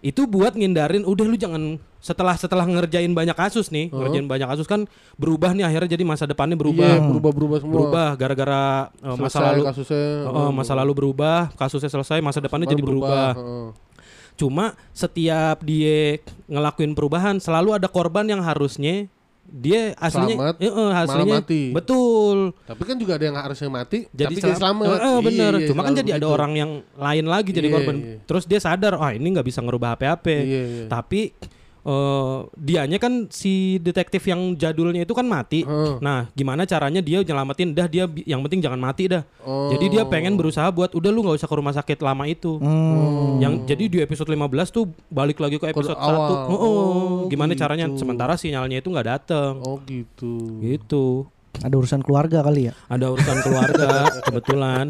itu 0.00 0.22
buat 0.24 0.52
ngindarin 0.52 1.02
udah 1.02 1.24
lu 1.24 1.34
jangan 1.34 1.80
setelah 1.98 2.38
setelah 2.38 2.62
ngerjain 2.62 3.10
banyak 3.10 3.34
kasus 3.34 3.74
nih, 3.74 3.90
ngerjain 3.90 4.28
banyak 4.30 4.46
kasus 4.46 4.68
kan 4.68 4.86
berubah 5.16 5.50
nih 5.50 5.66
akhirnya 5.66 5.98
jadi 5.98 6.04
masa 6.06 6.22
depannya 6.22 6.54
Iya, 6.54 6.62
berubah. 6.62 6.92
berubah-berubah 7.10 7.58
semua. 7.58 7.74
Berubah 7.74 8.08
gara-gara 8.14 8.62
uh, 9.02 9.16
masa 9.18 9.38
lalu 9.42 9.62
kasusnya. 9.66 10.04
uh, 10.28 10.52
masa 10.54 10.72
lalu 10.78 10.92
berubah, 10.94 11.50
kasusnya 11.58 11.90
selesai, 11.90 12.22
masa 12.22 12.38
depannya 12.38 12.70
jadi 12.70 12.78
berubah. 12.78 13.34
heeh. 13.34 13.66
Cuma 14.36 14.76
setiap 14.92 15.64
dia 15.64 16.20
ngelakuin 16.46 16.92
perubahan 16.92 17.40
selalu 17.40 17.74
ada 17.74 17.88
korban 17.88 18.28
yang 18.28 18.44
harusnya 18.44 19.08
dia 19.48 19.94
aslinya 19.94 20.34
Selamat, 20.36 20.56
eh, 20.58 20.92
aslinya 20.96 21.34
mati. 21.38 21.62
betul. 21.70 22.38
Tapi 22.62 22.82
kan 22.82 22.96
juga 22.96 23.12
ada 23.14 23.24
yang 23.24 23.36
harusnya 23.36 23.68
mati, 23.68 23.98
Jadi 24.08 24.20
tapi 24.20 24.34
jadi 24.34 24.42
selam- 24.42 24.60
selamat. 24.60 24.84
Eh, 24.86 24.98
eh, 24.98 25.18
bener. 25.20 25.52
Iya, 25.56 25.68
Cuma 25.68 25.80
kan 25.80 25.92
jadi 25.92 26.10
ada 26.10 26.18
begitu. 26.20 26.34
orang 26.34 26.52
yang 26.52 26.70
lain 26.92 27.24
lagi 27.24 27.50
jadi 27.50 27.68
Iya, 27.68 27.74
korban. 27.74 27.96
iya. 27.96 28.16
Terus 28.22 28.44
dia 28.44 28.58
sadar, 28.58 28.94
ah 28.96 29.10
ini 29.10 29.26
nggak 29.28 29.46
bisa 29.46 29.60
ngerubah 29.60 29.94
apa-apa. 29.94 30.28
Iya, 30.28 30.42
iya. 30.42 30.84
Tapi 30.86 31.20
eh 31.86 32.38
dianya 32.58 32.98
kan 32.98 33.30
si 33.30 33.78
detektif 33.78 34.26
yang 34.26 34.58
jadulnya 34.58 35.06
itu 35.06 35.14
kan 35.14 35.22
mati. 35.22 35.62
Heeh. 35.62 36.02
Nah, 36.02 36.26
gimana 36.34 36.66
caranya 36.66 36.98
dia 36.98 37.22
nyelamatin? 37.22 37.70
Dah 37.70 37.86
dia 37.86 38.10
yang 38.26 38.42
penting 38.42 38.58
jangan 38.58 38.82
mati 38.82 39.06
dah. 39.06 39.22
Oh. 39.46 39.70
Jadi 39.70 39.94
dia 39.94 40.02
pengen 40.02 40.34
berusaha 40.34 40.66
buat 40.68 40.90
udah 40.90 41.10
lu 41.14 41.22
nggak 41.22 41.38
usah 41.38 41.46
ke 41.46 41.54
rumah 41.54 41.70
sakit 41.70 42.02
lama 42.02 42.26
itu. 42.26 42.58
Hmm. 42.58 43.38
Yang 43.38 43.54
jadi 43.70 43.84
di 43.86 43.98
episode 44.02 44.26
15 44.26 44.42
tuh 44.68 44.84
balik 45.06 45.38
lagi 45.38 45.62
ke 45.62 45.70
episode 45.70 45.94
1. 45.94 46.02
awal. 46.02 46.30
Oh, 46.50 46.58
Oh, 46.58 47.30
gimana 47.30 47.54
gitu. 47.54 47.62
caranya? 47.62 47.86
Sementara 47.94 48.34
sinyalnya 48.34 48.82
itu 48.82 48.90
nggak 48.90 49.06
datang. 49.06 49.62
Oh 49.62 49.78
gitu. 49.86 50.58
Gitu. 50.58 51.30
Ada 51.58 51.74
urusan 51.74 52.00
keluarga 52.00 52.40
kali 52.40 52.68
ya. 52.68 52.72
Ada 52.86 53.06
urusan 53.08 53.36
keluarga 53.40 53.88
kebetulan. 54.22 54.86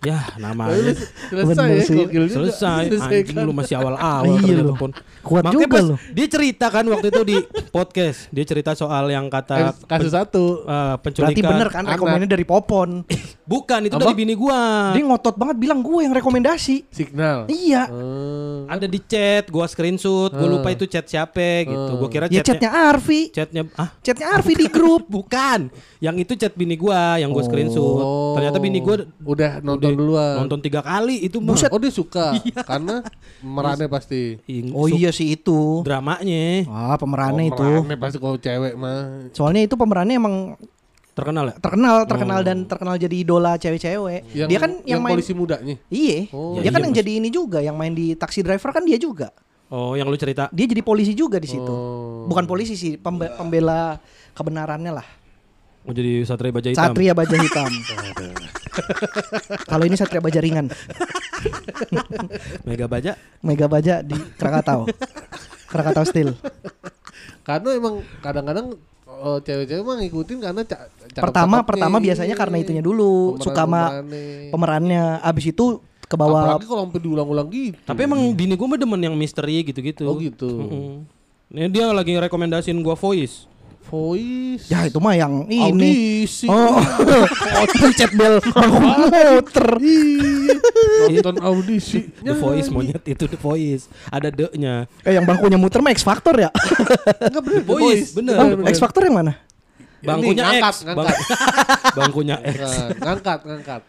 Ya, 0.00 0.32
namanya 0.36 0.96
Selesai 1.28 1.44
Bener 1.44 1.68
ya, 1.70 1.84
sih. 1.84 2.04
selesai. 2.26 2.82
Selesai 2.88 3.14
Anjing 3.20 3.36
kan. 3.36 3.44
lu 3.44 3.52
masih 3.52 3.74
awal-awal 3.76 4.40
Iya 4.40 4.64
pun. 4.72 4.90
Kuat 5.20 5.44
Makanya 5.44 5.60
juga 5.60 5.78
lu. 5.84 5.94
Dia 6.10 6.26
cerita 6.26 6.66
kan 6.68 6.84
waktu 6.86 7.06
itu 7.08 7.22
di 7.22 7.36
podcast. 7.68 8.18
Dia 8.30 8.44
cerita 8.44 8.72
soal 8.72 9.06
yang 9.06 9.28
kata 9.28 9.76
Kasus 9.84 10.10
satu. 10.10 10.64
eh, 10.64 10.96
penculikan. 10.98 11.36
Berarti 11.36 11.42
bener 11.44 11.68
kan 11.68 11.84
rekomennya 11.84 12.28
dari 12.28 12.44
Popon. 12.44 13.04
Bukan, 13.50 13.82
itu 13.82 13.92
Apa? 13.92 14.06
dari 14.06 14.14
bini 14.16 14.32
gua. 14.32 14.94
Dia 14.94 15.02
ngotot 15.02 15.34
banget 15.34 15.58
bilang 15.58 15.82
gue 15.82 16.00
yang 16.00 16.14
rekomendasi. 16.14 16.86
Signal. 16.88 17.50
Iya. 17.50 17.90
Eh, 17.90 18.58
Ada 18.70 18.86
di 18.86 19.02
chat, 19.02 19.50
gua 19.50 19.66
screenshot, 19.66 20.30
gua 20.30 20.48
lupa 20.48 20.70
itu 20.70 20.86
chat 20.86 21.04
siapa 21.04 21.66
gitu. 21.66 21.92
Gua 21.98 22.08
kira 22.08 22.24
Ya 22.26 22.40
chatnya 22.40 22.56
chatnya 22.62 22.70
Arfi. 22.88 23.20
chatnya 23.28 23.62
ah 23.74 23.90
Chatnya 24.00 24.26
Arfi 24.32 24.52
di 24.54 24.66
grup. 24.66 25.04
bukan. 25.12 25.68
Yang 26.00 26.16
itu 26.24 26.32
chat 26.40 26.52
bini 26.56 26.80
gua 26.80 27.20
yang 27.20 27.28
gua 27.28 27.44
screenshot. 27.44 27.76
Oh. 27.78 28.32
Ternyata 28.32 28.56
bini 28.56 28.80
gua 28.80 29.04
udah 29.20 29.60
nonton 29.60 29.92
duluan. 29.92 30.40
nonton 30.40 30.58
tiga 30.64 30.80
kali 30.80 31.20
itu 31.20 31.36
mah. 31.44 31.52
Oh 31.68 31.76
dia 31.76 31.92
suka 31.92 32.32
karena 32.70 33.04
merannya 33.44 33.84
pasti. 33.84 34.40
Oh 34.72 34.88
iya 34.88 35.12
sih 35.12 35.36
itu. 35.36 35.84
Dramanya 35.84 36.64
Wah 36.64 36.96
pemerannya 36.96 37.44
Oh, 37.46 37.50
itu. 37.52 37.62
merannya 37.62 37.96
pasti 38.00 38.16
kalau 38.16 38.40
cewek 38.40 38.74
mah. 38.80 39.28
Soalnya 39.36 39.68
itu 39.68 39.76
pemerannya 39.76 40.16
emang 40.16 40.36
terkenal 41.12 41.52
ya. 41.52 41.54
terkenal, 41.60 41.96
terkenal 42.08 42.40
dan 42.40 42.64
terkenal 42.64 42.96
jadi 42.96 43.12
idola 43.12 43.60
cewek-cewek. 43.60 44.32
Yang, 44.32 44.48
Dia 44.48 44.58
kan 44.58 44.70
yang, 44.88 45.04
main 45.04 45.12
polisi 45.20 45.36
mudanya. 45.36 45.76
Iya. 45.92 46.32
Oh. 46.32 46.56
dia 46.56 46.72
kan 46.72 46.80
Iya, 46.80 46.86
yang 46.88 46.94
jadi 46.96 47.12
ini 47.20 47.28
juga, 47.28 47.58
yang 47.60 47.76
main 47.76 47.92
di 47.92 48.16
taksi 48.16 48.40
driver 48.40 48.72
kan 48.72 48.88
dia 48.88 48.96
juga. 48.96 49.28
Oh, 49.70 49.94
yang 49.94 50.10
lu 50.10 50.16
cerita. 50.16 50.50
Dia 50.50 50.66
jadi 50.66 50.82
polisi 50.82 51.14
juga 51.14 51.38
di 51.38 51.46
situ. 51.46 51.62
Oh. 51.70 52.24
Bukan 52.26 52.48
polisi 52.48 52.74
sih, 52.74 52.98
pembe- 52.98 53.30
pembela 53.36 54.02
kebenarannya 54.34 54.90
lah. 54.96 55.06
Mau 55.80 55.90
jadi 55.90 56.22
satria 56.22 56.52
baja 56.52 56.68
hitam. 56.68 56.84
Satria 56.86 57.12
baja 57.12 57.34
hitam. 57.34 57.68
Kalau 59.66 59.82
ini 59.82 59.96
Satria 59.96 60.20
baja 60.20 60.38
ringan. 60.38 60.70
Mega 62.68 62.86
baja. 62.86 63.16
Mega 63.40 63.66
baja 63.66 64.00
di 64.00 64.14
Krakatau. 64.36 64.86
Krakatau 65.66 66.04
Steel. 66.04 66.36
Karena 67.42 67.68
emang 67.74 68.04
kadang-kadang 68.20 68.76
eh, 69.06 69.38
cewek-cewek 69.42 69.82
mah 69.82 69.96
ngikutin 69.98 70.38
karena 70.38 70.60
ca. 70.62 70.78
Pertama 71.10 71.64
pertama 71.64 71.96
biasanya 71.98 72.36
karena 72.36 72.56
itunya 72.60 72.80
dulu, 72.80 73.34
Pemeran- 73.34 73.42
suka 73.42 73.62
sama 73.64 73.80
pemerannya. 73.90 74.50
pemerannya. 74.52 75.02
Abis 75.24 75.44
itu 75.50 75.80
ke 76.04 76.14
bawah 76.14 76.54
Apalagi 76.54 76.66
kalau 76.66 76.82
sampai 76.86 77.00
diulang-ulang 77.00 77.46
gitu. 77.50 77.78
Tapi 77.82 78.00
emang 78.04 78.20
bini 78.34 78.54
gua 78.54 78.66
mah 78.68 78.78
demen 78.78 79.00
yang 79.00 79.14
misteri 79.18 79.64
gitu-gitu. 79.64 80.06
Oh 80.06 80.14
gitu. 80.14 80.50
Mm-mm. 80.50 80.90
Ini 81.50 81.66
dia 81.66 81.90
lagi 81.90 82.14
rekomendasiin 82.14 82.78
gua 82.78 82.94
voice. 82.94 83.49
Voice. 83.82 84.66
Ya 84.66 84.84
itu 84.84 84.96
mah 84.96 85.12
yang 85.12 85.46
ini. 85.46 85.64
Audisi. 85.66 86.46
Oh, 86.46 86.78
pencet 87.80 88.12
bel 88.12 88.38
muter. 88.42 89.68
Iya. 89.80 91.18
Nonton 91.18 91.36
audisi. 91.48 92.12
The 92.18 92.34
Voice 92.34 92.68
monyet 92.68 93.02
itu 93.04 93.24
The 93.24 93.36
Voice. 93.36 93.88
Ada 94.06 94.28
de-nya. 94.28 94.84
Eh 95.00 95.12
yang 95.12 95.24
bangkunya 95.24 95.56
muter 95.56 95.80
mah 95.80 95.90
X 95.90 96.00
Factor 96.00 96.34
ya? 96.34 96.50
Enggak 97.20 97.42
bener 97.42 97.60
The 97.60 97.66
Voice, 97.66 98.10
bener. 98.12 98.36
Oh, 98.36 98.48
X 98.64 98.76
Factor 98.76 99.02
yang 99.02 99.16
mana? 99.16 99.32
Bangkunya 100.00 100.32
Ini, 100.34 100.40
ngangkat, 100.40 100.72
X. 100.72 100.76
ngangkat. 100.82 101.04
Bang- 101.04 101.20
bangkunya 101.94 102.36
X. 102.38 102.56
Ngangkat, 102.56 102.90
ngangkat, 103.04 103.40
ngangkat. 103.44 103.82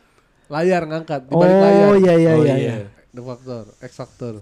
Layar 0.47 0.81
ngangkat 0.83 1.21
di 1.23 1.33
balik 1.33 1.55
Oh 1.55 1.63
layar. 1.63 1.93
iya 1.95 2.13
iya 2.13 2.31
Oh, 2.31 2.43
iya. 2.43 2.55
iya. 2.55 2.55
iya. 2.57 2.75
The 3.11 3.21
Factor, 3.21 3.63
X 3.79 3.91
Factor. 3.93 4.33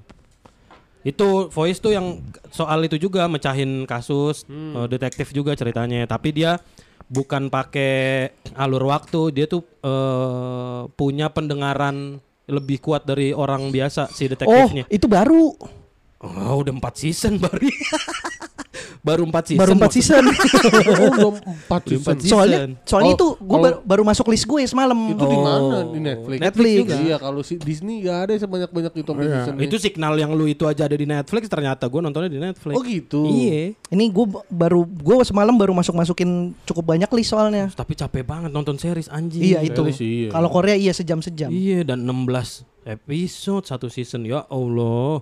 Itu 1.01 1.47
Voice 1.47 1.79
tuh 1.79 1.91
yang 1.91 2.19
soal 2.49 2.83
itu 2.83 2.95
juga 2.95 3.23
mecahin 3.25 3.83
kasus 3.83 4.43
eh, 4.45 4.87
detektif 4.87 5.31
juga 5.31 5.55
ceritanya. 5.55 6.03
Tapi 6.03 6.29
dia 6.31 6.59
bukan 7.07 7.47
pakai 7.47 8.29
alur 8.53 8.85
waktu, 8.85 9.31
dia 9.31 9.45
tuh 9.45 9.63
eh, 9.79 10.81
punya 10.93 11.31
pendengaran 11.31 12.19
lebih 12.49 12.81
kuat 12.81 13.05
dari 13.05 13.29
orang 13.29 13.69
biasa 13.69 14.09
si 14.09 14.25
Oh, 14.25 14.33
detektifnya. 14.33 14.83
itu 14.89 15.05
baru. 15.05 15.53
Oh, 16.19 16.53
udah 16.59 16.73
empat 16.75 16.99
season 16.99 17.39
baru. 17.39 17.63
baru 19.09 19.23
empat 19.25 19.43
season. 19.45 19.59
baru 19.59 19.73
4 19.73 19.81
maksud- 19.81 19.95
season. 19.95 20.23
Oh, 20.99 21.09
belum 21.09 21.35
4 21.35 21.41
Belum 21.41 21.81
season. 21.83 21.99
empat 21.99 22.17
season. 22.17 22.29
soalnya 22.29 22.59
soalnya 22.83 23.11
Oh, 23.11 23.17
itu 23.17 23.27
gue 23.35 23.57
kalau- 23.59 23.81
baru 23.83 24.03
masuk 24.03 24.25
list 24.29 24.45
gue 24.45 24.61
semalam. 24.63 24.99
Itu 25.09 25.23
di 25.23 25.33
Oh. 25.33 25.41
mana? 25.41 25.77
Di 25.85 25.99
Netflix. 25.99 26.39
Netflix 26.39 26.75
juga. 26.79 26.95
Iya, 26.99 27.15
kalau 27.17 27.41
si 27.41 27.53
Disney 27.55 27.95
gak 28.01 28.17
ada 28.21 28.33
sebanyak-banyak 28.35 28.93
itu 28.93 29.09
sampai 29.09 29.23
Iya, 29.23 29.33
seasonnya. 29.39 29.61
Itu 29.63 29.75
signal 29.77 30.13
yang 30.15 30.31
lu 30.31 30.45
itu 30.45 30.63
aja 30.63 30.81
ada 30.81 30.93
di 30.93 31.03
Netflix 31.03 31.43
ternyata 31.45 31.83
gue 31.83 31.99
nontonnya 31.99 32.29
di 32.29 32.37
Netflix. 32.37 32.73
Oh 32.73 32.83
gitu. 32.83 33.21
Iya. 33.25 33.73
Ini 33.89 34.03
gue 34.07 34.25
baru 34.47 34.81
gue 34.83 35.15
semalam 35.23 35.53
baru 35.53 35.73
masuk 35.73 35.93
masukin 35.93 36.29
cukup 36.63 36.85
banyak 36.87 37.09
list 37.11 37.31
soalnya. 37.31 37.67
Tapi 37.69 37.93
capek 37.93 38.21
banget 38.21 38.49
nonton 38.49 38.75
series 38.75 39.07
anjing. 39.07 39.41
Iya 39.41 39.59
itu. 39.61 39.81
Iya. 39.89 40.29
Kalau 40.29 40.49
Korea 40.49 40.75
iya 40.75 40.91
sejam 40.91 41.19
sejam. 41.19 41.49
Iya 41.49 41.81
dan 41.83 42.01
16 42.01 42.61
episode 42.83 43.63
satu 43.63 43.87
season 43.87 44.23
ya 44.23 44.45
Allah. 44.45 45.21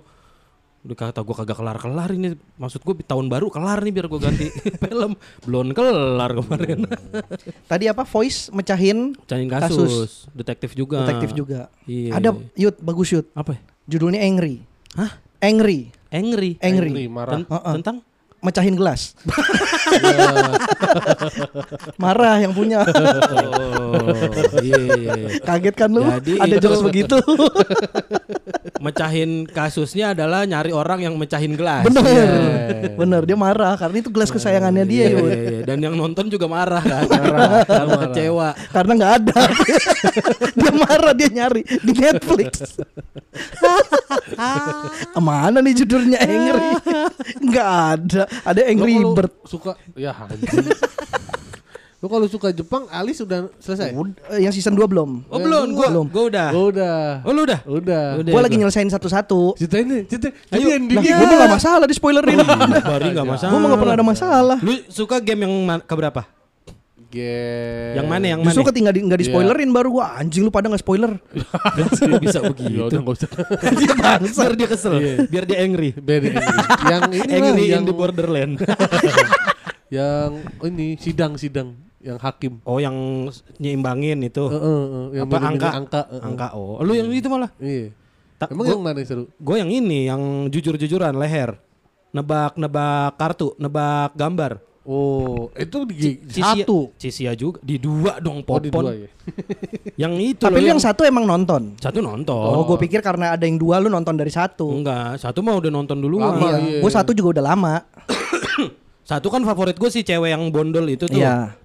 Udah 0.78 0.94
kata 0.94 1.20
gue 1.20 1.34
kagak 1.34 1.58
kelar-kelar 1.58 2.10
ini 2.12 2.38
Maksud 2.54 2.80
gue 2.80 2.94
tahun 3.02 3.26
baru 3.26 3.50
kelar 3.50 3.82
nih 3.82 3.92
biar 3.92 4.06
gue 4.06 4.20
ganti 4.22 4.46
film 4.86 5.18
Belum 5.42 5.74
kelar 5.74 6.30
kemarin 6.32 6.86
Tadi 7.70 7.84
apa 7.86 8.06
voice 8.06 8.48
mecahin 8.50 9.18
Cahin 9.26 9.50
kasus, 9.50 9.74
Kasus. 9.74 10.12
Detektif 10.30 10.72
juga 10.72 11.02
detektif 11.02 11.34
juga. 11.34 11.66
Iya 11.84 12.14
Ada 12.14 12.30
Yud 12.54 12.76
bagus 12.78 13.10
Yud. 13.10 13.26
Apa 13.34 13.58
ya? 13.58 13.60
Judulnya 13.88 14.22
Angry. 14.22 14.62
Hah? 14.94 15.18
Angry. 15.38 15.90
Angry 16.08 16.56
Angry. 16.58 16.88
Angry, 16.88 17.04
marah. 17.06 17.32
Ten- 17.36 17.48
Heeh. 17.48 17.74
Tentang? 17.80 17.96
Mecahin 18.38 18.78
gelas. 18.78 19.18
Marah 22.02 22.38
yang 22.38 22.54
punya. 22.54 22.86
Oh 22.86 24.06
iya, 24.62 24.78
iya, 24.78 24.94
iya. 24.94 25.12
Kaget 25.42 25.74
kan 25.74 25.90
lu? 25.90 26.06
Jadi 26.22 26.38
Ada 26.38 26.56
jokes 26.62 26.86
begitu. 26.86 27.18
Mecahin 28.84 29.42
kasusnya 29.50 30.14
adalah 30.14 30.46
nyari 30.46 30.70
orang 30.70 31.02
yang 31.02 31.18
mecahin 31.18 31.58
gelas 31.58 31.82
Bener. 31.82 31.98
Iya. 32.06 32.94
Bener 32.94 33.26
dia 33.26 33.34
marah 33.34 33.74
karena 33.74 33.98
itu 33.98 34.06
gelas 34.06 34.30
kesayangannya 34.30 34.86
dia 34.86 35.10
Iya, 35.10 35.18
iya, 35.18 35.34
iya. 35.34 35.60
Dan 35.66 35.82
yang 35.82 35.98
nonton 35.98 36.30
juga 36.30 36.46
marah 36.46 36.78
kan 36.78 37.10
Marah 37.18 37.66
Karena 37.66 37.96
kecewa 38.06 38.48
Karena 38.70 38.92
nggak 38.94 39.12
ada. 39.18 39.40
dia 40.54 40.72
marah 40.78 41.10
dia 41.10 41.26
nyari 41.26 41.66
di 41.66 41.90
Netflix. 41.90 42.78
Mana 45.18 45.58
nih 45.58 45.74
judulnya 45.82 46.22
Angry? 46.22 46.70
Nggak 47.42 47.70
ada. 47.98 48.27
Ada 48.44 48.60
Angry 48.68 49.00
Bird. 49.02 49.32
Suka 49.44 49.74
ya. 49.94 50.14
Lo 51.98 52.06
kalau 52.06 52.30
suka 52.30 52.54
Jepang, 52.54 52.86
Ali 52.94 53.10
sudah 53.10 53.50
selesai. 53.58 53.90
Udah, 53.90 54.38
yang 54.38 54.54
season 54.54 54.78
2 54.78 54.86
belum. 54.86 55.26
Oh 55.26 55.38
belum, 55.42 55.74
gue 55.74 55.86
Belum. 55.90 56.06
gua 56.06 56.24
udah 56.30 56.48
Gua 56.54 56.64
udah. 56.70 56.98
Oh 57.26 57.34
lu 57.34 57.42
udah? 57.42 57.60
Udah. 57.66 58.04
Udah. 58.22 58.30
Gue 58.30 58.38
lagi 58.38 58.54
gua. 58.54 58.62
nyelesain 58.62 58.86
satu-satu. 58.86 59.58
Ceritain 59.58 59.82
deh, 59.82 60.02
ceritain. 60.06 60.30
Jadi 60.46 60.62
Ayo. 60.62 60.66
Lah, 60.70 60.78
endingnya. 60.78 61.14
gue 61.18 61.26
mah 61.26 61.36
gak 61.42 61.54
masalah 61.58 61.86
di 61.90 61.94
spoilerin. 61.98 62.38
Bari 62.86 63.08
gak 63.18 63.26
masalah 63.26 63.50
gue 63.50 63.58
mah 63.58 63.68
gak 63.74 63.80
pernah 63.82 63.94
ada 63.98 64.06
masalah. 64.06 64.58
Lu 64.62 64.78
suka 64.86 65.18
game 65.18 65.42
yang 65.42 65.54
keberapa? 65.82 66.22
Game. 67.08 67.94
Yang 67.94 68.06
mana 68.06 68.24
yang 68.26 68.40
Justru 68.42 68.60
mana? 68.60 68.68
ketinggal 68.68 68.92
di, 68.92 69.00
gak 69.02 69.16
di 69.16 69.24
Iya. 69.24 69.32
spoilerin 69.32 69.70
baru 69.70 69.88
gue 69.90 70.04
anjing 70.04 70.42
lu 70.42 70.50
pada 70.50 70.68
gak 70.68 70.78
spoiler. 70.78 71.16
bisa 72.20 72.38
Ya 72.38 72.46
begitu 72.46 72.80
udah 72.84 73.00
enggak 73.00 73.16
usah. 73.16 73.30
Dia 73.80 73.94
bangsa 73.94 74.38
Biar 74.38 74.54
dia 74.54 74.68
kesel 74.68 74.94
Biar 75.24 75.44
dia 75.44 75.58
angry 75.58 75.90
Beda 75.94 76.28
ini. 76.28 76.44
Yang 76.84 77.02
ini 77.18 77.32
Angry 77.32 77.64
yang 77.66 77.82
the 77.82 77.92
borderland 77.92 78.60
yang 79.88 80.30
oh 80.54 80.66
ini 80.66 80.94
sidang-sidang 80.94 81.72
yang 81.98 82.14
hakim. 82.16 82.60
Oh 82.62 82.76
yang 82.76 82.94
nyimbangin 83.56 84.20
itu 84.22 84.44
Heeh, 84.44 84.60
heeh, 84.60 85.06
yang 85.16 85.26
Apa 85.26 85.36
angka? 85.42 85.68
angka. 85.74 86.00
heeh. 86.06 86.20
Angka 86.22 86.46
oh 86.52 86.76
Lu 86.78 86.92
yang 86.92 87.08
itu 87.08 87.26
malah 87.26 87.48
Iya. 87.58 87.90
Ta- 88.36 88.52
Emang 88.52 88.64
gua- 88.64 88.76
yang 88.76 88.84
mana 88.84 89.00
yang 89.00 89.08
seru? 89.08 89.24
Gue 89.34 89.56
yang 89.56 89.66
ini 89.66 90.06
Yang 90.06 90.22
jujur-jujuran 90.52 91.16
leher 91.16 91.56
nebak-nebak 92.08 93.16
kartu, 93.16 93.52
nebak 93.56 94.12
gambar. 94.12 94.64
Oh, 94.88 95.52
itu 95.52 95.84
di 95.84 96.16
Cisia- 96.24 96.64
satu. 96.64 96.88
Cisia 96.96 97.36
juga 97.36 97.60
di 97.60 97.76
dua 97.76 98.16
dong 98.18 98.40
Oh, 98.40 98.56
di 98.56 98.72
popon. 98.72 98.88
dua 98.88 98.92
ya. 98.96 99.08
Yang 100.08 100.12
itu 100.32 100.40
Tapi 100.40 100.56
loh 100.56 100.64
lu 100.64 100.68
yang 100.72 100.80
satu 100.80 101.04
emang 101.04 101.28
nonton. 101.28 101.76
satu 101.76 102.00
nonton. 102.00 102.32
Oh, 102.48 102.64
gue 102.64 102.80
pikir 102.80 103.04
karena 103.04 103.36
ada 103.36 103.44
yang 103.44 103.60
dua 103.60 103.76
lu 103.78 103.86
nonton 103.86 104.16
dari 104.16 104.32
satu. 104.32 104.64
Enggak, 104.64 105.20
satu 105.20 105.44
mah 105.44 105.60
udah 105.60 105.68
nonton 105.68 106.00
duluan. 106.00 106.32
Lama, 106.32 106.40
Iya. 106.40 106.58
iya. 106.58 106.80
Gue 106.80 106.88
satu 106.88 107.12
juga 107.12 107.36
udah 107.36 107.52
lama. 107.52 107.74
Satu 109.04 109.28
kan 109.28 109.40
favorit 109.40 109.72
gue 109.72 109.88
si 109.88 110.00
cewek 110.00 110.28
yang 110.28 110.48
bondol 110.48 110.84
itu 110.86 111.04
tuh. 111.04 111.16
Iya. 111.16 111.56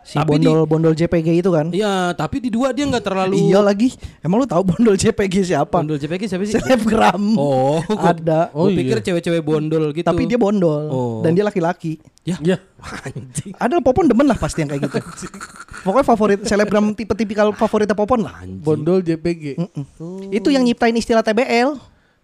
Si 0.00 0.16
Tapi 0.16 0.36
di- 0.36 0.48
bondol 0.48 0.64
bondol 0.64 0.94
JPG 0.94 1.28
itu 1.36 1.50
kan. 1.50 1.68
Iya, 1.68 2.10
tapi 2.12 2.40
di 2.40 2.48
dua 2.48 2.72
dia 2.72 2.82
nggak 2.82 3.04
terlalu 3.04 3.36
Iya 3.38 3.60
lagi. 3.60 3.92
Emang 4.18 4.40
lu 4.40 4.46
tahu 4.46 4.64
bondol 4.64 4.94
JPG 4.94 5.44
siapa? 5.46 5.76
Bondol 5.76 5.96
JPG 5.96 6.22
siapa 6.26 6.42
sih? 6.42 6.56
Selebgram. 6.56 7.20
Oh, 7.34 7.78
gua, 7.80 8.10
Ada. 8.10 8.48
gua 8.48 8.58
Oh, 8.58 8.66
pikir 8.66 8.96
iya. 8.96 9.04
cewek-cewek 9.04 9.40
bondol 9.40 9.92
gitu. 9.92 10.02
Tapi 10.02 10.24
dia 10.24 10.34
bondol 10.34 10.82
Oh. 10.86 11.20
dan 11.20 11.32
dia 11.32 11.42
laki-laki. 11.42 12.00
ya, 12.20 12.36
Ya. 12.40 12.56
anjing. 12.80 13.52
Ada 13.54 13.78
popon 13.78 14.06
demen 14.06 14.24
lah 14.24 14.34
pasti 14.34 14.60
yang 14.60 14.70
kayak 14.70 14.88
gitu. 14.88 14.98
Pokoknya 15.84 16.06
favorit 16.06 16.38
selebgram 16.42 16.92
tipe-tipikal 16.92 17.52
favoritnya 17.52 17.92
popon 17.92 18.24
lah. 18.24 18.40
Anjing. 18.40 18.56
Bondol 18.58 19.00
JPG. 19.00 19.56
Mm-mm. 19.56 19.84
Itu 20.28 20.48
yang 20.48 20.64
nyiptain 20.64 20.92
istilah 20.92 21.20
TBL. 21.20 21.76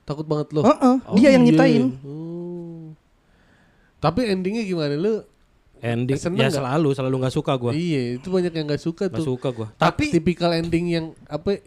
Takut 0.03 0.24
banget 0.24 0.49
lo. 0.51 0.62
Heeh, 0.62 0.95
dia 1.14 1.29
yang 1.31 1.43
iya. 1.43 1.49
nyiptain. 1.51 1.83
Oh. 2.01 2.95
Tapi 3.99 4.22
endingnya 4.24 4.62
gimana 4.62 4.95
lu? 4.95 5.24
Ending 5.87 6.18
Seneng 6.18 6.39
ya 6.43 6.49
nggak? 6.51 6.59
selalu 6.59 6.89
selalu 6.93 7.14
nggak 7.22 7.34
suka 7.34 7.53
gua. 7.55 7.70
Iya, 7.70 8.18
itu 8.18 8.26
banyak 8.26 8.51
yang 8.51 8.66
nggak 8.66 8.82
suka 8.82 9.05
Nggak 9.07 9.18
tuh. 9.22 9.26
suka 9.30 9.49
gua. 9.55 9.68
Tapi 9.78 10.11
tipikal 10.11 10.51
ending 10.53 10.84
yang 10.91 11.07
apa 11.26 11.62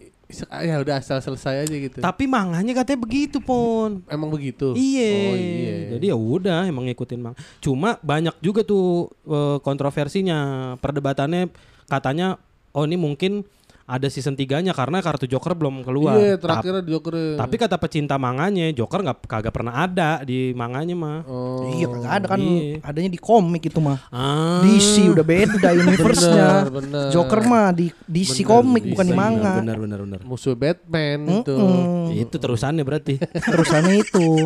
ya 0.61 0.77
udah 0.77 1.01
asal 1.01 1.17
selesai 1.17 1.65
aja 1.65 1.73
gitu. 1.73 1.97
tapi 1.99 2.29
manganya 2.29 2.77
katanya 2.77 3.01
begitu, 3.01 3.41
Pon. 3.41 4.05
Emang 4.05 4.29
begitu. 4.29 4.77
Iya. 4.77 5.09
Oh 5.09 5.35
iya. 5.35 5.75
Jadi 5.97 6.05
ya 6.05 6.17
udah 6.19 6.69
emang 6.69 6.85
ngikutin 6.85 7.17
mang. 7.17 7.33
Cuma 7.57 7.97
banyak 8.03 8.37
juga 8.37 8.61
tuh 8.61 9.09
eh, 9.25 9.57
kontroversinya, 9.63 10.39
perdebatannya 10.77 11.49
katanya 11.89 12.37
oh 12.77 12.85
ini 12.85 12.93
mungkin 12.93 13.41
ada 13.89 14.05
season 14.05 14.37
3-nya 14.37 14.69
karena 14.77 15.01
kartu 15.01 15.25
Joker 15.25 15.57
belum 15.57 15.81
keluar. 15.81 16.13
Iya, 16.21 16.37
terakhir 16.37 16.85
di 16.85 16.93
Joker. 16.93 17.41
Tapi 17.41 17.55
kata 17.57 17.81
pecinta 17.81 18.21
manganya, 18.21 18.69
Joker 18.69 19.01
nggak 19.01 19.25
kagak 19.25 19.49
pernah 19.49 19.73
ada 19.81 20.21
di 20.21 20.53
manganya 20.53 20.93
mah. 20.93 21.19
oh. 21.25 21.65
Iya, 21.73 21.89
kagak 21.89 22.13
ada 22.13 22.25
kan. 22.29 22.37
Iya. 22.37 22.85
Adanya 22.85 23.09
di 23.09 23.17
komik 23.17 23.65
itu 23.65 23.81
mah. 23.81 23.97
Ah. 24.13 24.61
DC 24.61 25.09
udah 25.09 25.25
beda 25.25 25.69
universe-nya. 25.81 26.69
Joker 27.09 27.41
mah 27.49 27.73
di 27.73 27.89
DC 28.05 28.45
Bener, 28.45 28.49
komik 28.53 28.83
DC. 28.85 28.91
bukan 28.93 29.05
di 29.09 29.15
manga. 29.17 29.53
Benar 29.57 29.77
benar 29.81 29.99
benar. 30.05 30.19
musuh 30.21 30.53
Batman 30.53 31.41
itu. 31.41 31.57
Mm-mm. 31.57 32.13
Itu 32.13 32.37
terusannya 32.37 32.85
berarti. 32.85 33.17
Terusannya 33.51 34.05
itu. 34.05 34.45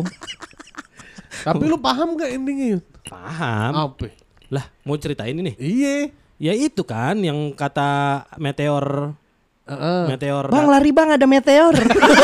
Tapi 1.44 1.62
lu 1.68 1.76
paham 1.76 2.16
gak 2.16 2.32
endingnya? 2.32 2.80
Paham. 3.04 3.92
Apa? 3.92 4.08
Lah, 4.48 4.64
mau 4.88 4.96
ceritain 4.96 5.36
ini. 5.36 5.52
Iya. 5.60 6.08
Ya 6.34 6.50
itu 6.50 6.82
kan 6.82 7.20
yang 7.20 7.54
kata 7.54 8.24
meteor 8.42 9.14
Heeh. 9.64 10.12
meteor 10.12 10.44
Bang 10.52 10.68
lari 10.68 10.92
bang 10.92 11.08
ada 11.10 11.24
meteor 11.24 11.72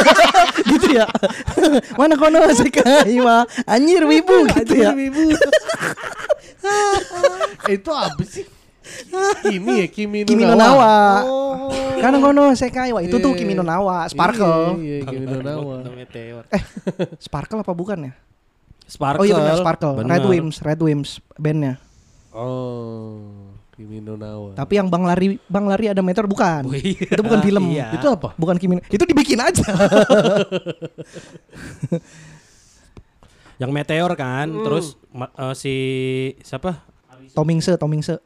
Gitu 0.70 0.92
ya 0.92 1.08
Mana 1.98 2.12
kono 2.14 2.36
sekai 2.52 3.16
mah 3.16 3.48
Anjir 3.64 4.04
wibu 4.04 4.44
gitu 4.50 4.74
ya 4.76 4.92
Eh, 7.64 7.72
itu 7.74 7.88
apa 7.88 8.20
sih? 8.22 8.44
Ini 9.46 9.72
ya 9.80 9.86
Kimi 9.88 10.20
no 10.20 10.28
Kimi 10.28 10.44
no 10.44 10.52
Nawa. 10.52 10.68
Nawa 10.76 10.94
Oh. 11.24 11.96
Kan 11.96 12.12
kono 12.18 12.52
sekai 12.52 12.90
Wah 12.90 13.00
itu 13.00 13.16
tuh 13.16 13.32
Iya. 13.32 13.38
Kimi 13.38 13.52
no 13.54 13.62
Nawa 13.62 14.04
Sparkle 14.06 14.76
Iya, 14.76 15.00
iya 15.00 15.04
Kimi 15.06 15.24
no 15.24 15.40
Nawa. 15.40 15.76
meteor. 15.88 16.44
Eh 16.48 16.60
Sparkle 17.16 17.60
apa 17.60 17.72
bukan 17.72 18.04
ya 18.04 18.12
Sparkle. 18.84 19.16
Oh 19.16 19.24
iya 19.24 19.34
benar 19.34 19.56
Sparkle 19.56 19.96
Bener. 19.96 20.12
Red 20.12 20.26
Wimps 20.26 20.56
Red 20.60 20.80
Wimps 20.82 21.10
bandnya 21.34 21.80
Oh, 22.30 23.39
Kimi 23.80 23.96
no 23.98 24.12
Nawa. 24.12 24.52
Tapi 24.52 24.76
yang 24.76 24.86
Bang 24.86 25.02
Lari 25.02 25.40
Bang 25.46 25.64
Lari 25.64 25.88
ada 25.88 26.04
meteor 26.04 26.28
bukan 26.28 26.68
Oh, 26.68 26.76
iya. 26.76 27.08
Itu 27.08 27.22
bukan 27.22 27.40
film 27.40 27.64
Iya. 27.72 27.96
Itu 27.96 28.06
apa? 28.06 28.36
Bukan 28.36 28.56
Kimi 28.56 28.76
Itu 28.84 29.02
dibikin 29.02 29.40
aja 29.40 29.64
Yang 33.56 33.70
meteor 33.70 34.12
kan, 34.14 34.48
Hmm. 34.48 34.64
terus 34.64 34.96
eh, 35.14 35.54
si 35.54 35.74
siapa? 36.40 36.80
Tomingse 37.32 37.76
Tomingse 37.76 38.20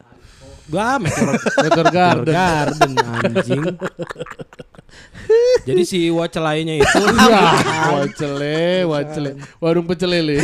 Wah, 0.66 0.96
meteor 0.96 1.36
Meteor 1.62 1.88
Garden. 1.92 2.32
Garden. 2.32 2.90
anjing. 2.98 3.62
Jadi 5.64 5.82
si 5.82 6.06
wacelainya 6.08 6.78
itu 6.78 6.98
Ya, 7.20 7.52
wacele, 7.94 8.82
wacele. 8.84 9.30
Warung 9.58 9.84
pecelele. 9.84 10.38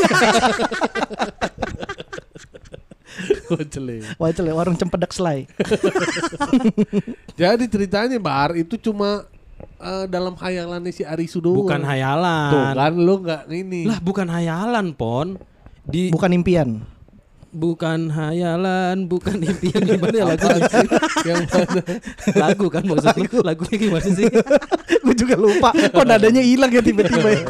Wacele. 3.51 4.03
Wah 4.16 4.29
itu 4.31 4.41
warung 4.51 4.77
cempedak 4.77 5.12
selai 5.12 5.45
Jadi 7.41 7.64
ceritanya 7.68 8.16
Bar 8.21 8.57
itu 8.57 8.77
cuma 8.77 9.25
eh, 9.81 10.05
dalam 10.09 10.37
hayalannya 10.37 10.93
si 10.93 11.03
Arisu 11.05 11.41
doang. 11.41 11.66
bukan 11.66 11.83
hayalan. 11.85 12.51
Tuh 12.53 12.64
kan 12.77 12.93
lu 12.95 13.14
nggak 13.25 13.43
ini. 13.51 13.83
Lah 13.89 13.99
bukan 14.01 14.29
hayalan, 14.29 14.93
Pon. 14.95 15.37
Di 15.81 16.12
Bukan 16.12 16.31
impian 16.37 16.85
bukan 17.51 18.14
hayalan, 18.14 19.11
bukan 19.11 19.43
impian 19.43 19.83
gimana 19.91 20.14
ya 20.14 20.25
lagunya? 20.31 20.71
yang 21.27 21.43
mana? 21.51 21.83
lagu 22.39 22.66
kan 22.71 22.83
maksudnya 22.87 23.27
lagunya 23.43 23.77
gimana 23.77 24.07
sih? 24.07 24.27
Gue 25.03 25.14
juga 25.18 25.35
lupa 25.35 25.75
Kok 25.75 26.05
nadanya 26.07 26.47
hilang 26.47 26.71
ya 26.71 26.79
tiba-tiba 26.79 27.27
ya 27.27 27.43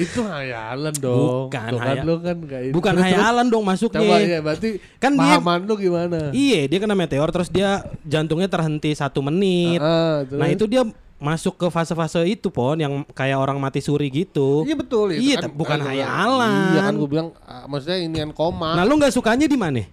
itu 0.00 0.20
hayalan 0.24 0.94
dong. 0.96 1.52
Bukan 1.52 1.68
Tuh 1.68 1.78
kan 1.78 1.86
hayal- 1.92 2.06
lu 2.08 2.14
kan 2.18 2.36
ini. 2.40 2.72
Bukan 2.72 2.92
Terus- 2.96 3.04
hayalan 3.04 3.46
dong 3.46 3.64
masuknya. 3.64 4.00
Coba 4.00 4.16
ya 4.18 4.38
berarti 4.40 4.68
Kan 4.96 5.12
dia- 5.14 5.40
lu 5.60 5.74
gimana? 5.76 6.18
Iya, 6.32 6.60
dia 6.66 6.78
kena 6.80 6.96
meteor 6.96 7.28
terus 7.28 7.52
dia 7.52 7.84
jantungnya 8.02 8.48
terhenti 8.48 8.90
satu 8.90 9.20
menit. 9.20 9.78
Ah, 9.78 10.24
terus? 10.24 10.40
Nah 10.40 10.48
itu 10.48 10.64
dia 10.64 10.82
masuk 11.20 11.60
ke 11.60 11.66
fase-fase 11.68 12.24
itu 12.24 12.48
pon 12.48 12.80
yang 12.80 13.04
kayak 13.12 13.36
orang 13.36 13.60
mati 13.60 13.84
suri 13.84 14.08
gitu. 14.08 14.64
Iya 14.64 14.72
betul 14.72 15.12
itu 15.12 15.36
Iya, 15.36 15.44
kan, 15.44 15.50
bukan 15.52 15.78
kan, 15.78 15.88
hayalan. 15.92 16.72
Iya 16.72 16.80
kan 16.80 16.94
gue 16.96 17.08
bilang 17.08 17.28
ah, 17.44 17.68
maksudnya 17.68 17.98
inian 18.00 18.32
koma. 18.32 18.72
Nah 18.72 18.88
lu 18.88 18.96
nggak 18.96 19.12
sukanya 19.12 19.44
di 19.44 19.58
mana? 19.60 19.84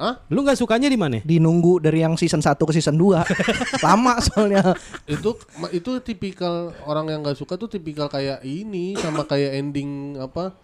Hah? 0.00 0.16
Lu 0.26 0.40
nggak 0.40 0.56
sukanya 0.56 0.88
di 0.88 0.96
mana? 0.96 1.20
Dinunggu 1.20 1.76
dari 1.78 2.00
yang 2.00 2.16
season 2.16 2.40
1 2.40 2.56
ke 2.56 2.72
season 2.72 2.96
2 2.96 3.20
Lama 3.84 4.16
soalnya 4.18 4.72
itu 5.04 5.36
itu 5.70 5.90
tipikal 6.00 6.54
orang 6.82 7.06
yang 7.06 7.20
nggak 7.20 7.36
suka 7.36 7.54
tuh 7.54 7.68
tipikal 7.68 8.08
kayak 8.08 8.40
ini 8.40 8.96
sama 8.96 9.22
kayak 9.22 9.54
ending 9.54 9.90
apa 10.16 10.56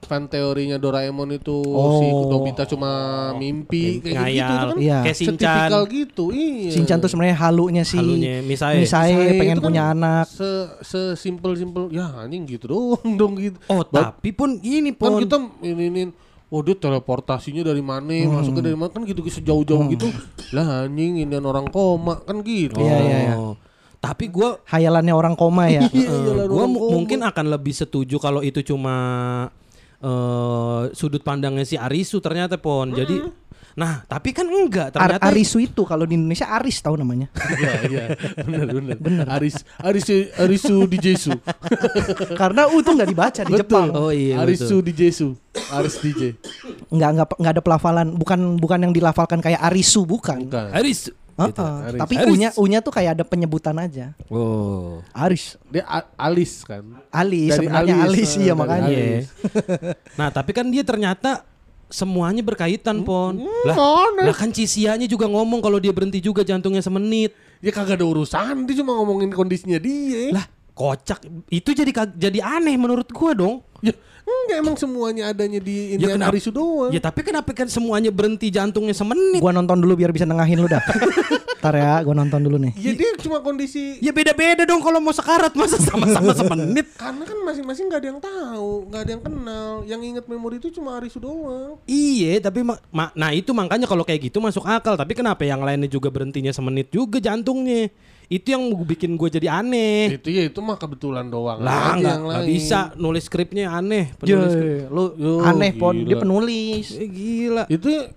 fan 0.00 0.28
teorinya 0.28 0.76
Doraemon 0.76 1.32
itu 1.32 1.64
si 1.64 2.06
Oh. 2.06 2.28
Nobita 2.28 2.62
cuma 2.64 2.92
mimpi 3.34 3.98
kayak 3.98 4.14
gitu 4.14 4.20
Ngayal. 4.20 4.46
tuh 4.46 4.68
kan 4.68 4.76
Iya. 4.78 4.98
Kayak 5.00 5.16
Shinchan. 5.16 5.40
setipikal 5.40 5.82
gitu 5.88 6.24
iya 6.30 6.70
Shinchan 6.70 6.98
tuh 6.98 7.08
sebenarnya 7.08 7.36
halunya 7.40 7.82
si 7.82 7.96
Halunya 7.96 8.34
Misae. 8.40 8.78
Misae 8.78 9.16
pengen 9.34 9.58
kan 9.58 9.64
punya 9.64 9.82
anak. 9.90 10.28
se 10.28 10.44
sesimpel 10.84 11.56
simpel 11.56 11.88
ya 11.88 12.14
anjing 12.14 12.44
gitu 12.46 12.68
doang 12.68 13.10
dong 13.18 13.40
gitu 13.40 13.56
Oh 13.66 13.80
tapi 13.82 14.30
pun 14.30 14.60
gini 14.60 14.92
kan 14.92 15.08
pon. 15.10 15.18
kita 15.18 15.36
ini 15.64 15.82
ini 15.88 16.02
Oh 16.48 16.60
dia 16.60 16.76
teleportasinya 16.76 17.64
dari 17.64 17.80
mana 17.80 18.08
Hmm. 18.12 18.38
masuknya 18.38 18.70
dari 18.70 18.76
mana 18.76 18.88
kan 18.88 19.02
gitu 19.02 19.20
sejauh-jauh 19.22 19.84
gitu 19.90 20.06
lah 20.54 20.86
anjing 20.86 21.18
ini 21.20 21.34
orang 21.36 21.66
koma 21.68 22.20
kan 22.22 22.40
gitu 22.40 22.78
Iya, 22.78 22.96
iya, 23.00 23.18
iya. 23.30 23.34
Oh. 23.34 23.56
Tapi 23.98 24.28
gua 24.28 24.60
Hayalannya 24.68 25.16
orang 25.16 25.34
koma 25.34 25.66
ya. 25.66 25.88
Iya, 25.90 26.12
Eh, 26.12 26.46
gua 26.46 26.68
koma. 26.68 26.92
mungkin 26.92 27.24
akan 27.24 27.46
lebih 27.48 27.72
setuju 27.72 28.20
kalau 28.20 28.44
itu 28.44 28.60
cuma 28.60 28.94
eh 29.98 30.82
sudut 30.92 31.24
pandangnya 31.24 31.64
si 31.64 31.74
Arisu 31.74 32.20
ternyata 32.20 32.60
pon. 32.60 32.92
Jadi 32.92 33.24
nah, 33.74 34.06
tapi 34.06 34.30
kan 34.30 34.46
enggak 34.46 34.94
Ar 34.94 35.18
ternyata 35.18 35.26
Arisu 35.28 35.58
itu 35.58 35.82
kalau 35.82 36.06
di 36.06 36.14
Indonesia 36.14 36.46
Aris 36.50 36.78
tahu 36.78 36.94
namanya. 36.96 37.26
Iya 37.54 37.72
iya 37.86 38.04
benar 38.42 38.98
benar. 38.98 39.26
Aris 39.38 39.62
Arisu 39.78 40.30
Arisu 40.34 40.76
di 40.86 40.98
Jesu. 40.98 41.30
Karena 42.40 42.70
U 42.70 42.80
tuh 42.80 42.94
nggak 42.94 43.10
dibaca 43.10 43.40
di 43.42 43.52
Jepang. 43.52 43.88
Oh 43.94 44.10
iya 44.10 44.42
Arisu 44.42 44.78
di 44.80 44.92
Jesu. 44.92 45.34
Aris 45.70 45.98
DJ. 45.98 46.34
Nggak 46.90 47.10
nggak 47.14 47.28
nggak 47.36 47.52
ada 47.54 47.62
pelafalan. 47.62 48.06
Bukan 48.14 48.58
bukan 48.58 48.78
yang 48.80 48.92
dilafalkan 48.94 49.38
kayak 49.38 49.60
Arisu 49.62 50.06
bukan. 50.06 50.46
Bukan. 50.46 50.70
Arisu. 50.70 51.10
Heeh. 51.34 51.50
Gitu, 51.50 51.62
Aris. 51.66 51.98
Tapi 51.98 52.14
Aris. 52.14 52.30
U-nya 52.30 52.48
U-nya 52.54 52.78
tuh 52.78 52.92
kayak 52.94 53.18
ada 53.18 53.24
penyebutan 53.26 53.74
aja. 53.74 54.14
Oh. 54.30 55.02
Aris. 55.10 55.58
Dia 55.66 55.82
a- 55.82 56.10
alis 56.14 56.62
kan. 56.62 56.82
Ali 57.10 57.50
Dari 57.50 57.66
sebenarnya 57.66 57.94
alis, 58.02 58.06
Alis 58.06 58.30
eh, 58.30 58.42
iya 58.46 58.52
makanya. 58.54 58.86
alis. 58.86 58.94
Iya. 58.94 59.18
nah, 60.14 60.28
tapi 60.30 60.50
kan 60.54 60.66
dia 60.70 60.86
ternyata 60.86 61.42
semuanya 61.92 62.40
berkaitan, 62.40 63.02
Pon. 63.02 63.40
Lah, 63.68 63.76
mana? 63.76 64.30
lah 64.30 64.36
kan 64.36 64.52
Cisianya 64.52 65.08
juga 65.08 65.28
ngomong 65.28 65.60
kalau 65.60 65.76
dia 65.80 65.90
berhenti 65.90 66.20
juga 66.20 66.44
jantungnya 66.44 66.80
semenit. 66.80 67.32
Ya 67.64 67.72
kagak 67.72 68.00
ada 68.00 68.06
urusan 68.06 68.68
dia 68.68 68.80
cuma 68.80 68.96
ngomongin 68.96 69.32
kondisinya 69.32 69.80
dia. 69.80 70.32
Lah, 70.32 70.44
kocak 70.76 71.22
itu 71.48 71.70
jadi 71.70 71.90
jadi 72.18 72.38
aneh 72.42 72.76
menurut 72.76 73.08
gua 73.14 73.32
dong 73.32 73.62
Ya, 73.84 73.92
enggak 74.24 74.58
emang 74.58 74.74
semuanya 74.74 75.22
adanya 75.28 75.58
di 75.58 75.74
Ya, 75.90 75.92
Indian 75.94 76.16
kenapa- 76.16 76.32
Arisu 76.32 76.48
doang. 76.48 76.90
ya 76.90 76.98
tapi 76.98 77.20
kenapa 77.20 77.50
kan 77.50 77.66
semuanya 77.66 78.08
berhenti 78.08 78.48
jantungnya 78.48 78.92
semenit 78.92 79.38
Gua 79.38 79.50
nonton 79.50 79.76
dulu 79.76 79.92
biar 79.94 80.10
bisa 80.10 80.24
nengahin 80.24 80.56
lu 80.56 80.66
dah. 80.66 80.80
Ntar 81.60 81.74
ya, 81.74 81.96
gua 82.00 82.12
nonton 82.14 82.40
dulu 82.40 82.56
nih. 82.58 82.72
Ya 82.74 82.92
dia 82.92 83.16
cuma 83.18 83.40
kondisi 83.40 83.96
ya 83.98 84.10
beda-beda 84.10 84.64
dong 84.64 84.80
kalau 84.80 84.96
mau 84.98 85.10
sekarat 85.10 85.52
masa 85.54 85.76
sama-sama 85.78 86.36
semenit 86.36 86.84
karena 86.94 87.22
kan 87.22 87.38
masing-masing 87.42 87.84
nggak 87.86 88.00
ada 88.00 88.08
yang 88.10 88.20
tahu, 88.20 88.70
nggak 88.86 89.00
ada 89.00 89.10
yang 89.10 89.22
kenal. 89.22 89.70
Yang 89.84 90.00
inget 90.06 90.24
memori 90.26 90.56
itu 90.56 90.68
cuma 90.70 90.96
Arisu 90.96 91.18
doang. 91.18 91.80
Iya, 91.84 92.40
tapi 92.42 92.60
ma- 92.60 92.80
ma- 92.90 93.12
nah 93.12 93.30
itu 93.30 93.48
makanya 93.50 93.84
kalau 93.84 94.04
kayak 94.04 94.28
gitu 94.28 94.38
masuk 94.38 94.60
akal. 94.62 94.92
Tapi 94.94 95.12
kenapa 95.12 95.40
yang 95.42 95.60
lainnya 95.60 95.86
juga 95.86 96.08
berhentinya 96.08 96.50
semenit 96.50 96.88
juga 96.88 97.16
jantungnya? 97.18 97.88
Itu 98.26 98.46
yang 98.50 98.64
bikin 98.82 99.14
gue 99.14 99.28
jadi 99.30 99.60
aneh. 99.60 100.16
Itu 100.16 100.28
ya 100.28 100.48
itu 100.48 100.58
mah 100.58 100.76
kebetulan 100.76 101.28
doang. 101.28 101.60
Lah 101.60 101.94
nggak 101.94 102.02
yang 102.02 102.20
nggak 102.24 102.40
lain. 102.40 102.48
bisa 102.48 102.78
nulis 102.94 103.24
skripnya 103.24 103.68
aneh. 103.70 104.16
Penulis 104.16 104.50
skrip. 104.50 104.68
Ye, 104.80 104.88
lu 104.88 105.04
aneh 105.42 105.70
pon, 105.76 105.94
gila. 105.94 106.06
dia 106.06 106.16
penulis. 106.18 106.86
Eh, 106.92 107.08
gila. 107.08 107.64
Itu 107.68 107.88
ya- 107.88 108.08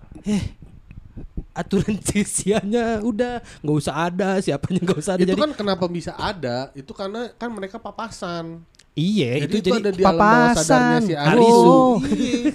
Aturan 1.51 1.97
sisiannya 2.05 3.01
udah 3.01 3.41
nggak 3.65 3.75
usah 3.75 4.05
ada, 4.05 4.37
siapanya 4.37 4.77
nggak 4.85 4.99
usah 5.01 5.17
ada. 5.17 5.25
itu 5.25 5.33
jadi 5.33 5.41
kan 5.41 5.53
kenapa 5.57 5.85
bisa 5.89 6.13
ada? 6.13 6.69
Itu 6.71 6.93
karena 6.93 7.33
kan 7.33 7.49
mereka 7.49 7.81
papasan. 7.81 8.61
Iya, 8.97 9.29
Jadi 9.39 9.53
itu 9.53 9.57
itu, 9.59 9.69
jadi 9.69 9.79
ada 9.79 9.91
di 9.91 10.03
alam 10.03 10.17
bawah 10.17 10.49
sadarnya 10.51 10.97
si 10.99 11.13
papasan. 11.13 11.29
Arisu. 11.29 11.61
Oh. 11.63 11.95
Iya. 12.01 12.51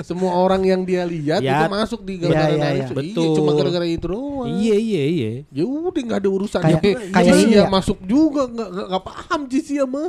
Semua 0.06 0.32
orang 0.36 0.62
yang 0.62 0.80
dia 0.82 1.02
lihat 1.04 1.40
Ya. 1.40 1.56
itu 1.56 1.66
masuk 1.68 2.00
di 2.02 2.14
Ya, 2.14 2.20
gambaran 2.22 2.50
ya, 2.50 2.54
ya. 2.54 2.68
Arisu. 2.68 2.92
Iya, 2.92 2.96
Betul. 3.00 3.34
cuma 3.34 3.50
gara-gara 3.54 3.86
itu 3.86 4.06
doang. 4.06 4.46
Iya, 4.52 4.76
iya, 4.76 5.02
iya. 5.06 5.30
Ya 5.50 5.64
udah 5.64 6.02
nggak 6.02 6.20
ada 6.20 6.30
urusan. 6.30 6.60
Kayak- 6.60 6.82
Ya, 6.82 6.94
kayak 7.10 7.24
Jisia 7.26 7.42
ini 7.42 7.56
ya. 7.56 7.64
masuk 7.66 7.98
juga 8.02 8.42
nggak 8.46 8.68
nggak 8.86 9.02
paham 9.02 9.40
Jisia 9.46 9.84
mah. 9.84 10.08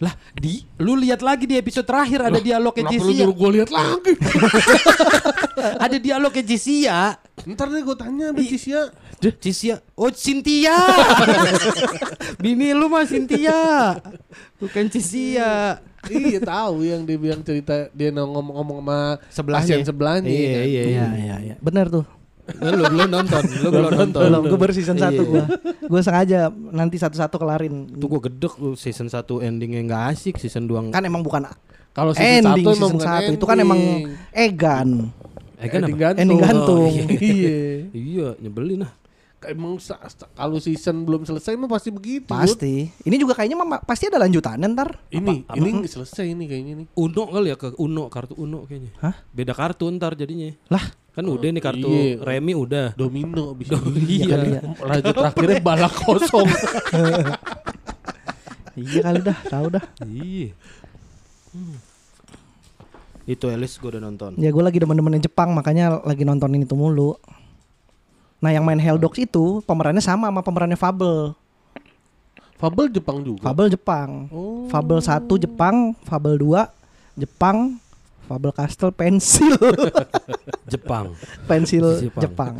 Lah, 0.00 0.16
di 0.32 0.64
lu 0.80 0.96
lihat 0.96 1.20
lagi 1.20 1.44
di 1.44 1.60
episode 1.60 1.84
terakhir 1.84 2.24
ada 2.24 2.40
dialognya 2.40 2.88
Kenapa 2.88 3.04
lu 3.04 3.12
Jisia. 3.12 3.20
nyuruh 3.20 3.36
gue 3.36 3.50
lihat 3.60 3.70
lagi? 3.70 4.12
ada 5.84 5.96
dialognya 6.00 6.40
Jisia. 6.40 6.98
Ntar 7.44 7.68
deh 7.68 7.84
gue 7.84 7.96
tanya 7.96 8.32
sama 8.32 8.40
Jisia. 8.40 8.80
Cynthia. 9.20 9.76
Oh, 9.92 10.08
Cynthia. 10.08 10.72
Bini 12.42 12.72
lu 12.72 12.88
mah 12.88 13.04
Cynthia. 13.04 14.00
Bukan 14.56 14.88
Cynthia. 14.88 15.84
iya 16.08 16.40
tahu 16.40 16.80
yang 16.80 17.04
dia 17.04 17.20
bilang 17.20 17.44
cerita 17.44 17.92
dia 17.92 18.08
ngomong-ngomong 18.08 18.80
sama 18.80 18.98
Sebelahnya. 19.28 19.68
pasien 19.68 19.84
sebelahnya. 19.84 20.28
Iya, 20.32 20.40
kan. 20.40 20.48
iya, 20.48 20.64
iya. 20.64 20.82
Iya, 20.88 21.06
iya, 21.12 21.36
iya. 21.44 21.54
Bener 21.60 21.92
tuh. 22.52 22.70
lu 22.70 22.84
belum 22.90 23.08
nonton, 23.16 23.42
lu 23.62 23.68
belum 23.70 23.92
nonton. 23.94 24.22
Belum, 24.26 24.42
gue 24.46 24.58
baru 24.58 24.72
season 24.74 24.96
1 24.98 25.10
Iya. 25.10 25.20
gua. 25.22 25.44
Gua 25.86 26.00
sengaja 26.02 26.38
nanti 26.52 26.96
satu-satu 26.98 27.36
kelarin. 27.38 27.88
Itu 27.90 28.06
gue 28.06 28.20
gedek 28.30 28.54
lu 28.58 28.74
season 28.74 29.06
1 29.06 29.22
endingnya 29.40 29.80
nggak 29.86 30.02
asik, 30.14 30.34
season 30.36 30.66
2 30.66 30.90
Kan 30.90 31.02
emang 31.06 31.22
bukan 31.22 31.48
Kalau 31.90 32.14
season 32.14 32.46
ending 32.46 32.64
satu 32.66 32.76
emang 32.76 32.90
season 32.92 32.96
bukan 33.00 33.22
1 33.30 33.36
itu 33.38 33.44
kan 33.46 33.56
emang 33.58 33.80
ending. 33.80 34.04
Egan. 34.30 34.90
Kan 35.60 35.68
ending 35.76 35.94
apa? 35.96 36.02
gantung. 36.02 36.20
Ending 36.22 36.40
gantung. 36.40 36.82
Oh, 36.88 37.24
iya. 37.32 37.58
Iya, 37.92 38.28
nyebelin 38.40 38.86
lah. 38.86 38.92
Emang 39.48 39.80
kalau 40.36 40.60
season 40.60 41.08
belum 41.08 41.24
selesai 41.24 41.56
mah 41.56 41.64
pasti 41.64 41.88
begitu. 41.88 42.28
Yud. 42.28 42.30
Pasti. 42.36 42.92
Ini 42.92 43.16
juga 43.16 43.32
kayaknya 43.32 43.56
mama, 43.56 43.80
pasti 43.80 44.12
ada 44.12 44.20
lanjutannya 44.20 44.68
ntar. 44.76 45.00
Ini 45.08 45.48
ini 45.56 45.68
nggak 45.80 45.88
selesai 45.88 46.28
ini 46.28 46.44
kayaknya 46.44 46.84
nih. 46.84 46.86
Uno 46.92 47.24
kali 47.32 47.48
ya 47.48 47.56
ke 47.56 47.72
Uno, 47.80 48.12
kartu 48.12 48.36
Uno 48.36 48.68
kayaknya. 48.68 48.92
Hah? 49.00 49.16
Beda 49.32 49.56
kartu 49.56 49.88
ntar 49.96 50.12
jadinya. 50.12 50.52
Lah, 50.68 50.84
Kan 51.10 51.26
udah 51.26 51.48
nih 51.50 51.62
kartu 51.62 51.90
iya. 51.90 52.22
Remi 52.22 52.54
udah. 52.54 52.94
Domino 52.94 53.50
bisa. 53.58 53.74
iya. 54.06 54.30
kali 54.30 54.48
ya. 54.54 54.60
Lanjut 54.78 55.14
terakhirnya 55.18 55.58
balak 55.58 55.94
kosong. 56.06 56.46
iya 58.78 59.00
kali 59.02 59.20
dah, 59.26 59.38
tahu 59.50 59.66
dah. 59.74 59.84
Iya. 60.06 60.54
Hmm. 61.50 61.76
Itu 63.26 63.50
Elis 63.50 63.74
gue 63.78 63.90
udah 63.90 64.02
nonton. 64.02 64.38
Ya 64.38 64.54
gue 64.54 64.62
lagi 64.62 64.78
demen-demen 64.78 65.18
Jepang 65.18 65.50
makanya 65.50 65.98
lagi 66.06 66.22
nontonin 66.22 66.62
itu 66.62 66.78
mulu. 66.78 67.18
Nah 68.40 68.50
yang 68.50 68.64
main 68.64 68.80
Helldogs 68.80 69.20
itu 69.20 69.60
pemerannya 69.68 70.00
sama 70.00 70.32
sama 70.32 70.40
pemerannya 70.40 70.76
Fable. 70.76 71.36
Fable 72.56 72.88
Jepang 72.92 73.24
juga. 73.24 73.40
Fable 73.40 73.68
Jepang. 73.68 74.28
Oh. 74.28 74.68
Fable 74.68 75.00
1 75.00 75.24
Jepang, 75.40 75.96
Fable 76.04 76.36
2 76.36 76.68
Jepang, 77.16 77.80
Fable 78.28 78.52
Castle 78.52 78.92
pensil. 78.92 79.56
Jepang. 80.72 81.16
pensil 81.48 82.04
Jepang. 82.04 82.22
Jepang. 82.22 82.52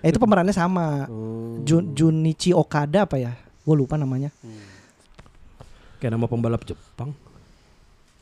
eh, 0.00 0.08
itu 0.10 0.18
pemerannya 0.18 0.54
sama. 0.54 1.10
Oh. 1.10 1.58
Jun, 1.66 1.90
Junichi 1.90 2.54
Okada 2.54 3.02
apa 3.06 3.18
ya? 3.18 3.34
Gue 3.66 3.76
lupa 3.76 3.98
namanya. 3.98 4.30
Kayak 5.98 6.16
nama 6.16 6.26
pembalap 6.30 6.62
Jepang. 6.62 7.12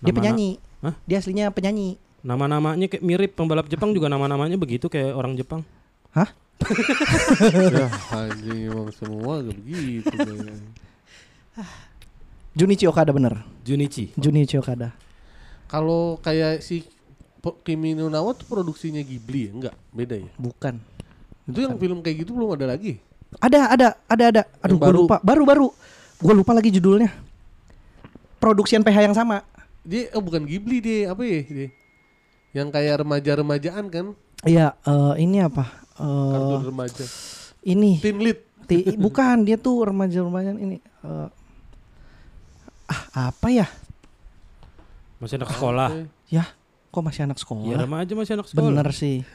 Dia 0.00 0.10
Nama- 0.10 0.18
penyanyi. 0.18 0.50
Hah? 0.82 0.94
Dia 1.04 1.16
aslinya 1.20 1.52
penyanyi. 1.52 2.00
Nama-namanya 2.24 2.90
kayak 2.90 3.04
mirip 3.04 3.32
pembalap 3.36 3.70
Jepang 3.70 3.94
juga 3.94 4.10
nama-namanya 4.10 4.58
begitu 4.58 4.90
kayak 4.90 5.14
orang 5.14 5.36
Jepang. 5.36 5.62
Hah? 6.10 6.32
Ya 6.58 7.86
anjing 8.18 8.70
emang 8.70 8.90
semua 8.90 9.40
gak 9.46 9.56
begitu. 9.62 10.16
Junichi 12.58 12.90
Okada 12.90 13.14
bener. 13.14 13.46
Junichi. 13.62 14.10
Junichi 14.18 14.58
Okada. 14.58 14.90
Kalau 15.70 16.18
kayak 16.18 16.64
si 16.64 16.82
Kimi 17.62 17.94
no 17.94 18.10
Na 18.10 18.20
wa 18.20 18.34
tuh 18.34 18.44
produksinya 18.50 19.00
Ghibli 19.00 19.48
ya? 19.48 19.50
Enggak, 19.54 19.74
beda 19.94 20.16
ya. 20.18 20.30
Bukan. 20.36 20.74
Itu 21.48 21.58
yang 21.64 21.78
film 21.78 22.02
kayak 22.02 22.26
gitu 22.26 22.34
belum 22.34 22.58
ada 22.58 22.74
lagi. 22.74 23.00
Ada, 23.38 23.72
ada, 23.72 23.88
ada, 24.10 24.24
ada. 24.28 24.42
Aduh, 24.64 24.76
gue 24.76 24.84
baru. 24.84 24.98
lupa. 25.04 25.16
Baru, 25.22 25.42
baru. 25.46 25.68
Gue 26.18 26.34
lupa 26.34 26.52
lagi 26.56 26.74
judulnya. 26.74 27.14
Produksian 28.42 28.82
PH 28.82 28.98
yang 29.06 29.16
sama. 29.16 29.46
Dia 29.86 30.12
oh 30.12 30.20
bukan 30.20 30.44
Ghibli 30.44 30.82
dia, 30.84 31.14
apa 31.14 31.22
ya 31.24 31.40
dia? 31.46 31.68
Yang 32.52 32.68
kayak 32.74 32.94
remaja-remajaan 33.06 33.84
kan? 33.88 34.06
Iya, 34.44 34.76
eh, 34.84 35.14
ini 35.22 35.40
apa? 35.40 35.87
Eh, 35.98 36.30
Kartun 36.30 36.62
remaja. 36.64 37.04
ini. 37.62 37.98
Teen 37.98 38.18
Lead. 38.18 38.38
Ti- 38.64 38.96
bukan, 38.96 39.42
dia 39.42 39.56
tuh 39.56 39.84
remaja-remaja 39.84 40.52
ini. 40.52 40.78
eh, 40.78 41.28
ah, 42.86 43.28
apa 43.28 43.48
ya? 43.48 43.66
Masih 45.18 45.36
anak 45.36 45.50
sekolah. 45.50 45.88
Ya? 45.90 46.04
Ya, 46.30 46.44
kok 46.88 47.02
masih 47.02 47.24
anak 47.24 47.36
sekolah? 47.36 47.74
remaja 47.74 48.12
masih 48.12 48.32
anak 48.36 48.46
sekolah. 48.46 48.70
Bener 48.70 48.88
sih. 48.92 49.24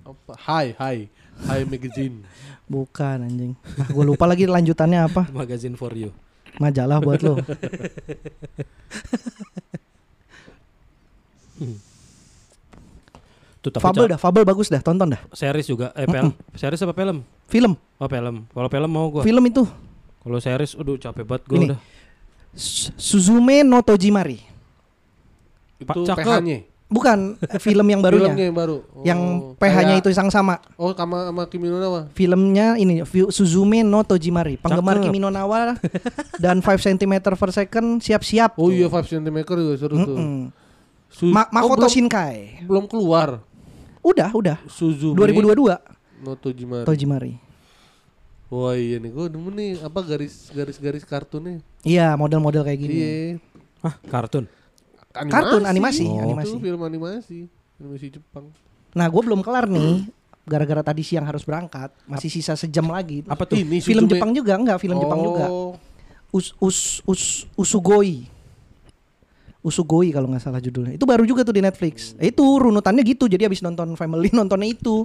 Apa? 0.00 0.32
Hai, 0.40 0.74
hai. 0.74 0.98
Hai 1.40 1.60
Magazine. 1.62 2.26
Bukan 2.72 3.16
anjing. 3.22 3.52
Ah, 3.76 3.86
gue 3.86 4.04
lupa 4.04 4.24
lagi 4.24 4.44
lanjutannya 4.44 5.00
apa. 5.00 5.26
Magazine 5.30 5.74
for 5.74 5.90
you. 5.94 6.10
Majalah 6.58 6.98
buat 6.98 7.20
lo. 7.22 7.38
Tuh 13.60 13.68
tapi 13.68 13.84
Fable 13.84 14.08
dah, 14.08 14.16
Fable 14.16 14.40
bagus 14.42 14.66
dah, 14.66 14.80
tonton 14.80 15.04
dah. 15.06 15.20
series 15.30 15.66
juga 15.66 15.92
eh 15.92 16.04
film. 16.04 16.32
Series 16.54 16.80
apa 16.80 16.92
film? 16.92 17.20
Film, 17.44 17.72
Oh 17.98 18.08
film. 18.08 18.48
Kalau 18.48 18.68
film 18.68 18.88
mau 18.88 19.06
gua. 19.10 19.20
film 19.20 19.44
itu 19.44 19.68
Kalau 20.18 20.38
series 20.38 20.72
aduh 20.74 20.96
capek 20.96 21.24
banget 21.24 21.42
gua 21.44 21.56
Ini. 21.56 21.66
udah. 21.68 21.78
Su- 22.50 22.92
Suzume 22.96 23.60
no 23.60 23.80
Tojimari. 23.80 24.40
Pak, 25.78 25.94
Itu 25.94 26.00
cakep. 26.04 26.24
PH-nya. 26.24 26.58
Bukan 26.90 27.18
film 27.60 27.86
yang 27.86 28.00
barunya. 28.00 28.26
Filmnya 28.28 28.44
yang 28.44 28.56
baru. 28.56 28.76
Yang 29.00 29.20
Oh, 29.22 29.54
PH-nya 29.54 29.94
kayak- 29.94 30.02
itu 30.02 30.08
yang 30.10 30.28
sama. 30.28 30.58
Oh, 30.74 30.90
sama 30.90 31.22
sama 31.24 31.42
Kimi 31.46 31.68
no 31.68 31.78
Na 31.78 31.86
wa. 31.86 32.02
Filmnya 32.10 32.74
ini 32.74 33.06
Suzume 33.30 33.80
no 33.80 34.02
Tojimari. 34.02 34.56
Penggemar 34.56 34.98
Cakep. 34.98 35.06
Kimi 35.06 35.18
no 35.18 35.28
Na 35.28 35.44
wa 35.44 35.76
dan 36.36 36.58
5 36.58 36.66
cm 36.80 37.12
per 37.22 37.50
second 37.50 38.00
siap-siap. 38.00 38.56
Oh 38.56 38.66
tuh. 38.66 38.74
iya 38.74 38.88
5 38.88 39.06
cm 39.06 39.36
juga 39.46 39.74
seru 39.76 39.96
tuh. 40.00 40.16
Mm-mm. 40.16 40.40
Su- 41.08 41.26
Ma- 41.26 41.42
oh, 41.44 41.50
Makoto 41.52 41.74
belum, 41.80 41.90
Shinkai. 41.90 42.66
belum 42.66 42.84
keluar. 42.86 43.42
Udah, 44.00 44.30
udah. 44.32 44.56
Suzume 44.66 45.16
2022 45.16 46.00
no 46.20 46.36
Tojimari. 46.36 46.84
Tojimari. 46.84 47.32
Wah 48.50 48.74
iya 48.74 48.98
nih 48.98 49.14
gue 49.14 49.26
demen 49.30 49.54
nih 49.54 49.70
apa 49.78 50.00
garis 50.02 50.50
garis 50.50 50.76
garis 50.76 51.04
kartunnya. 51.06 51.62
Iya, 51.86 52.18
model-model 52.18 52.66
kayak 52.66 52.80
gini. 52.82 52.94
Iya. 52.98 53.12
Hah, 53.80 53.94
kartun. 54.10 54.44
Kartun, 55.10 55.64
animasi, 55.64 56.04
Oh. 56.06 56.18
animasi. 56.20 56.54
Itu 56.54 56.60
film 56.60 56.80
animasi. 56.82 57.38
Animasi 57.78 58.06
Jepang. 58.18 58.50
Nah, 58.92 59.06
gue 59.06 59.22
belum 59.22 59.40
kelar 59.40 59.70
nih. 59.70 60.10
Gara-gara 60.44 60.82
tadi 60.82 61.06
siang 61.06 61.22
harus 61.30 61.46
berangkat, 61.46 61.94
masih 62.10 62.26
sisa 62.26 62.58
sejam 62.58 62.84
lagi. 62.90 63.22
Apa 63.30 63.46
tuh? 63.46 63.54
Ini 63.54 63.78
Film 63.78 64.10
Jepang 64.10 64.34
juga 64.34 64.58
enggak, 64.58 64.82
film 64.82 64.98
Jepang 64.98 65.20
juga. 65.22 65.46
Oh. 65.46 65.78
Us, 66.34 66.50
us, 66.58 66.78
us, 67.06 67.22
Usugoi. 67.54 68.26
Usugoi 69.60 70.08
kalau 70.08 70.32
nggak 70.32 70.40
salah 70.40 70.60
judulnya. 70.60 70.96
Itu 70.96 71.04
baru 71.04 71.28
juga 71.28 71.44
tuh 71.44 71.52
di 71.52 71.60
Netflix. 71.60 72.16
Eh, 72.16 72.32
Itu 72.32 72.42
runutannya 72.44 73.04
gitu. 73.04 73.28
Jadi 73.28 73.44
habis 73.44 73.60
nonton 73.60 73.92
Family 73.92 74.32
nontonnya 74.38 74.72
itu. 74.72 75.04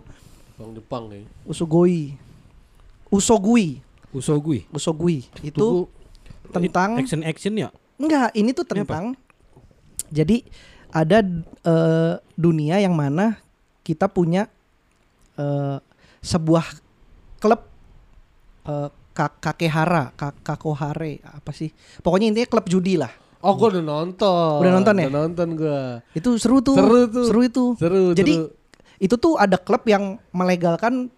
Bang 0.55 0.71
Jepang 0.71 1.11
ya. 1.11 1.19
Usugoi. 1.43 2.15
Usogui. 3.11 3.83
Usogui. 4.15 4.63
Usogui. 4.71 5.27
Itu 5.43 5.59
Tuh, 5.59 6.51
tentang 6.55 6.95
action 7.03 7.21
action 7.27 7.53
ya? 7.59 7.69
Enggak, 7.99 8.31
ini 8.31 8.55
tuh 8.55 8.63
Ini 8.63 8.71
tentang 8.83 9.05
jadi 10.07 10.43
ada 10.95 11.19
eh, 11.63 12.13
dunia 12.39 12.79
yang 12.79 12.95
mana 12.95 13.43
kita 13.83 14.07
punya 14.07 14.47
eh, 15.35 15.77
sebuah 16.23 16.65
klub 17.43 17.61
Ka- 19.15 19.37
Kakehara, 19.39 20.11
Ka- 20.17 20.35
Kakohare 20.43 21.21
apa 21.23 21.53
sih? 21.55 21.69
Pokoknya 22.03 22.33
intinya 22.33 22.49
klub 22.49 22.65
judi 22.67 22.97
lah. 22.99 23.13
Oh, 23.45 23.53
gue 23.53 23.77
udah 23.77 23.85
nonton. 23.85 24.57
Udah 24.65 24.73
nonton 24.73 24.93
ya? 24.97 25.05
Udah 25.05 25.21
nonton 25.29 25.47
gue. 25.53 25.81
Itu 26.17 26.29
seru 26.41 26.65
tuh. 26.65 26.73
Seru 26.73 27.05
tuh. 27.05 27.25
Seru 27.29 27.41
itu. 27.45 27.65
Seru, 27.77 28.17
Jadi 28.17 28.33
seru. 28.41 28.49
itu 28.97 29.15
tuh 29.21 29.37
ada 29.37 29.61
klub 29.61 29.85
yang 29.85 30.17
melegalkan 30.33 31.13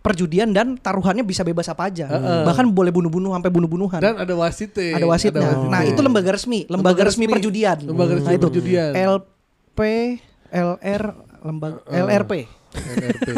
perjudian 0.00 0.48
dan 0.56 0.80
taruhannya 0.80 1.26
bisa 1.26 1.44
bebas 1.44 1.68
apa 1.68 1.92
aja. 1.92 2.08
Heeh. 2.08 2.42
Bahkan 2.48 2.72
boleh 2.72 2.88
bunuh-bunuh 2.88 3.36
sampai 3.36 3.50
bunuh-bunuhan. 3.52 4.00
Dan 4.00 4.16
ada 4.16 4.32
wasitnya. 4.32 4.96
ada 4.96 5.04
wasitnya. 5.04 5.44
wasitnya. 5.44 5.68
Nah, 5.68 5.82
itu 5.84 6.00
lembaga 6.00 6.30
resmi, 6.32 6.64
lembaga, 6.64 6.72
Lembaga 6.72 7.02
resmi, 7.04 7.24
resmi. 7.28 7.34
perjudian. 7.36 7.76
Lembaga 7.84 8.12
resmi 8.16 8.32
nah, 8.32 8.38
itu 8.40 8.46
perjudian. 8.48 8.90
LP 8.96 9.78
LR 10.48 11.02
lembaga 11.44 11.78
LRP. 11.86 12.32
NRP. 12.70 13.28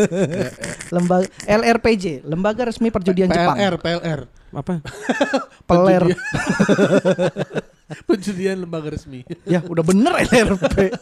Lembaga 0.94 1.26
LRPJ, 1.40 2.04
Lembaga 2.22 2.62
Resmi 2.64 2.88
Perjudian 2.88 3.26
Jepang. 3.26 3.54
PLR, 3.54 3.74
PLR. 3.76 4.20
Apa? 4.50 4.82
Peler. 5.68 6.02
Perjudian. 8.06 8.56
Lembaga 8.56 8.90
resmi. 8.90 9.26
ya, 9.42 9.58
udah 9.60 9.82
bener 9.82 10.14
LRP. 10.24 10.94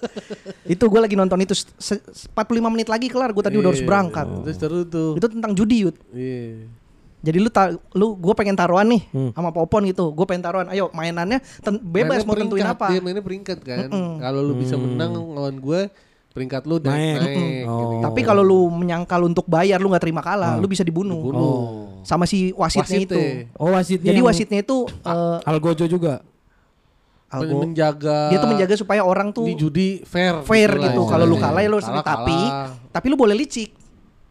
itu 0.66 0.80
gue 0.82 1.00
lagi 1.02 1.14
nonton 1.14 1.36
itu 1.38 1.52
se- 1.52 1.68
se- 1.76 2.00
45 2.28 2.34
menit 2.66 2.88
lagi 2.88 3.08
kelar, 3.08 3.28
gue 3.30 3.40
tadi 3.40 3.56
udah 3.56 3.68
harus 3.68 3.80
Iya. 3.80 3.88
berangkat. 3.88 4.26
Terus 4.42 4.56
seru 4.56 4.80
tuh. 4.84 5.12
Itu 5.14 5.28
tentang 5.28 5.52
judi, 5.52 5.84
Yud. 5.84 5.96
Iya. 6.10 6.64
Jadi 7.18 7.38
lu 7.42 7.50
ta- 7.50 7.74
lu 7.92 8.14
gue 8.14 8.30
pengen 8.32 8.54
taruhan 8.54 8.86
nih 8.86 9.02
Hmm. 9.10 9.30
sama 9.32 9.50
Popon 9.50 9.84
gitu. 9.84 10.12
Gue 10.12 10.24
pengen 10.24 10.40
taruhan. 10.40 10.68
Ayo 10.68 10.88
mainannya 10.92 11.42
bebas 11.82 12.22
mau 12.22 12.32
tentuin 12.32 12.64
apa. 12.64 12.88
Dia 12.88 13.02
mainnya 13.02 13.20
peringkat 13.20 13.58
kan. 13.60 13.88
Kalau 14.16 14.40
lu 14.40 14.54
bisa 14.54 14.76
menang 14.76 15.12
lawan 15.12 15.58
gue, 15.58 15.80
peringkat 16.30 16.62
lu 16.64 16.78
naik. 16.78 16.88
Naik. 16.88 17.18
naik, 17.18 17.62
Oh. 17.64 17.74
gitu. 17.74 17.94
Tapi 18.04 18.20
kalau 18.22 18.42
lu 18.42 18.68
menyangkal 18.68 19.20
untuk 19.22 19.44
bayar 19.44 19.76
lu 19.76 19.88
nggak 19.88 20.00
terima 20.00 20.20
kalah, 20.20 20.54
lu 20.54 20.64
bisa 20.64 20.80
dibunuh. 20.80 21.18
Bunuh. 21.18 21.58
Sama 22.00 22.24
si 22.24 22.50
wasitnya, 22.52 22.98
itu. 23.00 23.18
Oh 23.54 23.70
wasitnya. 23.70 24.08
Jadi 24.08 24.20
wasitnya 24.20 24.58
itu 24.60 24.86
eh, 24.86 25.38
Algojo 25.44 25.84
juga. 25.84 26.22
algo- 27.28 27.60
menjaga 27.60 28.32
dia 28.32 28.40
tuh 28.40 28.48
menjaga 28.48 28.72
supaya 28.72 29.04
orang 29.04 29.28
tuh 29.28 29.44
di 29.44 29.52
judi 29.52 30.00
fair 30.02 30.40
fair 30.42 30.72
lah 30.72 30.88
gitu. 30.88 31.04
Kalau 31.04 31.22
lu 31.22 31.36
istilahnya. 31.36 31.44
kalah 31.44 31.60
ya 31.60 31.68
lu 31.68 31.76
harus 31.76 31.88
Kalah, 31.90 32.00
tapi 32.06 32.32
kalah. 32.34 32.68
tapi 32.88 33.06
lu 33.06 33.16
boleh 33.16 33.36
licik. 33.36 33.70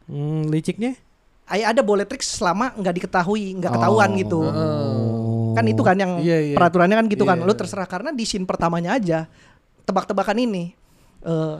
Hmm, 0.07 0.49
liciknya? 0.49 0.97
Ay, 1.45 1.61
ada 1.61 1.79
boleh 1.79 2.03
trik 2.03 2.19
selama 2.19 2.73
nggak 2.73 2.93
diketahui, 2.97 3.53
nggak 3.55 3.69
ketahuan 3.69 4.09
gitu. 4.17 4.41
Oh. 4.41 5.53
Kan 5.53 5.63
itu 5.63 5.79
kan 5.79 5.93
yang 5.93 6.17
Iya, 6.17 6.37
iya. 6.43 6.55
peraturannya 6.55 6.97
kan 6.97 7.05
gitu 7.05 7.21
kan. 7.21 7.37
Iya. 7.37 7.45
Lu 7.45 7.53
terserah 7.53 7.85
karena 7.85 8.09
di 8.09 8.25
scene 8.25 8.43
pertamanya 8.43 8.91
aja 8.93 9.29
tebak-tebakan 9.83 10.37
ini 10.39 10.73
eh 11.21 11.55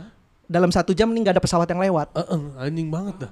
dalam 0.48 0.72
satu 0.72 0.96
jam 0.96 1.12
nih 1.12 1.28
nggak 1.28 1.36
ada 1.38 1.44
pesawat 1.44 1.68
yang 1.68 1.84
lewat. 1.84 2.08
Eh, 2.16 2.24
eh, 2.24 2.42
anjing 2.64 2.88
banget 2.88 3.16
dah. 3.28 3.32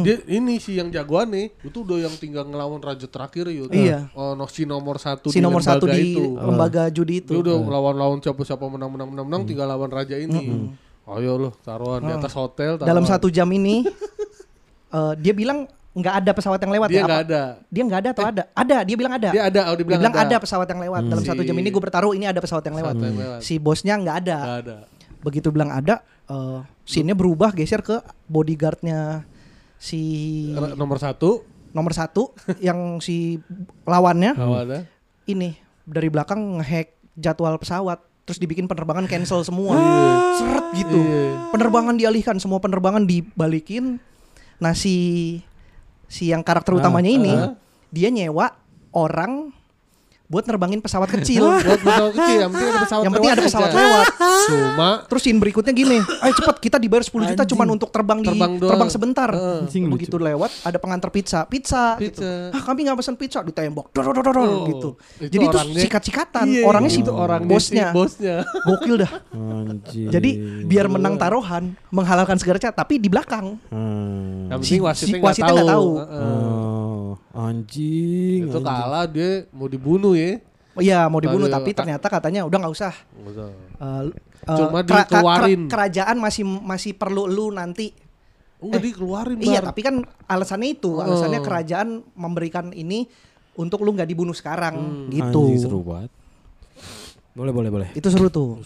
Dia 0.00 0.16
ini 0.26 0.56
sih 0.56 0.80
yang 0.80 0.88
jagoan 0.88 1.28
nih, 1.28 1.52
itu 1.60 1.84
udah 1.84 2.08
yang 2.08 2.14
tinggal 2.16 2.48
ngelawan 2.48 2.80
raja 2.80 3.04
terakhir 3.04 3.52
yuk. 3.52 3.68
Iya. 3.68 4.08
Oh, 4.16 4.32
no, 4.32 4.48
si 4.48 4.64
nomor 4.64 4.96
satu 4.96 5.28
si 5.28 5.38
di 5.38 5.44
nomor 5.44 5.60
satu 5.60 5.84
di 5.84 6.16
itu. 6.16 6.40
lembaga 6.40 6.88
judi 6.88 7.20
itu. 7.20 7.36
Dia 7.36 7.40
udah 7.44 7.56
lawan-lawan 7.60 8.18
siapa-siapa 8.24 8.64
menang 8.64 8.88
menang 8.96 9.08
menang 9.12 9.26
menang 9.28 9.42
tinggal 9.44 9.68
lawan 9.68 9.92
raja 9.92 10.16
ini. 10.16 10.72
Ayo 11.04 11.36
loh, 11.36 11.52
taruhan 11.60 12.00
di 12.00 12.12
atas 12.16 12.32
hotel. 12.32 12.80
Taruhan. 12.80 12.88
Dalam 12.88 13.04
satu 13.04 13.28
jam 13.28 13.44
ini 13.52 13.84
eh, 14.96 15.12
dia 15.20 15.36
bilang 15.36 15.68
nggak 15.94 16.14
ada 16.24 16.30
pesawat 16.34 16.58
yang 16.64 16.72
lewat 16.74 16.88
dia 16.88 17.04
ya. 17.04 17.06
ada. 17.22 17.42
Dia 17.68 17.82
nggak 17.84 18.00
ada 18.00 18.10
atau 18.16 18.24
ada? 18.24 18.42
Ada, 18.56 18.76
dia 18.82 18.96
bilang 18.98 19.12
ada. 19.14 19.30
Dia 19.30 19.42
ada, 19.46 19.60
oh 19.68 19.76
dia 19.76 19.84
Dia 19.84 19.86
bilang, 19.86 20.00
bilang 20.10 20.16
ada. 20.16 20.36
pesawat 20.40 20.66
yang 20.66 20.80
lewat. 20.80 21.02
Dalam 21.06 21.22
Si- 21.22 21.28
satu 21.28 21.42
jam 21.44 21.56
ini 21.60 21.68
gue 21.70 21.82
bertaruh 21.84 22.12
ini 22.16 22.24
ada 22.24 22.40
pesawat 22.40 22.64
yang 22.66 22.76
lewat. 22.80 22.94
Pesawat 22.96 23.10
yang 23.12 23.20
lewat. 23.20 23.40
Si 23.44 23.54
bosnya 23.60 23.94
nggak 24.00 24.16
ada. 24.24 24.38
Nggak 24.40 24.58
ada. 24.64 24.76
Begitu 25.22 25.48
bilang 25.52 25.70
ada, 25.70 26.00
eh 26.24 26.60
scene-nya 26.82 27.12
berubah 27.12 27.50
geser 27.50 27.80
ke 27.80 27.98
bodyguardnya 28.26 29.24
si 29.76 30.00
R- 30.50 30.74
Nomor 30.74 30.96
satu, 30.96 31.44
nomor 31.70 31.92
satu 31.92 32.32
yang 32.58 32.98
si 32.98 33.36
lawannya 33.82 34.32
ada. 34.32 34.78
ini 35.24 35.56
dari 35.82 36.08
belakang 36.08 36.58
ngehack 36.58 36.88
jadwal 37.14 37.56
pesawat 37.56 37.98
terus 38.24 38.38
dibikin 38.38 38.64
penerbangan 38.64 39.04
cancel 39.04 39.42
semua 39.42 39.76
seret 40.34 40.66
gitu 40.74 40.96
Iya. 40.96 41.52
penerbangan 41.52 41.94
dialihkan 41.94 42.36
semua 42.38 42.56
penerbangan 42.56 43.04
dibalikin 43.04 44.00
nah 44.56 44.72
si 44.72 45.40
si 46.06 46.30
yang 46.30 46.40
karakter 46.40 46.72
utamanya 46.74 47.10
ini 47.10 47.28
ah. 47.30 47.52
dia 47.90 48.08
nyewa 48.08 48.56
orang 48.90 49.52
buat 50.34 50.44
nerbangin 50.44 50.80
pesawat 50.80 51.06
kecil 51.08 51.46
Buat 51.46 51.78
pesawat 51.80 52.12
kecil, 52.12 52.36
yang 52.36 52.50
penting 52.50 52.68
ada 52.68 52.80
pesawat 52.80 53.02
yang 53.02 53.12
penting 53.14 53.30
ada 53.30 53.36
lewat 53.36 53.46
pesawat 53.46 53.70
aja. 53.70 53.78
lewat 53.78 54.06
Cuma 54.44 54.88
terus 55.06 55.22
scene 55.22 55.38
berikutnya 55.38 55.70
gini 55.72 55.98
ayo 56.02 56.32
cepat 56.34 56.56
kita 56.58 56.76
dibayar 56.76 57.00
10 57.00 57.30
juta 57.30 57.42
cuman 57.46 57.66
untuk 57.70 57.88
terbang 57.88 58.18
di 58.18 58.28
Terbang 58.28 58.52
doang. 58.56 58.66
terbang 58.68 58.90
sebentar 58.90 59.30
Heeh. 59.30 59.60
Anjing, 59.62 59.84
lucu. 59.84 59.94
begitu 59.94 60.16
lewat 60.18 60.50
ada 60.60 60.76
pengantar 60.76 61.08
pizza 61.08 61.46
pizza, 61.46 61.94
gitu. 61.96 62.18
Pizza. 62.18 62.50
ah 62.50 62.62
kami 62.64 62.78
nggak 62.82 62.98
pesan 62.98 63.14
pizza 63.14 63.38
ditembak 63.40 63.86
dor, 63.88 64.02
dor, 64.04 64.14
dor, 64.16 64.24
dor, 64.26 64.34
Oh, 64.36 64.66
gitu 64.66 64.90
itu 65.20 65.30
jadi 65.30 65.44
itu 65.46 65.58
sikat-sikatan 65.80 66.44
Iya, 66.44 66.62
orangnya 66.64 66.90
si 66.90 67.00
itu 67.00 67.12
orangnya 67.14 67.46
bosnya 67.48 67.86
si 67.86 67.94
bosnya. 67.94 68.36
gokil 68.64 68.94
dah 68.98 69.12
Anjir. 69.30 70.08
jadi 70.10 70.30
biar 70.64 70.86
menang 70.88 71.14
taruhan 71.14 71.62
menghalalkan 71.88 72.34
segala 72.36 72.58
cara 72.58 72.74
tapi 72.74 72.98
di 72.98 73.06
belakang 73.06 73.56
Hmm. 73.70 74.50
Yang 74.50 74.60
Si- 74.60 74.76
penting 74.76 74.82
wasitnya 74.82 75.06
si 75.06 75.12
nggak 75.14 75.24
wasitnya 75.26 75.52
nggak 75.54 75.70
tahu. 75.70 75.88
Heeh. 75.96 76.83
Oh, 77.14 77.40
anjing. 77.40 78.46
Itu 78.46 78.58
anjing. 78.58 78.66
kalah 78.66 79.04
dia 79.06 79.46
mau 79.50 79.66
dibunuh 79.66 80.12
ya. 80.12 80.38
oh 80.74 80.82
iya 80.82 81.06
mau 81.06 81.18
dibunuh 81.18 81.46
Aduh, 81.46 81.54
tapi 81.54 81.70
Kak. 81.70 81.78
ternyata 81.80 82.06
katanya 82.08 82.42
udah 82.42 82.58
nggak 82.58 82.74
usah 82.74 82.94
Nggak 83.14 83.32
usah. 83.32 83.46
Eh, 83.46 84.02
eh, 84.42 84.58
Cuma 84.58 84.78
kera- 84.80 85.06
dikeluarin. 85.06 85.60
kerajaan 85.66 86.16
masih 86.18 86.42
masih 86.42 86.92
perlu 86.92 87.24
lu 87.24 87.48
nanti 87.48 87.94
Enggak 88.58 88.80
dikeluarin 88.82 89.38
Iya, 89.38 89.60
Bar. 89.60 89.70
tapi 89.70 89.80
kan 89.82 89.94
alasannya 90.24 90.68
itu, 90.72 90.96
alasannya 90.96 91.40
kerajaan 91.40 91.88
memberikan 92.14 92.72
ini 92.72 93.04
untuk 93.54 93.80
lu 93.80 93.92
nggak 93.92 94.08
dibunuh 94.08 94.32
sekarang 94.32 95.06
gitu. 95.08 95.42
Anjing 95.46 95.60
seru 95.60 95.84
banget. 95.84 96.08
Boleh, 97.34 97.52
boleh, 97.52 97.68
boleh. 97.68 97.88
Itu 97.92 98.08
seru 98.08 98.26
tuh. 98.28 98.62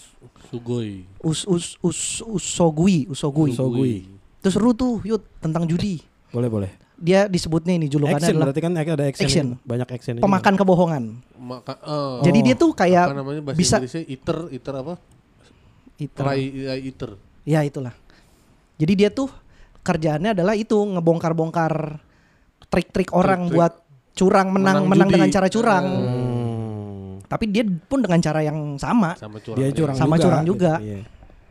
Sugoi. 0.49 1.03
Us 1.19 1.45
us 1.45 1.77
us 1.79 2.01
usogui, 2.23 3.05
usogui. 3.07 3.53
Sogui. 3.53 3.95
Itu 4.39 4.49
seru 4.49 4.71
tuh, 4.71 5.03
Yud, 5.03 5.21
tentang 5.39 5.67
judi. 5.67 5.99
Boleh, 6.31 6.49
boleh. 6.49 6.71
Dia 6.99 7.31
disebutnya 7.31 7.79
ini 7.79 7.87
julukannya 7.87 8.19
Action 8.19 8.35
adalah 8.35 8.51
berarti 8.51 8.61
kan 8.61 8.73
ada 8.75 9.05
action. 9.07 9.27
Action. 9.31 9.47
Banyak 9.63 9.89
action. 9.89 10.15
pemakan 10.19 10.55
kebohongan. 10.59 11.05
Maka, 11.39 11.79
eh, 11.79 12.19
Jadi 12.27 12.39
dia 12.43 12.55
tuh 12.59 12.75
apa 12.75 12.79
kayak 12.83 13.05
namanya 13.15 13.43
bahasa 13.47 13.59
bisa 13.59 13.77
Inggrisnya 13.79 14.03
eater, 14.11 14.39
eater 14.51 14.75
apa? 14.75 14.95
itu. 15.97 16.19
Try 16.19 16.41
eh, 16.67 16.79
eater. 16.83 17.11
Ya 17.47 17.63
itulah. 17.63 17.95
Jadi 18.79 18.93
dia 18.95 19.11
tuh 19.11 19.31
kerjaannya 19.81 20.35
adalah 20.35 20.59
itu 20.59 20.75
ngebongkar-bongkar 20.75 22.03
trik-trik 22.67 23.11
orang 23.11 23.47
Trik-trik. 23.47 23.57
buat 23.57 23.73
curang 24.13 24.49
menang 24.51 24.83
Menang 24.83 24.91
menang 24.91 25.09
judi. 25.09 25.15
dengan 25.15 25.29
cara 25.31 25.47
curang. 25.49 25.87
Hmm. 25.87 27.11
Tapi 27.25 27.45
dia 27.47 27.63
pun 27.63 28.03
dengan 28.03 28.19
cara 28.19 28.41
yang 28.43 28.75
sama 28.75 29.15
sama 29.15 29.39
curang. 29.39 29.59
Dia 29.61 29.69
curang 29.71 29.95
Sama 29.95 30.15
juga. 30.17 30.25
curang 30.27 30.43
juga. 30.45 30.75
Iya. 30.83 31.01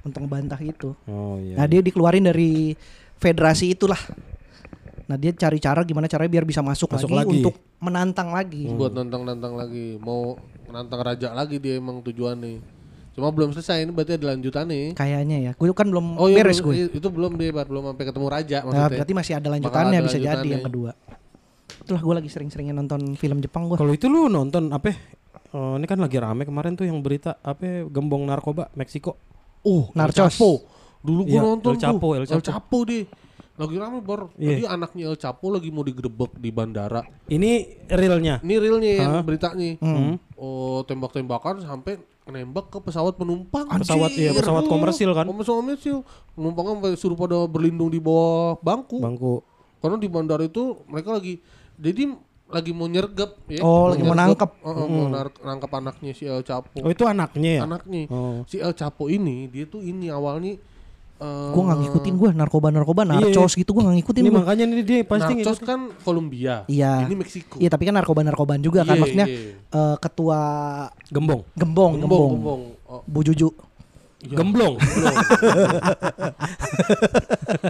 untuk 0.04 0.24
ngebantah 0.24 0.60
itu. 0.60 0.96
Oh 1.04 1.36
iya. 1.36 1.56
Nah 1.56 1.68
dia 1.68 1.80
dikeluarin 1.80 2.24
dari 2.24 2.72
federasi 3.16 3.72
itulah. 3.72 4.00
Nah 5.08 5.16
dia 5.16 5.32
cari 5.32 5.58
cara 5.58 5.82
gimana 5.82 6.06
caranya 6.06 6.28
biar 6.30 6.44
bisa 6.44 6.60
masuk, 6.60 6.92
Masuk 6.92 7.08
lagi, 7.10 7.24
lagi. 7.24 7.38
untuk 7.42 7.56
menantang 7.80 8.30
lagi. 8.30 8.68
buat 8.70 8.92
nantang-nantang 8.92 9.56
lagi, 9.56 9.96
mau 9.98 10.36
nantang 10.68 11.00
raja 11.00 11.32
lagi 11.32 11.58
dia 11.58 11.76
emang 11.76 12.00
tujuannya. 12.02 12.60
Cuma 13.12 13.32
belum 13.32 13.50
selesai 13.50 13.82
ini 13.82 13.90
berarti 13.90 14.14
ada 14.14 14.30
lanjutannya. 14.30 14.94
Kayaknya 14.94 15.38
ya, 15.42 15.52
gue 15.52 15.66
kan 15.74 15.88
belum 15.88 16.06
Oh 16.16 16.28
iya, 16.28 16.38
beres 16.38 16.60
gue. 16.60 16.92
itu 16.92 17.08
belum 17.08 17.34
dia 17.34 17.50
Bar. 17.50 17.66
belum 17.66 17.90
sampai 17.90 18.06
ketemu 18.06 18.28
raja 18.28 18.58
Nah, 18.58 18.66
maksudnya. 18.68 18.90
berarti 18.94 19.14
masih 19.16 19.34
ada 19.34 19.48
lanjutannya 19.50 19.96
ada 19.96 20.06
bisa 20.06 20.18
jadi 20.18 20.28
lanjutannya. 20.28 20.54
yang 20.54 20.64
kedua. 20.64 20.92
Itulah 21.80 22.02
gue 22.04 22.14
lagi 22.14 22.30
sering-seringnya 22.30 22.76
nonton 22.76 23.02
film 23.16 23.40
Jepang 23.40 23.66
gue. 23.66 23.76
Kalau 23.76 23.90
itu 23.90 24.06
lu 24.06 24.28
nonton 24.28 24.70
apa? 24.70 24.92
Oh, 25.50 25.80
ini 25.80 25.88
kan 25.88 25.98
lagi 25.98 26.20
rame 26.20 26.44
kemarin 26.44 26.76
tuh 26.76 26.84
yang 26.84 27.00
berita 27.00 27.40
apa 27.40 27.88
gembong 27.88 28.22
narkoba 28.22 28.68
Meksiko. 28.76 29.16
Oh, 29.64 29.88
El 29.88 29.96
Narcos. 29.96 30.36
Dulu 31.00 31.22
gua 31.24 31.32
Iya, 31.32 31.42
nonton 31.42 31.72
El 31.72 31.80
Chapo, 31.80 31.98
tuh. 31.98 32.12
El 32.12 32.22
El 32.22 32.28
Chapo. 32.28 32.44
Chapo, 32.44 32.78
deh. 32.84 33.04
Lagi 33.58 33.76
rame. 33.82 34.00
Iya. 34.38 34.50
Jadi 34.54 34.64
anaknya 34.70 35.04
El 35.10 35.18
Chapo 35.18 35.50
lagi 35.50 35.74
mau 35.74 35.82
digerebek 35.82 36.38
di 36.38 36.54
bandara. 36.54 37.02
Ini 37.26 37.82
realnya. 37.90 38.38
Ini 38.46 38.56
realnya 38.62 38.92
yang 39.02 39.12
Hah? 39.18 39.24
beritanya. 39.26 39.82
Hmm. 39.82 40.22
Oh, 40.38 40.86
tembak-tembakan 40.86 41.66
sampai 41.66 41.98
nembak 42.30 42.70
ke 42.70 42.78
pesawat 42.78 43.18
penumpang. 43.18 43.66
Pesawat, 43.66 44.14
iya, 44.14 44.30
Anjir. 44.30 44.46
pesawat 44.46 44.70
komersil 44.70 45.10
kan? 45.18 45.26
Pesawat 45.26 45.58
komersil. 45.66 45.98
Penumpangnya 46.38 46.74
sampai 46.78 46.92
suruh 47.02 47.18
pada 47.18 47.38
berlindung 47.50 47.90
di 47.90 47.98
bawah 47.98 48.62
bangku. 48.62 49.02
Bangku. 49.02 49.42
Karena 49.82 49.98
di 49.98 50.10
bandara 50.10 50.46
itu 50.46 50.78
mereka 50.86 51.18
lagi 51.18 51.42
jadi 51.78 52.14
lagi 52.48 52.72
mau 52.72 52.88
nyergap 52.88 53.42
ya. 53.50 53.62
Oh, 53.66 53.90
lagi 53.92 54.04
mau 54.06 54.16
nangkep. 54.16 54.50
Heeh, 54.64 54.86
mau 54.88 55.06
nar- 55.12 55.42
nangkep 55.42 55.72
anaknya 55.74 56.12
si 56.14 56.24
El 56.30 56.46
Chapo. 56.46 56.78
Oh 56.80 56.90
itu 56.94 57.04
anaknya 57.04 57.52
ya? 57.58 57.62
Anaknya. 57.66 58.06
Oh. 58.08 58.46
Si 58.46 58.62
El 58.62 58.72
Chapo 58.78 59.10
ini 59.12 59.50
dia 59.52 59.66
tuh 59.66 59.84
ini 59.84 60.08
awalnya 60.14 60.56
eh, 61.18 61.50
Gue 61.50 61.62
nggak 61.62 61.78
ngikutin 61.80 62.14
gue 62.16 62.30
narkoba-narkoba, 62.32 63.00
Iya. 63.04 63.10
narcos 63.20 63.52
gitu 63.54 63.70
gue 63.72 63.82
nggak 63.82 63.96
ngikutin 63.98 64.20
Ini 64.20 64.28
gue. 64.28 64.36
makanya 64.36 64.64
nih 64.66 64.82
dia 64.82 64.98
pasti 65.02 65.32
Narcos 65.36 65.58
kan 65.60 65.80
Kolombia. 66.00 66.54
Iya. 66.68 66.92
Ini 67.04 67.14
Meksiko. 67.16 67.56
Iya 67.58 67.68
tapi 67.68 67.84
kan 67.84 67.94
narkoba-narkobaan 67.96 68.60
juga 68.60 68.82
kan 68.82 68.94
Iya, 68.94 69.02
maksudnya 69.02 69.28
iya. 69.28 69.56
eh, 69.56 69.96
ketua 69.98 70.40
gembong. 71.08 71.42
gembong, 71.52 71.54
Gembong, 71.56 71.92
gembong, 72.00 72.32
gembong. 72.34 72.62
Oh, 72.88 73.02
Bu 73.04 73.20
Juju. 73.22 73.50
Gemblong. 74.20 74.76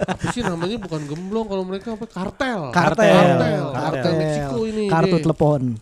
Apa 0.07 0.31
sih 0.31 0.39
namanya 0.41 0.79
bukan 0.79 1.01
gemblong 1.03 1.43
kalau 1.45 1.61
mereka 1.61 1.91
apa 1.91 2.07
kartel. 2.07 2.71
Kartel. 2.71 3.03
Kartel, 3.03 3.35
Kartel. 3.35 3.63
kartel 3.75 4.11
Meksiko 4.15 4.59
ini. 4.63 4.83
Kartu 4.87 5.15
telepon. 5.19 5.61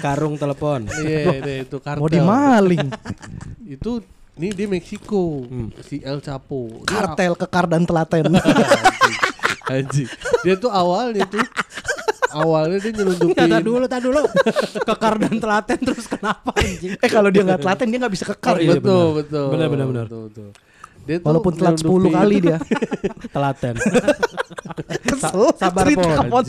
Karung 0.00 0.34
telepon. 0.34 0.80
Iya, 0.98 1.24
deh, 1.38 1.56
itu 1.64 1.76
kartel. 1.78 2.00
Mau 2.00 2.08
dimaling. 2.08 2.88
Itu 3.62 4.00
ini 4.38 4.54
di 4.54 4.64
Meksiko. 4.64 5.42
Hmm. 5.44 5.68
Si 5.80 5.98
El 5.98 6.22
Chapo. 6.22 6.70
Dia 6.82 7.02
Kartel 7.04 7.34
kekar 7.34 7.66
dan 7.66 7.82
telaten. 7.82 8.30
Anjing. 9.68 10.08
Dia 10.40 10.54
tuh 10.56 10.70
awalnya 10.70 11.26
tuh 11.26 11.42
awalnya 12.30 12.78
dia 12.78 12.92
nyelundupin. 12.94 13.34
Tadi 13.34 13.58
dulu, 13.60 13.84
tadi 13.84 14.02
dulu. 14.06 14.22
Kekar 14.80 15.14
dan 15.18 15.34
telaten 15.36 15.78
terus 15.82 16.06
kenapa 16.06 16.50
anjing? 16.54 16.96
eh 16.96 17.10
kalau 17.10 17.28
dia 17.28 17.42
nggak 17.42 17.60
telaten 17.60 17.86
dia 17.86 17.98
nggak 17.98 18.14
bisa 18.14 18.24
kekar. 18.28 18.56
Oh, 18.56 18.58
iya, 18.58 18.72
betul, 18.74 18.80
benar. 18.80 19.16
betul. 19.18 19.46
Benar, 19.50 19.66
benar, 19.68 19.86
benar. 19.86 20.06
Betul, 20.06 20.22
betul. 20.30 20.48
Dia 21.04 21.16
tuh 21.18 21.26
Walaupun 21.26 21.52
telat 21.56 21.74
10 21.74 21.82
nyelundupin- 21.82 22.14
kali 22.14 22.36
dia. 22.38 22.58
Telaten. 23.34 23.74
Kesel. 25.08 25.40
sabar, 25.56 25.84
cerita 25.88 26.22
Pon. 26.22 26.44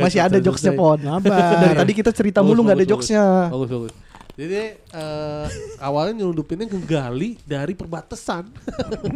Masih 0.00 0.20
ada 0.20 0.36
jokesnya 0.40 0.72
Pon. 0.74 0.98
Dari 0.98 1.74
tadi 1.76 1.92
kita 1.94 2.10
cerita 2.10 2.40
Bagus, 2.40 2.48
mulu 2.50 2.60
nggak 2.66 2.76
ada 2.76 2.82
bagus, 2.82 2.92
jokesnya. 2.92 3.24
Bagus, 3.48 3.68
bagus. 3.70 3.92
Jadi 4.38 4.54
eh, 4.70 5.46
awalnya 5.78 6.22
nyelundupinnya 6.22 6.64
ke 6.64 6.78
gali 6.80 7.34
dari 7.42 7.74
perbatasan. 7.74 8.46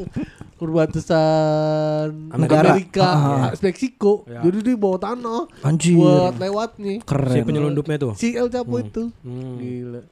perbatasan 0.59 2.09
Negara. 2.33 2.75
Amerika, 2.75 3.07
Ah. 3.07 3.51
Meksiko. 3.57 4.27
Ya. 4.27 4.43
Jadi 4.43 4.59
dia 4.63 4.77
bawa 4.77 4.99
tanah 4.99 5.47
Anjir. 5.63 5.95
buat 5.95 6.35
lewat 6.37 6.71
nih. 6.77 6.99
Si 6.99 7.07
Keren. 7.07 7.45
penyelundupnya 7.45 7.97
tuh. 7.99 8.13
Si 8.15 8.35
El 8.35 8.49
Chapo 8.49 8.79
itu. 8.79 9.11
Hmm. 9.23 9.59
Gila. 9.59 10.03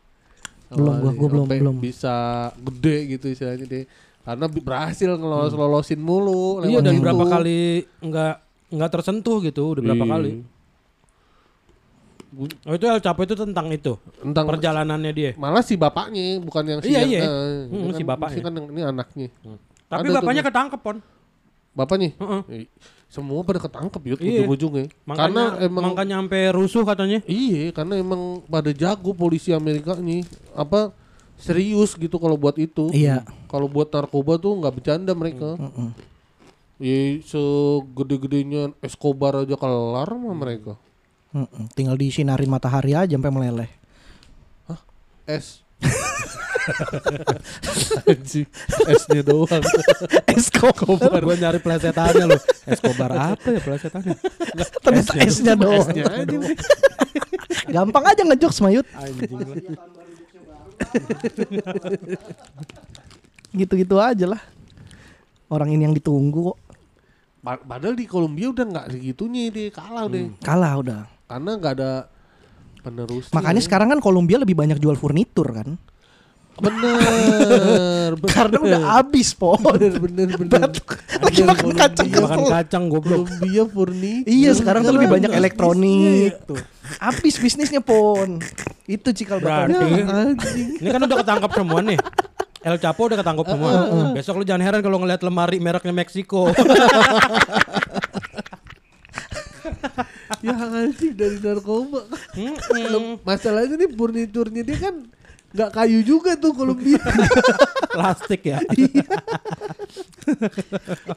Belum, 0.71 0.95
gua- 0.97 1.15
gua 1.17 1.29
belum, 1.29 1.45
Sampai 1.45 1.59
belum. 1.59 1.77
Bisa 1.81 2.17
gede 2.57 2.97
gitu 3.11 3.27
istilahnya 3.29 3.67
deh. 3.67 3.85
Karena 4.21 4.47
berhasil 4.47 5.11
ngelolos 5.11 5.51
lolosin 5.53 5.99
mulu. 5.99 6.63
Iya 6.63 6.79
dan 6.81 6.99
berapa 6.99 7.25
kali 7.25 7.61
nggak 8.01 8.35
nggak 8.71 8.91
tersentuh 8.93 9.43
gitu 9.43 9.75
udah 9.75 9.83
berapa 9.85 10.05
Iya. 10.05 10.13
kali. 10.13 10.33
Oh 12.33 12.73
itu 12.73 12.85
El 12.85 13.01
Chapo 13.01 13.21
itu 13.21 13.35
tentang 13.35 13.67
itu 13.69 13.99
Tentang 14.17 14.47
perjalanannya 14.47 15.11
dia. 15.11 15.31
malah 15.35 15.61
si 15.61 15.75
bapaknya 15.75 16.39
bukan 16.39 16.63
yang 16.65 16.81
si 16.81 16.89
Iya, 16.89 16.99
yang- 17.01 17.11
iya. 17.11 17.21
eh, 17.21 17.31
Hmm, 17.67 17.83
ini 17.83 17.91
si 17.91 17.99
kan- 17.99 18.09
bapaknya. 18.09 18.35
si 18.35 18.41
kan 18.41 18.53
yang- 18.53 18.69
ini 18.69 18.81
anaknya. 18.81 19.29
Tapi 19.87 19.99
Ada 19.99 20.07
tuh 20.07 20.15
bapaknya 20.17 20.43
ketangkep 20.45 20.81
pon. 20.81 20.97
Bapaknya? 21.71 22.09
Heeh. 22.15 22.43
Eh, 22.49 22.67
Semua 23.07 23.43
pada 23.43 23.59
ketangkep 23.59 23.99
ya 24.01 24.15
Iya. 24.17 24.47
ujung-ujungnya. 24.47 24.87
Makanya 25.03 25.19
Karena 25.19 25.43
emang 25.61 25.85
makanya 25.91 26.15
sampai 26.17 26.43
rusuh 26.51 26.85
katanya. 26.85 27.19
iya, 27.27 27.71
karena 27.71 27.99
emang 27.99 28.23
pada 28.45 28.71
jago 28.71 29.11
polisi 29.11 29.51
Amerika 29.51 29.99
nih. 29.99 30.23
Apa 30.55 30.95
serius 31.35 31.95
gitu 31.95 32.15
kalau 32.17 32.39
buat 32.39 32.55
itu. 32.55 32.87
Iya. 32.91 33.27
Kalau 33.47 33.67
buat 33.67 33.91
narkoba 33.91 34.39
tuh 34.39 34.55
nggak 34.55 34.71
bercanda 34.73 35.11
mereka. 35.13 35.59
Mm-mm. 35.59 35.91
Ya 36.79 37.19
segede-gedenya 37.21 38.73
Escobar 38.79 39.37
aja 39.37 39.53
kelar 39.55 40.07
sama 40.07 40.31
mereka. 40.33 40.79
Mm-mm. 41.31 41.71
Tinggal 41.73 41.95
disinarin 41.95 42.51
matahari 42.51 42.93
aja 42.93 43.15
sampai 43.15 43.31
meleleh. 43.31 43.71
S. 45.31 45.63
Anjing, 48.05 48.47
S-nya 48.91 49.23
doang. 49.23 49.63
Escobar. 50.35 51.23
Gue 51.23 51.37
nyari 51.39 51.59
plesetannya 51.59 52.25
loh. 52.27 52.41
Escobar 52.67 53.11
apa 53.33 53.47
ya 53.49 53.61
plesetannya? 53.63 54.15
Ternyata 54.83 55.13
S-nya 55.25 55.55
doang. 55.55 55.87
S-nya 55.87 56.05
aja. 56.05 56.37
Gampang 57.75 58.05
aja 58.05 58.23
ngejokes 58.27 58.59
Mayut. 58.61 58.87
Anjing. 58.93 59.31
Gitu-gitu 63.51 63.97
aja 63.99 64.27
lah. 64.27 64.43
Orang 65.47 65.71
ini 65.71 65.83
yang 65.83 65.95
ditunggu 65.95 66.55
kok. 66.55 66.59
Pa- 67.41 67.63
Padahal 67.63 67.97
di 67.97 68.05
Kolombia 68.05 68.53
udah 68.53 68.65
nggak 68.67 68.87
segitunya 68.93 69.49
deh, 69.49 69.69
kalah 69.73 70.07
deh. 70.07 70.29
Kalah 70.45 70.75
udah. 70.79 71.01
Karena 71.31 71.51
nggak 71.55 71.73
ada 71.79 71.93
penerusnya. 72.83 73.31
Makanya 73.31 73.63
sekarang 73.63 73.89
kan 73.89 74.01
Kolombia 74.03 74.37
lebih 74.37 74.59
banyak 74.59 74.77
jual 74.77 74.99
furnitur 74.99 75.47
kan. 75.47 75.79
bener, 76.61 76.93
bener. 78.21 78.29
Karena 78.29 78.59
udah 78.59 78.81
habis, 78.99 79.33
Po. 79.33 79.55
bener, 79.57 79.97
bener, 79.97 80.29
bener. 80.43 80.61
Lagi 80.61 81.41
Bener, 81.41 81.47
makan 81.47 81.57
Kolombia. 81.63 81.81
kacang 81.81 82.09
Makan 82.11 82.43
kacang 82.45 82.85
goblok. 82.87 83.25
Kolombia 83.25 83.63
Furni. 83.65 84.15
Iya 84.27 84.51
sekarang 84.53 84.83
tuh 84.83 84.93
lebih 84.93 85.09
banyak 85.09 85.31
elektronik. 85.31 86.35
itu. 86.35 86.57
Habis 86.99 87.39
bisnisnya 87.39 87.81
Pon. 87.81 88.43
Itu 88.85 89.15
cikal 89.15 89.39
bakal. 89.39 89.71
Berarti 89.71 90.03
Anjing. 90.03 90.69
ini 90.83 90.89
kan 90.91 91.01
udah 91.01 91.17
ketangkap 91.17 91.51
semua 91.55 91.81
nih. 91.81 91.99
El 92.61 92.77
Chapo 92.77 93.09
udah 93.09 93.17
ketangkap 93.17 93.47
semua. 93.49 93.71
Besok 94.13 94.35
lu 94.37 94.45
jangan 94.45 94.61
heran 94.61 94.81
kalau 94.83 95.01
ngeliat 95.01 95.23
lemari 95.23 95.57
mereknya 95.57 95.95
Meksiko. 95.95 96.51
ya 100.51 100.67
anjing 100.77 101.15
dari 101.15 101.39
narkoba. 101.39 102.03
Masalahnya 103.29 103.75
nih 103.77 103.91
furniturnya 103.91 104.63
dia 104.63 104.79
kan 104.81 104.95
nggak 105.51 105.71
kayu 105.73 106.01
juga 106.01 106.35
tuh 106.35 106.53
Kolombia. 106.53 106.99
Plastik 107.95 108.47
ya. 108.47 108.59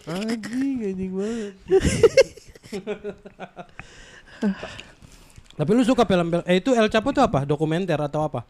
anjing, 0.07 0.77
anjing 0.83 1.11
banget. 1.11 1.53
Tapi 5.53 5.69
lu 5.69 5.83
suka 5.83 6.03
film-film 6.03 6.41
eh 6.43 6.57
itu 6.57 6.73
El 6.73 6.89
Chapo 6.89 7.13
tuh 7.13 7.21
apa? 7.21 7.45
Dokumenter 7.45 7.97
atau 7.99 8.25
apa? 8.25 8.41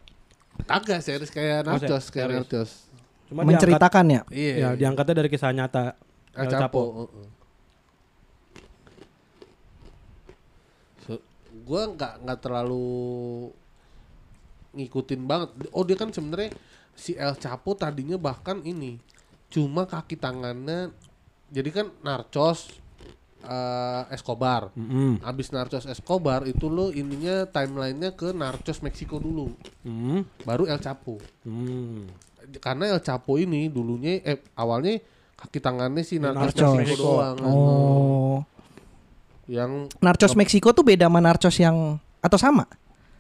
Kagak 0.64 1.04
series 1.04 1.28
kayak 1.28 1.68
Oh, 1.68 1.76
Narcos, 1.76 2.08
kayak. 2.08 2.28
Narcos. 2.32 2.88
Cuma 3.28 3.44
Menceritakan 3.44 4.06
ya. 4.08 4.22
diangkat, 4.24 4.32
Iya. 4.32 4.54
ya 4.56 4.70
diangkatnya 4.78 5.16
dari 5.18 5.30
kisah 5.30 5.52
nyata 5.52 6.00
El 6.32 6.48
Chapo. 6.48 6.80
heeh. 6.80 7.08
So, 7.12 7.33
gua 11.64 11.88
nggak 11.90 12.14
nggak 12.28 12.40
terlalu 12.44 13.50
ngikutin 14.74 15.22
banget. 15.24 15.50
Oh 15.72 15.86
dia 15.86 15.96
kan 15.96 16.10
sebenarnya 16.10 16.52
si 16.94 17.14
El 17.18 17.34
Chapo 17.38 17.74
tadinya 17.74 18.18
bahkan 18.18 18.62
ini 18.62 18.98
cuma 19.50 19.86
kaki 19.86 20.18
tangannya 20.18 20.90
jadi 21.54 21.70
kan 21.70 21.88
Narcos 22.02 22.74
eh, 23.46 24.04
Escobar. 24.10 24.74
Mm-mm. 24.74 25.22
Abis 25.22 25.54
Narcos 25.54 25.86
Escobar 25.86 26.50
itu 26.50 26.70
lo 26.74 26.90
ininya 26.90 27.46
timelinenya 27.46 28.18
ke 28.18 28.34
Narcos 28.34 28.82
Meksiko 28.82 29.22
dulu, 29.22 29.54
Mm. 29.86 30.26
baru 30.42 30.66
El 30.66 30.82
Chapo. 30.82 31.22
Mm. 31.46 32.10
Karena 32.58 32.90
El 32.98 33.02
Chapo 33.06 33.38
ini 33.38 33.70
dulunya 33.70 34.18
eh 34.26 34.42
awalnya 34.58 34.98
kaki 35.38 35.62
tangannya 35.62 36.02
si 36.02 36.18
Narcos, 36.18 36.56
Narcos. 36.58 36.78
Meksiko 36.82 37.04
doang. 37.04 37.38
Oh. 37.46 38.38
Yang 39.46 39.92
Narcos 40.00 40.34
Meksiko 40.34 40.72
tuh 40.72 40.82
beda 40.82 41.08
sama 41.08 41.20
Narcos 41.20 41.56
yang 41.58 42.00
atau 42.20 42.38
sama? 42.38 42.64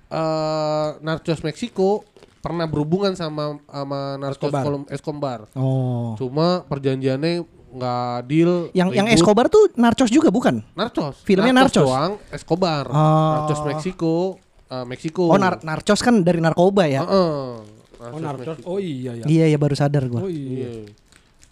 eh 0.07 0.89
Narcos 1.01 1.41
Meksiko 1.41 2.05
pernah 2.37 2.63
berhubungan 2.63 3.11
sama 3.13 3.57
sama 3.63 4.15
Narcos 4.15 4.45
Escobar. 4.45 4.63
Kolom- 4.63 4.87
Escobar. 4.87 5.39
Oh. 5.53 6.13
Cuma 6.15 6.63
perjanjiannya 6.63 7.43
nggak 7.73 8.17
deal. 8.23 8.69
Yang 8.71 8.89
yang 8.93 9.07
ribut. 9.07 9.17
Escobar 9.17 9.45
tuh 9.49 9.63
Narcos 9.73 10.07
juga 10.07 10.29
bukan? 10.29 10.61
Narcos. 10.73 11.23
Filmnya 11.23 11.51
Narcos. 11.55 11.81
doang, 11.81 12.21
Escobar. 12.29 12.85
Oh. 12.87 13.31
Narcos 13.33 13.59
Meksiko, 13.65 14.15
eh, 14.69 14.85
Meksiko. 14.85 15.27
Oh, 15.27 15.39
nar- 15.39 15.59
Narcos 15.59 15.99
kan 15.99 16.21
dari 16.21 16.37
narkoba 16.37 16.85
ya. 16.85 17.01
Heeh. 17.01 17.41
Oh 18.03 18.19
Narcos. 18.19 18.57
Oh 18.63 18.77
iya 18.77 19.15
ya. 19.15 19.25
Iya 19.25 19.45
ya 19.47 19.57
baru 19.57 19.73
sadar 19.73 20.05
gua. 20.05 20.23
Oh 20.23 20.29
iya. 20.29 20.67
Iya. 20.69 20.71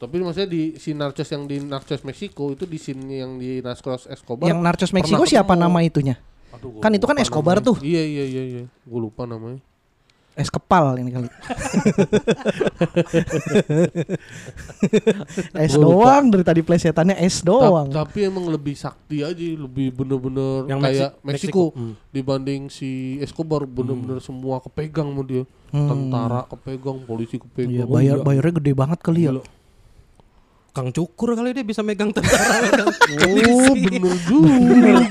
Tapi 0.01 0.17
maksudnya 0.17 0.47
di 0.47 0.75
si 0.75 0.91
Narcos 0.91 1.29
yang 1.29 1.45
di 1.45 1.61
Narcos 1.61 2.01
Meksiko 2.01 2.49
itu 2.49 2.65
di 2.65 2.75
scene 2.75 3.21
yang 3.21 3.37
di 3.37 3.61
Narcos 3.61 4.05
Escobar. 4.05 4.43
Yang 4.43 4.59
Narcos 4.59 4.91
Meksiko 4.91 5.23
siapa 5.23 5.53
nama 5.53 5.79
itunya? 5.79 6.17
Aduh, 6.51 6.79
Kan 6.79 6.91
itu 6.91 7.05
kan 7.05 7.15
Escobar 7.15 7.55
namanya. 7.55 7.67
tuh. 7.69 7.75
Iya 7.79 8.01
iya 8.01 8.23
iya 8.25 8.43
iya. 8.43 8.61
Gue 8.81 8.99
lupa 8.99 9.23
namanya. 9.23 9.61
Es 10.31 10.47
kepal 10.47 10.95
ini 10.97 11.11
kali. 11.11 11.27
es 15.59 15.73
doang 15.75 16.23
dari 16.27 16.41
tadi 16.41 16.61
plesetannya 16.61 17.15
es 17.19 17.39
Ta- 17.39 17.45
doang. 17.45 17.87
tapi 17.87 18.25
emang 18.25 18.47
lebih 18.47 18.73
sakti 18.73 19.21
aja, 19.21 19.35
lebih 19.35 19.91
bener-bener 19.91 20.65
kayak 20.67 21.19
Meksi- 21.19 21.21
Meksiko, 21.21 21.21
Meksiko. 21.21 21.63
Hmm. 21.75 21.93
dibanding 22.09 22.61
si 22.67 23.17
Escobar 23.19 23.65
bener-bener 23.65 24.17
semua 24.19 24.57
kepegang 24.59 25.07
sama 25.09 25.21
dia. 25.21 25.43
Hmm. 25.69 25.87
Tentara 25.87 26.39
kepegang, 26.47 26.97
polisi 27.01 27.35
Iya, 27.35 27.41
kepegang. 27.43 27.87
bayar 27.87 28.15
iya. 28.17 28.23
bayarnya 28.23 28.53
gede 28.57 28.71
banget 28.73 28.99
kali 28.99 29.19
ya. 29.21 29.31
Gila. 29.31 29.41
Kang 30.71 30.95
Cukur 30.95 31.35
kali 31.35 31.51
dia 31.51 31.67
bisa 31.67 31.83
megang 31.83 32.15
tentara. 32.15 32.87
Oh, 33.11 33.75
bener 33.75 34.15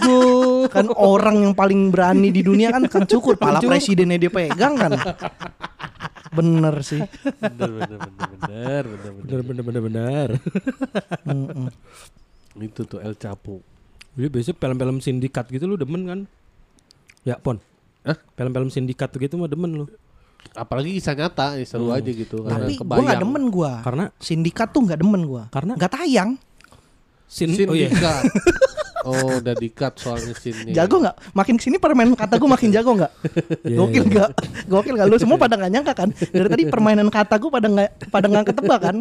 juga. 0.00 0.72
Kan 0.72 0.88
orang 0.96 1.36
yang 1.44 1.54
paling 1.54 1.92
berani 1.92 2.32
di 2.32 2.40
dunia 2.40 2.72
kan 2.72 2.88
Kang 2.88 3.04
Cukur, 3.04 3.36
pala 3.36 3.60
presidennya 3.60 4.16
dia 4.16 4.32
pegang 4.32 4.74
kan. 4.80 4.96
Bener 6.32 6.74
sih. 6.80 7.02
bener, 7.42 7.70
bener, 7.76 7.98
bener, 8.00 8.28
bener, 8.40 8.84
bener, 8.84 8.84
bener. 8.84 8.84
bener 9.20 9.40
bener 9.44 9.62
bener 9.64 9.82
bener. 9.84 10.28
Mm-mm. 11.28 11.68
Itu 12.64 12.88
tuh 12.88 13.04
El 13.04 13.14
Chapo. 13.20 13.60
Jadi 14.16 14.28
biasanya 14.32 14.56
film-film 14.58 14.98
sindikat 14.98 15.46
gitu 15.52 15.64
lu 15.70 15.76
demen 15.76 16.02
kan? 16.08 16.20
Ya 17.22 17.36
pon. 17.36 17.60
Hah? 18.02 18.16
Film-film 18.34 18.72
sindikat 18.72 19.12
gitu 19.12 19.36
mah 19.36 19.50
demen 19.50 19.84
lu. 19.84 19.86
Apalagi 20.54 20.98
kisah 20.98 21.14
nyata 21.14 21.56
ya 21.56 21.64
seru 21.64 21.94
aja 21.94 22.10
gitu 22.10 22.42
karena 22.42 22.66
Tapi 22.66 22.74
gue 22.76 23.02
nggak 23.06 23.22
demen 23.22 23.44
gue. 23.48 23.72
Karena 23.86 24.04
Sindikat 24.18 24.68
tuh 24.74 24.82
nggak 24.84 25.00
demen 25.00 25.22
gue. 25.24 25.42
Karena? 25.54 25.72
nggak 25.78 25.92
tayang. 25.92 26.30
sin 27.30 27.54
oh 27.70 27.78
iya. 27.78 27.94
Oh, 29.04 29.40
udah 29.40 29.54
di-cut 29.56 29.94
soalnya 29.96 30.34
sini. 30.36 30.76
Jago 30.76 31.00
nggak? 31.00 31.16
Makin 31.32 31.54
ke 31.56 31.62
sini 31.64 31.76
permainan 31.80 32.12
kata 32.12 32.36
gue 32.36 32.50
makin 32.50 32.68
jago 32.68 32.92
nggak? 32.96 33.12
Iya, 33.64 33.76
Gokil 33.80 34.04
iya. 34.04 34.10
nggak? 34.12 34.30
Gokil 34.68 34.94
nggak? 34.96 35.08
Lu 35.08 35.16
semua 35.16 35.36
pada 35.40 35.54
nggak 35.56 35.72
nyangka 35.72 35.92
kan? 35.96 36.08
Dari 36.12 36.48
tadi 36.48 36.62
permainan 36.68 37.08
kata 37.08 37.34
gue 37.40 37.50
pada 37.50 37.66
nggak 37.70 37.90
pada 38.12 38.26
nggak 38.28 38.44
ketebak 38.52 38.80
kan? 38.80 38.96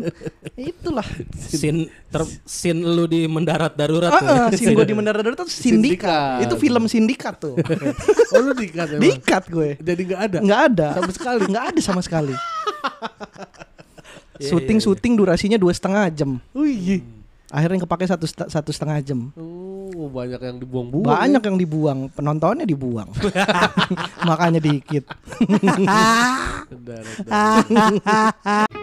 Itulah. 0.56 1.08
sin 1.36 1.92
ter 2.12 2.22
sin 2.48 2.78
lu 2.80 3.06
di 3.12 3.28
mendarat 3.28 3.76
darurat. 3.76 4.12
Ah, 4.16 4.48
tuh. 4.48 4.56
sin 4.56 4.72
gue 4.72 4.86
di 4.88 4.96
mendarat 4.96 5.20
darurat 5.20 5.40
tuh 5.40 5.52
sindikat. 5.52 6.08
Sindikat. 6.08 6.44
Itu 6.48 6.56
film 6.56 6.84
sindikat 6.88 7.36
tuh. 7.40 7.56
oh, 8.36 8.40
lu 8.40 8.52
di-cut 8.56 8.88
emang? 8.96 9.04
Dikat 9.04 9.44
gue. 9.52 9.70
Jadi 9.84 10.02
nggak 10.08 10.22
ada. 10.32 10.38
Nggak 10.40 10.62
ada. 10.72 10.88
Sama 10.96 11.12
sekali. 11.12 11.40
Nggak 11.50 11.66
ada 11.76 11.80
sama 11.84 12.02
sekali. 12.04 12.36
Iya, 14.40 14.56
Syuting 14.56 14.80
iya, 14.80 14.86
syuting 14.88 15.14
durasinya 15.20 15.58
dua 15.60 15.76
setengah 15.76 16.08
jam. 16.16 16.40
Wih. 16.56 17.04
Akhirnya 17.50 17.82
kepake 17.82 18.06
satu 18.06 18.30
satu 18.30 18.70
setengah 18.70 19.02
jam. 19.02 19.34
Oh, 19.34 20.06
banyak 20.06 20.38
yang 20.38 20.58
dibuang-buang. 20.62 21.10
Banyak 21.10 21.42
ya. 21.42 21.48
yang 21.50 21.58
dibuang, 21.58 22.00
penontonnya 22.14 22.66
dibuang. 22.70 23.10
Makanya 24.30 24.62
dikit. 24.62 25.10